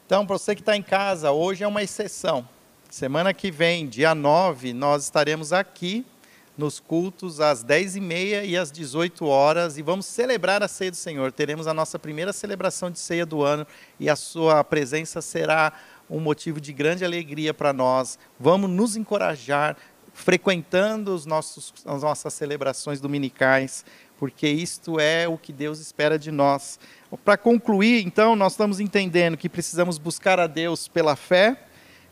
Então, 0.06 0.26
para 0.26 0.36
você 0.36 0.56
que 0.56 0.60
está 0.60 0.76
em 0.76 0.82
casa, 0.82 1.30
hoje 1.30 1.62
é 1.62 1.68
uma 1.68 1.82
exceção. 1.82 2.46
Semana 2.90 3.32
que 3.32 3.48
vem, 3.48 3.86
dia 3.86 4.12
9, 4.12 4.72
nós 4.72 5.04
estaremos 5.04 5.52
aqui 5.52 6.04
nos 6.60 6.78
cultos 6.78 7.40
às 7.40 7.64
10h30 7.64 8.44
e 8.44 8.54
às 8.54 8.70
18 8.70 9.24
horas 9.24 9.78
e 9.78 9.82
vamos 9.82 10.04
celebrar 10.04 10.62
a 10.62 10.68
ceia 10.68 10.90
do 10.90 10.96
Senhor. 10.96 11.32
Teremos 11.32 11.66
a 11.66 11.72
nossa 11.72 11.98
primeira 11.98 12.34
celebração 12.34 12.90
de 12.90 12.98
ceia 12.98 13.24
do 13.24 13.42
ano 13.42 13.66
e 13.98 14.10
a 14.10 14.14
sua 14.14 14.62
presença 14.62 15.22
será 15.22 15.72
um 16.08 16.20
motivo 16.20 16.60
de 16.60 16.70
grande 16.74 17.02
alegria 17.02 17.54
para 17.54 17.72
nós. 17.72 18.18
Vamos 18.38 18.68
nos 18.68 18.94
encorajar 18.94 19.74
frequentando 20.12 21.14
os 21.14 21.24
nossos, 21.24 21.72
as 21.86 22.02
nossas 22.02 22.34
celebrações 22.34 23.00
dominicais, 23.00 23.82
porque 24.18 24.46
isto 24.46 25.00
é 25.00 25.26
o 25.26 25.38
que 25.38 25.54
Deus 25.54 25.80
espera 25.80 26.18
de 26.18 26.30
nós. 26.30 26.78
Para 27.24 27.38
concluir, 27.38 28.04
então, 28.06 28.36
nós 28.36 28.52
estamos 28.52 28.80
entendendo 28.80 29.38
que 29.38 29.48
precisamos 29.48 29.96
buscar 29.96 30.38
a 30.38 30.46
Deus 30.46 30.88
pela 30.88 31.16
fé, 31.16 31.56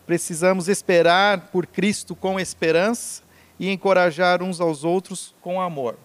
precisamos 0.06 0.68
esperar 0.68 1.50
por 1.50 1.66
Cristo 1.66 2.16
com 2.16 2.40
esperança 2.40 3.27
e 3.58 3.70
encorajar 3.70 4.42
uns 4.42 4.60
aos 4.60 4.84
outros 4.84 5.34
com 5.40 5.60
amor. 5.60 5.96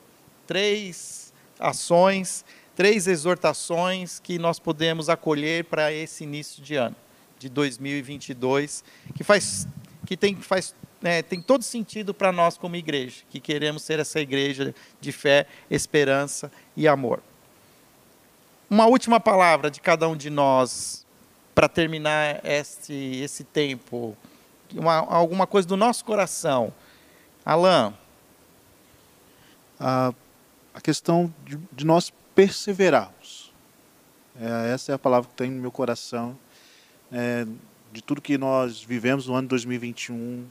Três 0.48 1.34
ações, 1.60 2.44
três 2.76 3.08
exortações 3.08 4.20
que 4.20 4.40
nós 4.40 4.60
podemos 4.60 5.10
acolher 5.10 5.66
para 5.66 5.92
esse 5.92 6.24
início 6.24 6.64
de 6.64 6.76
ano 6.76 6.96
de 7.38 7.50
2022, 7.50 8.84
que 9.16 9.24
faz 9.24 9.68
que 10.06 10.18
tem 10.18 10.36
faz 10.36 10.74
é, 11.04 11.22
tem 11.22 11.42
todo 11.42 11.64
sentido 11.64 12.14
para 12.14 12.32
nós 12.32 12.58
como 12.58 12.76
igreja, 12.78 13.24
que 13.30 13.40
queremos 13.40 13.84
ser 13.84 14.00
essa 14.00 14.22
igreja 14.22 14.74
de 15.02 15.12
fé, 15.12 15.46
esperança 15.70 16.50
e 16.78 16.88
amor. 16.88 17.22
Uma 18.70 18.86
última 18.86 19.20
palavra 19.20 19.70
de 19.70 19.82
cada 19.82 20.08
um 20.08 20.16
de 20.16 20.30
nós 20.30 21.06
para 21.54 21.68
terminar 21.68 22.40
este 22.44 22.94
esse 23.22 23.44
tempo, 23.44 24.18
uma, 24.74 24.96
alguma 24.96 25.46
coisa 25.46 25.68
do 25.68 25.78
nosso 25.78 26.04
coração 26.06 26.74
Alain. 27.46 27.94
A, 29.80 30.14
a 30.74 30.82
questão 30.82 31.34
de, 31.46 31.60
de 31.72 31.86
nós 31.86 32.12
perseverarmos. 32.34 33.52
É, 34.40 34.74
essa 34.74 34.92
é 34.92 34.96
a 34.96 35.00
palavra 35.00 35.30
que 35.30 35.36
tem 35.36 35.52
no 35.52 35.62
meu 35.62 35.72
coração. 35.72 36.38
É, 37.12 37.46
de 37.92 38.02
tudo 38.02 38.22
que 38.22 38.38
nós 38.38 38.82
vivemos 38.82 39.28
no 39.28 39.36
ano 39.36 39.48
2021, 39.50 40.48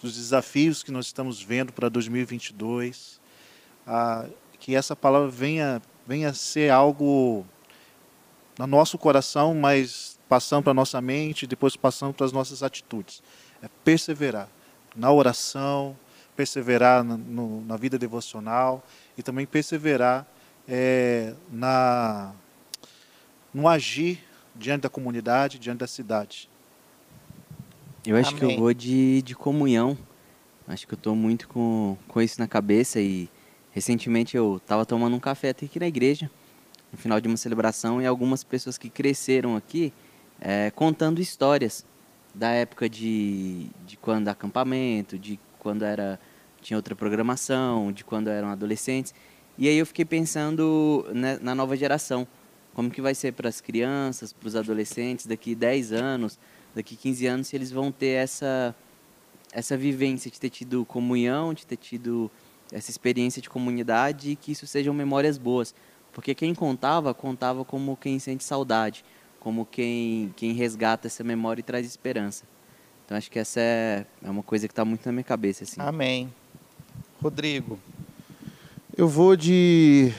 dos 0.00 0.14
desafios 0.14 0.82
que 0.82 0.92
nós 0.92 1.06
estamos 1.06 1.42
vendo 1.42 1.72
para 1.72 1.88
2022, 1.88 3.20
a, 3.86 4.26
que 4.60 4.76
essa 4.76 4.94
palavra 4.94 5.28
venha, 5.28 5.82
venha 6.06 6.32
ser 6.32 6.70
algo 6.70 7.44
no 8.58 8.66
nosso 8.66 8.96
coração, 8.98 9.54
mas 9.54 10.18
passando 10.28 10.64
para 10.64 10.70
a 10.72 10.74
nossa 10.74 11.00
mente, 11.00 11.46
depois 11.46 11.76
passando 11.76 12.14
para 12.14 12.26
as 12.26 12.32
nossas 12.32 12.62
atitudes. 12.62 13.22
É 13.62 13.68
perseverar 13.84 14.48
na 14.94 15.10
oração, 15.10 15.96
perseverar 16.36 17.02
no, 17.02 17.64
na 17.64 17.76
vida 17.76 17.98
devocional 17.98 18.84
e 19.16 19.22
também 19.22 19.46
perseverar 19.46 20.26
é, 20.68 21.34
na, 21.50 22.32
no 23.52 23.66
agir 23.66 24.22
diante 24.54 24.82
da 24.82 24.88
comunidade, 24.88 25.58
diante 25.58 25.78
da 25.78 25.86
cidade. 25.86 26.48
Eu 28.04 28.16
acho 28.16 28.30
Amém. 28.30 28.38
que 28.38 28.44
eu 28.54 28.58
vou 28.58 28.72
de, 28.72 29.22
de 29.22 29.34
comunhão. 29.34 29.96
Acho 30.68 30.86
que 30.86 30.94
eu 30.94 30.96
estou 30.96 31.16
muito 31.16 31.48
com, 31.48 31.96
com 32.06 32.20
isso 32.20 32.40
na 32.40 32.46
cabeça 32.46 33.00
e 33.00 33.28
recentemente 33.72 34.36
eu 34.36 34.56
estava 34.56 34.84
tomando 34.84 35.16
um 35.16 35.20
café 35.20 35.50
até 35.50 35.66
aqui 35.66 35.78
na 35.78 35.86
igreja, 35.86 36.30
no 36.92 36.98
final 36.98 37.20
de 37.20 37.28
uma 37.28 37.36
celebração, 37.36 38.00
e 38.00 38.06
algumas 38.06 38.42
pessoas 38.42 38.76
que 38.76 38.88
cresceram 38.88 39.56
aqui 39.56 39.92
é, 40.40 40.70
contando 40.70 41.20
histórias 41.20 41.84
da 42.34 42.50
época 42.50 42.88
de, 42.88 43.68
de 43.86 43.96
quando 43.96 44.28
acampamento, 44.28 45.18
de 45.18 45.38
quando 45.58 45.84
era 45.84 46.18
tinha 46.66 46.76
outra 46.76 46.96
programação, 46.96 47.92
de 47.92 48.04
quando 48.04 48.26
eram 48.26 48.48
adolescentes. 48.48 49.14
E 49.56 49.68
aí 49.68 49.76
eu 49.78 49.86
fiquei 49.86 50.04
pensando 50.04 51.06
né, 51.14 51.38
na 51.40 51.54
nova 51.54 51.76
geração, 51.76 52.26
como 52.74 52.90
que 52.90 53.00
vai 53.00 53.14
ser 53.14 53.32
para 53.34 53.48
as 53.48 53.60
crianças, 53.60 54.32
para 54.32 54.48
os 54.48 54.56
adolescentes 54.56 55.26
daqui 55.26 55.54
10 55.54 55.92
anos, 55.92 56.36
daqui 56.74 56.96
15 56.96 57.26
anos, 57.26 57.46
se 57.46 57.56
eles 57.56 57.70
vão 57.70 57.92
ter 57.92 58.08
essa 58.08 58.74
essa 59.52 59.76
vivência 59.76 60.28
de 60.30 60.38
ter 60.38 60.50
tido 60.50 60.84
comunhão, 60.84 61.54
de 61.54 61.64
ter 61.64 61.76
tido 61.76 62.30
essa 62.70 62.90
experiência 62.90 63.40
de 63.40 63.48
comunidade 63.48 64.32
e 64.32 64.36
que 64.36 64.52
isso 64.52 64.66
sejam 64.66 64.92
memórias 64.92 65.38
boas. 65.38 65.72
Porque 66.12 66.34
quem 66.34 66.52
contava, 66.52 67.14
contava 67.14 67.64
como 67.64 67.96
quem 67.96 68.18
sente 68.18 68.42
saudade, 68.42 69.04
como 69.38 69.64
quem, 69.64 70.34
quem 70.36 70.52
resgata 70.52 71.06
essa 71.06 71.22
memória 71.22 71.60
e 71.60 71.62
traz 71.62 71.86
esperança. 71.86 72.44
Então 73.04 73.16
acho 73.16 73.30
que 73.30 73.38
essa 73.38 73.60
é, 73.60 74.04
é 74.22 74.28
uma 74.28 74.42
coisa 74.42 74.66
que 74.66 74.72
está 74.72 74.84
muito 74.84 75.06
na 75.06 75.12
minha 75.12 75.24
cabeça. 75.24 75.62
Assim. 75.64 75.80
Amém. 75.80 76.28
Rodrigo. 77.26 77.76
Eu 78.96 79.08
vou 79.08 79.34
de. 79.34 80.12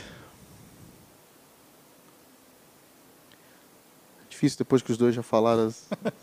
Difícil 4.30 4.58
depois 4.58 4.82
que 4.82 4.92
os 4.92 4.98
dois 4.98 5.16
já 5.16 5.24
falaram, 5.24 5.74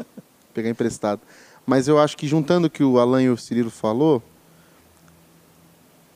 pegar 0.52 0.68
emprestado. 0.68 1.22
Mas 1.64 1.88
eu 1.88 1.98
acho 1.98 2.18
que 2.18 2.28
juntando 2.28 2.66
o 2.66 2.70
que 2.70 2.84
o 2.84 2.98
Alan 2.98 3.22
e 3.22 3.30
o 3.30 3.36
Cirilo 3.38 3.70
falou, 3.70 4.22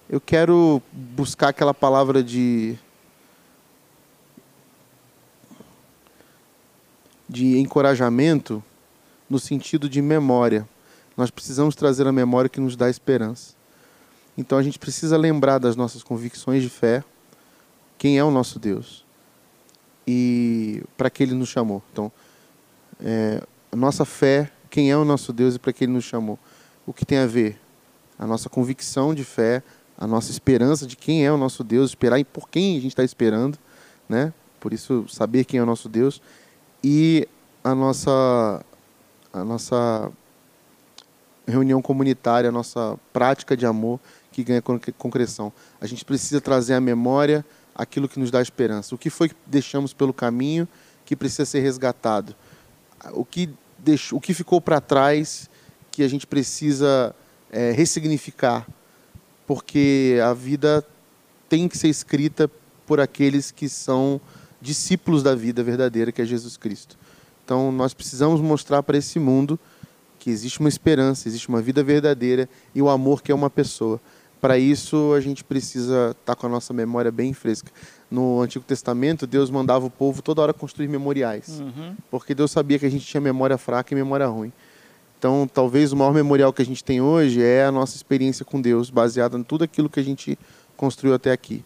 eu 0.06 0.20
quero 0.20 0.82
buscar 0.92 1.48
aquela 1.48 1.72
palavra 1.72 2.22
de 2.22 2.78
de 7.26 7.58
encorajamento 7.58 8.62
no 9.30 9.38
sentido 9.38 9.88
de 9.88 10.02
memória. 10.02 10.68
Nós 11.16 11.30
precisamos 11.30 11.74
trazer 11.74 12.06
a 12.06 12.12
memória 12.12 12.50
que 12.50 12.60
nos 12.60 12.76
dá 12.76 12.90
esperança. 12.90 13.57
Então 14.38 14.56
a 14.56 14.62
gente 14.62 14.78
precisa 14.78 15.16
lembrar 15.16 15.58
das 15.58 15.74
nossas 15.74 16.02
convicções 16.04 16.62
de 16.62 16.68
fé, 16.68 17.02
quem 17.98 18.16
é 18.16 18.22
o 18.22 18.30
nosso 18.30 18.60
Deus 18.60 19.04
e 20.06 20.82
para 20.96 21.10
que 21.10 21.22
Ele 21.22 21.34
nos 21.34 21.50
chamou. 21.50 21.82
Então, 21.92 22.10
é, 22.98 23.42
nossa 23.76 24.06
fé, 24.06 24.50
quem 24.70 24.90
é 24.90 24.96
o 24.96 25.04
nosso 25.04 25.34
Deus 25.34 25.56
e 25.56 25.58
para 25.58 25.70
que 25.70 25.84
Ele 25.84 25.92
nos 25.92 26.04
chamou. 26.04 26.38
O 26.86 26.94
que 26.94 27.04
tem 27.04 27.18
a 27.18 27.26
ver? 27.26 27.60
A 28.18 28.26
nossa 28.26 28.48
convicção 28.48 29.12
de 29.12 29.22
fé, 29.22 29.62
a 29.98 30.06
nossa 30.06 30.30
esperança 30.30 30.86
de 30.86 30.96
quem 30.96 31.26
é 31.26 31.30
o 31.30 31.36
nosso 31.36 31.62
Deus, 31.62 31.90
esperar 31.90 32.18
e 32.18 32.24
por 32.24 32.48
quem 32.48 32.78
a 32.78 32.80
gente 32.80 32.92
está 32.92 33.04
esperando, 33.04 33.58
né? 34.08 34.32
Por 34.58 34.72
isso 34.72 35.04
saber 35.08 35.44
quem 35.44 35.60
é 35.60 35.62
o 35.62 35.66
nosso 35.66 35.88
Deus 35.88 36.22
e 36.82 37.28
a 37.62 37.74
nossa 37.74 38.64
a 39.30 39.44
nossa 39.44 40.10
reunião 41.46 41.82
comunitária, 41.82 42.48
a 42.48 42.52
nossa 42.52 42.98
prática 43.12 43.54
de 43.56 43.66
amor 43.66 44.00
que 44.38 44.44
ganha 44.44 44.62
concreção. 44.62 45.52
A 45.80 45.86
gente 45.86 46.04
precisa 46.04 46.40
trazer 46.40 46.74
à 46.74 46.80
memória 46.80 47.44
aquilo 47.74 48.08
que 48.08 48.20
nos 48.20 48.30
dá 48.30 48.40
esperança. 48.40 48.94
O 48.94 48.98
que 48.98 49.10
foi 49.10 49.28
que 49.28 49.34
deixamos 49.44 49.92
pelo 49.92 50.12
caminho 50.12 50.68
que 51.04 51.16
precisa 51.16 51.44
ser 51.44 51.58
resgatado? 51.58 52.36
O 53.12 53.24
que, 53.24 53.50
deixou, 53.78 54.18
o 54.18 54.20
que 54.20 54.32
ficou 54.32 54.60
para 54.60 54.80
trás 54.80 55.50
que 55.90 56.04
a 56.04 56.08
gente 56.08 56.24
precisa 56.24 57.12
é, 57.50 57.72
ressignificar? 57.72 58.64
Porque 59.44 60.20
a 60.24 60.32
vida 60.32 60.86
tem 61.48 61.66
que 61.66 61.76
ser 61.76 61.88
escrita 61.88 62.48
por 62.86 63.00
aqueles 63.00 63.50
que 63.50 63.68
são 63.68 64.20
discípulos 64.60 65.24
da 65.24 65.34
vida 65.34 65.64
verdadeira, 65.64 66.12
que 66.12 66.22
é 66.22 66.24
Jesus 66.24 66.56
Cristo. 66.56 66.96
Então, 67.44 67.72
nós 67.72 67.92
precisamos 67.92 68.40
mostrar 68.40 68.84
para 68.84 68.98
esse 68.98 69.18
mundo 69.18 69.58
que 70.18 70.30
existe 70.30 70.60
uma 70.60 70.68
esperança, 70.68 71.28
existe 71.28 71.48
uma 71.48 71.62
vida 71.62 71.82
verdadeira 71.82 72.48
e 72.74 72.82
o 72.82 72.88
amor 72.88 73.22
que 73.22 73.32
é 73.32 73.34
uma 73.34 73.48
pessoa. 73.48 74.00
Para 74.40 74.58
isso, 74.58 75.12
a 75.14 75.20
gente 75.20 75.42
precisa 75.42 76.10
estar 76.10 76.34
tá 76.34 76.36
com 76.36 76.46
a 76.46 76.50
nossa 76.50 76.72
memória 76.72 77.10
bem 77.10 77.32
fresca. 77.32 77.70
No 78.10 78.40
Antigo 78.40 78.64
Testamento, 78.64 79.26
Deus 79.26 79.50
mandava 79.50 79.84
o 79.84 79.90
povo 79.90 80.22
toda 80.22 80.40
hora 80.40 80.52
construir 80.54 80.88
memoriais, 80.88 81.60
uhum. 81.60 81.94
porque 82.10 82.34
Deus 82.34 82.50
sabia 82.50 82.78
que 82.78 82.86
a 82.86 82.90
gente 82.90 83.04
tinha 83.04 83.20
memória 83.20 83.58
fraca 83.58 83.92
e 83.92 83.96
memória 83.96 84.26
ruim. 84.26 84.52
Então, 85.18 85.50
talvez 85.52 85.92
o 85.92 85.96
maior 85.96 86.14
memorial 86.14 86.52
que 86.52 86.62
a 86.62 86.64
gente 86.64 86.82
tem 86.82 87.00
hoje 87.00 87.42
é 87.42 87.64
a 87.64 87.72
nossa 87.72 87.96
experiência 87.96 88.44
com 88.44 88.60
Deus, 88.60 88.88
baseada 88.88 89.36
em 89.36 89.42
tudo 89.42 89.64
aquilo 89.64 89.90
que 89.90 89.98
a 89.98 90.04
gente 90.04 90.38
construiu 90.76 91.14
até 91.14 91.32
aqui. 91.32 91.64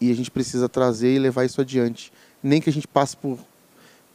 E 0.00 0.10
a 0.10 0.14
gente 0.14 0.30
precisa 0.30 0.68
trazer 0.68 1.14
e 1.14 1.18
levar 1.18 1.44
isso 1.44 1.60
adiante. 1.60 2.12
Nem 2.42 2.60
que 2.60 2.70
a 2.70 2.72
gente 2.72 2.88
passe 2.88 3.16
por 3.16 3.38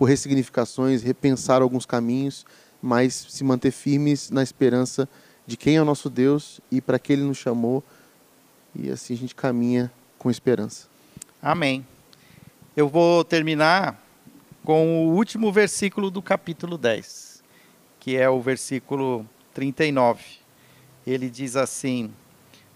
por 0.02 0.10
ressignificações, 0.10 1.04
repensar 1.04 1.62
alguns 1.62 1.86
caminhos, 1.86 2.44
mas 2.82 3.28
se 3.30 3.44
manter 3.44 3.70
firmes 3.70 4.32
na 4.32 4.42
esperança 4.42 5.08
de 5.08 5.08
quem 5.58 5.76
é 5.76 5.82
o 5.82 5.86
nosso 5.86 6.10
Deus 6.10 6.60
e 6.72 6.82
para 6.82 7.00
que 7.00 7.14
Ele 7.14 7.24
nos 7.24 7.38
chamou. 7.38 7.84
E 8.76 8.90
assim 8.90 9.14
a 9.14 9.18
gente 9.18 9.36
caminha 9.36 9.92
com 10.18 10.30
esperança. 10.30 10.88
Amém. 11.42 11.86
Eu 12.76 12.88
vou 12.88 13.24
terminar 13.24 14.02
com 14.64 15.08
o 15.08 15.16
último 15.16 15.52
versículo 15.52 16.10
do 16.10 16.22
capítulo 16.22 16.78
10, 16.78 17.44
que 18.00 18.16
é 18.16 18.30
o 18.30 18.40
versículo 18.40 19.28
39. 19.54 20.24
Ele 21.06 21.30
diz 21.30 21.56
assim: 21.56 22.14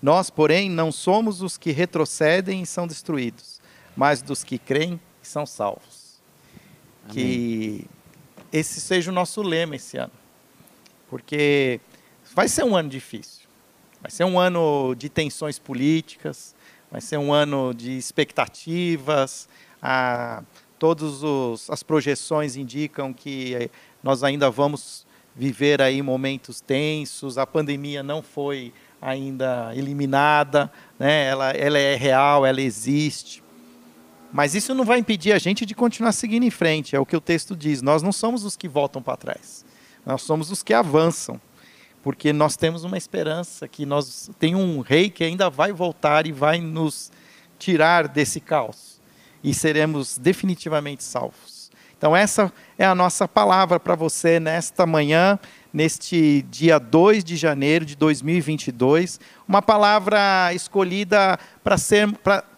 Nós, 0.01 0.30
porém, 0.30 0.70
não 0.70 0.91
somos 0.91 1.41
os 1.41 1.57
que 1.57 1.72
retrocedem 1.72 2.61
e 2.63 2.66
são 2.66 2.88
destruídos, 2.88 3.61
mas 3.95 4.22
dos 4.22 4.43
que 4.43 4.57
creem 4.57 4.99
e 5.24 5.28
são 5.28 5.45
salvos. 5.45 6.20
Que 7.09 7.86
esse 8.51 8.82
seja 8.82 9.11
o 9.11 9.13
nosso 9.13 9.41
lema 9.41 9.76
esse 9.76 9.97
ano. 9.97 10.11
Porque 11.07 11.80
vai 12.36 12.49
ser 12.49 12.65
um 12.65 12.75
ano 12.75 12.89
difícil. 12.89 13.47
Vai 14.01 14.11
ser 14.11 14.25
um 14.25 14.38
ano 14.38 14.93
de 14.93 15.09
tensões 15.09 15.57
políticas, 15.57 16.53
vai 16.91 16.99
ser 17.01 17.17
um 17.17 17.33
ano 17.33 17.73
de 17.73 17.97
expectativas. 17.97 19.47
A, 19.81 20.43
todas 20.77 21.69
as 21.69 21.81
projeções 21.81 22.57
indicam 22.57 23.13
que 23.13 23.71
nós 24.03 24.23
ainda 24.23 24.51
vamos 24.51 25.07
viver 25.33 25.81
aí 25.81 26.01
momentos 26.01 26.59
tensos. 26.59 27.38
A 27.38 27.47
pandemia 27.47 28.03
não 28.03 28.21
foi 28.21 28.73
ainda 29.01 29.71
eliminada, 29.73 30.71
né? 30.99 31.27
ela, 31.27 31.51
ela 31.51 31.79
é 31.79 31.95
real, 31.95 32.45
ela 32.45 32.61
existe. 32.61 33.43
Mas 34.31 34.53
isso 34.53 34.75
não 34.75 34.83
vai 34.83 34.99
impedir 34.99 35.31
a 35.31 35.39
gente 35.39 35.65
de 35.65 35.73
continuar 35.73 36.11
seguindo 36.11 36.43
em 36.43 36.51
frente, 36.51 36.95
é 36.95 36.99
o 36.99 37.05
que 37.05 37.15
o 37.15 37.21
texto 37.21 37.55
diz. 37.55 37.81
Nós 37.81 38.03
não 38.03 38.11
somos 38.11 38.43
os 38.43 38.57
que 38.57 38.67
voltam 38.67 39.01
para 39.01 39.15
trás, 39.15 39.65
nós 40.05 40.21
somos 40.21 40.51
os 40.51 40.61
que 40.61 40.73
avançam, 40.73 41.39
porque 42.05 42.31
nós 42.31 42.55
temos 42.55 42.83
uma 42.83 42.99
esperança 42.99 43.67
que 43.67 43.83
nós 43.83 44.29
tem 44.37 44.53
um 44.53 44.79
rei 44.81 45.09
que 45.09 45.23
ainda 45.23 45.49
vai 45.49 45.73
voltar 45.73 46.27
e 46.27 46.31
vai 46.31 46.59
nos 46.59 47.11
tirar 47.57 48.07
desse 48.07 48.39
caos 48.39 49.01
e 49.43 49.55
seremos 49.55 50.15
definitivamente 50.15 51.03
salvos. 51.03 51.71
Então 51.97 52.15
essa 52.15 52.53
é 52.77 52.85
a 52.85 52.93
nossa 52.93 53.27
palavra 53.27 53.79
para 53.79 53.95
você 53.95 54.39
nesta 54.39 54.85
manhã 54.85 55.39
neste 55.73 56.43
dia 56.43 56.77
2 56.77 57.23
de 57.23 57.35
janeiro 57.35 57.83
de 57.83 57.95
2022, 57.95 59.19
uma 59.47 59.63
palavra 59.63 60.53
escolhida 60.53 61.39
para 61.63 61.75
ser 61.75 62.07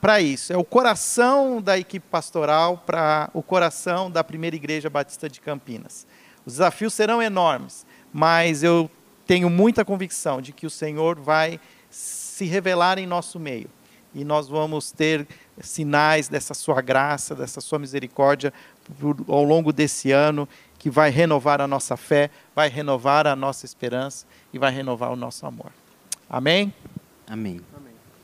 para 0.02 0.20
isso. 0.20 0.52
É 0.52 0.58
o 0.58 0.66
coração 0.66 1.62
da 1.62 1.80
equipe 1.80 2.06
pastoral 2.12 2.84
para 2.86 3.30
o 3.34 3.42
coração 3.42 4.12
da 4.12 4.26
primeira 4.26 4.58
igreja 4.58 4.90
batista 4.90 5.30
de 5.30 5.40
Campinas. 5.40 6.06
Os 6.46 6.56
desafios 6.56 6.94
serão 6.94 7.22
enormes, 7.22 7.86
mas 8.12 8.62
eu 8.62 8.90
tenho 9.28 9.50
muita 9.50 9.84
convicção 9.84 10.42
de 10.42 10.54
que 10.54 10.66
o 10.66 10.70
Senhor 10.70 11.20
vai 11.20 11.60
se 11.90 12.46
revelar 12.46 12.98
em 12.98 13.06
nosso 13.06 13.40
meio 13.40 13.70
e 14.16 14.24
nós 14.24 14.48
vamos 14.48 14.92
ter 14.92 15.28
sinais 15.62 16.28
dessa 16.28 16.54
sua 16.54 16.82
graça, 16.82 17.36
dessa 17.36 17.62
sua 17.62 17.78
misericórdia 17.78 18.54
ao 19.28 19.44
longo 19.44 19.74
desse 19.74 20.12
ano 20.12 20.48
que 20.80 20.90
vai 20.90 21.10
renovar 21.10 21.60
a 21.60 21.68
nossa 21.68 21.98
fé, 21.98 22.30
vai 22.56 22.70
renovar 22.70 23.28
a 23.28 23.36
nossa 23.36 23.66
esperança 23.66 24.26
e 24.54 24.58
vai 24.58 24.72
renovar 24.72 25.12
o 25.12 25.16
nosso 25.16 25.46
amor. 25.46 25.72
Amém? 26.30 26.74
Amém. 27.28 27.62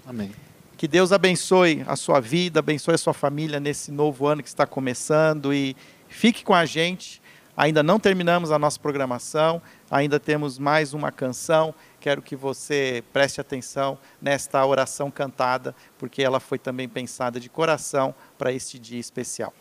Amém. 0.05 0.31
Que 0.77 0.87
Deus 0.87 1.11
abençoe 1.11 1.83
a 1.87 1.95
sua 1.95 2.19
vida, 2.19 2.59
abençoe 2.59 2.95
a 2.95 2.97
sua 2.97 3.13
família 3.13 3.59
nesse 3.59 3.91
novo 3.91 4.25
ano 4.25 4.43
que 4.43 4.49
está 4.49 4.65
começando 4.65 5.53
e 5.53 5.75
fique 6.07 6.43
com 6.43 6.53
a 6.53 6.65
gente. 6.65 7.21
Ainda 7.55 7.83
não 7.83 7.99
terminamos 7.99 8.51
a 8.51 8.57
nossa 8.57 8.79
programação, 8.79 9.61
ainda 9.89 10.19
temos 10.19 10.57
mais 10.57 10.93
uma 10.93 11.11
canção. 11.11 11.73
Quero 11.99 12.21
que 12.21 12.35
você 12.35 13.03
preste 13.13 13.39
atenção 13.39 13.97
nesta 14.19 14.65
oração 14.65 15.11
cantada, 15.11 15.75
porque 15.99 16.23
ela 16.23 16.39
foi 16.39 16.57
também 16.57 16.89
pensada 16.89 17.39
de 17.39 17.49
coração 17.49 18.15
para 18.39 18.51
este 18.51 18.79
dia 18.79 18.99
especial. 18.99 19.53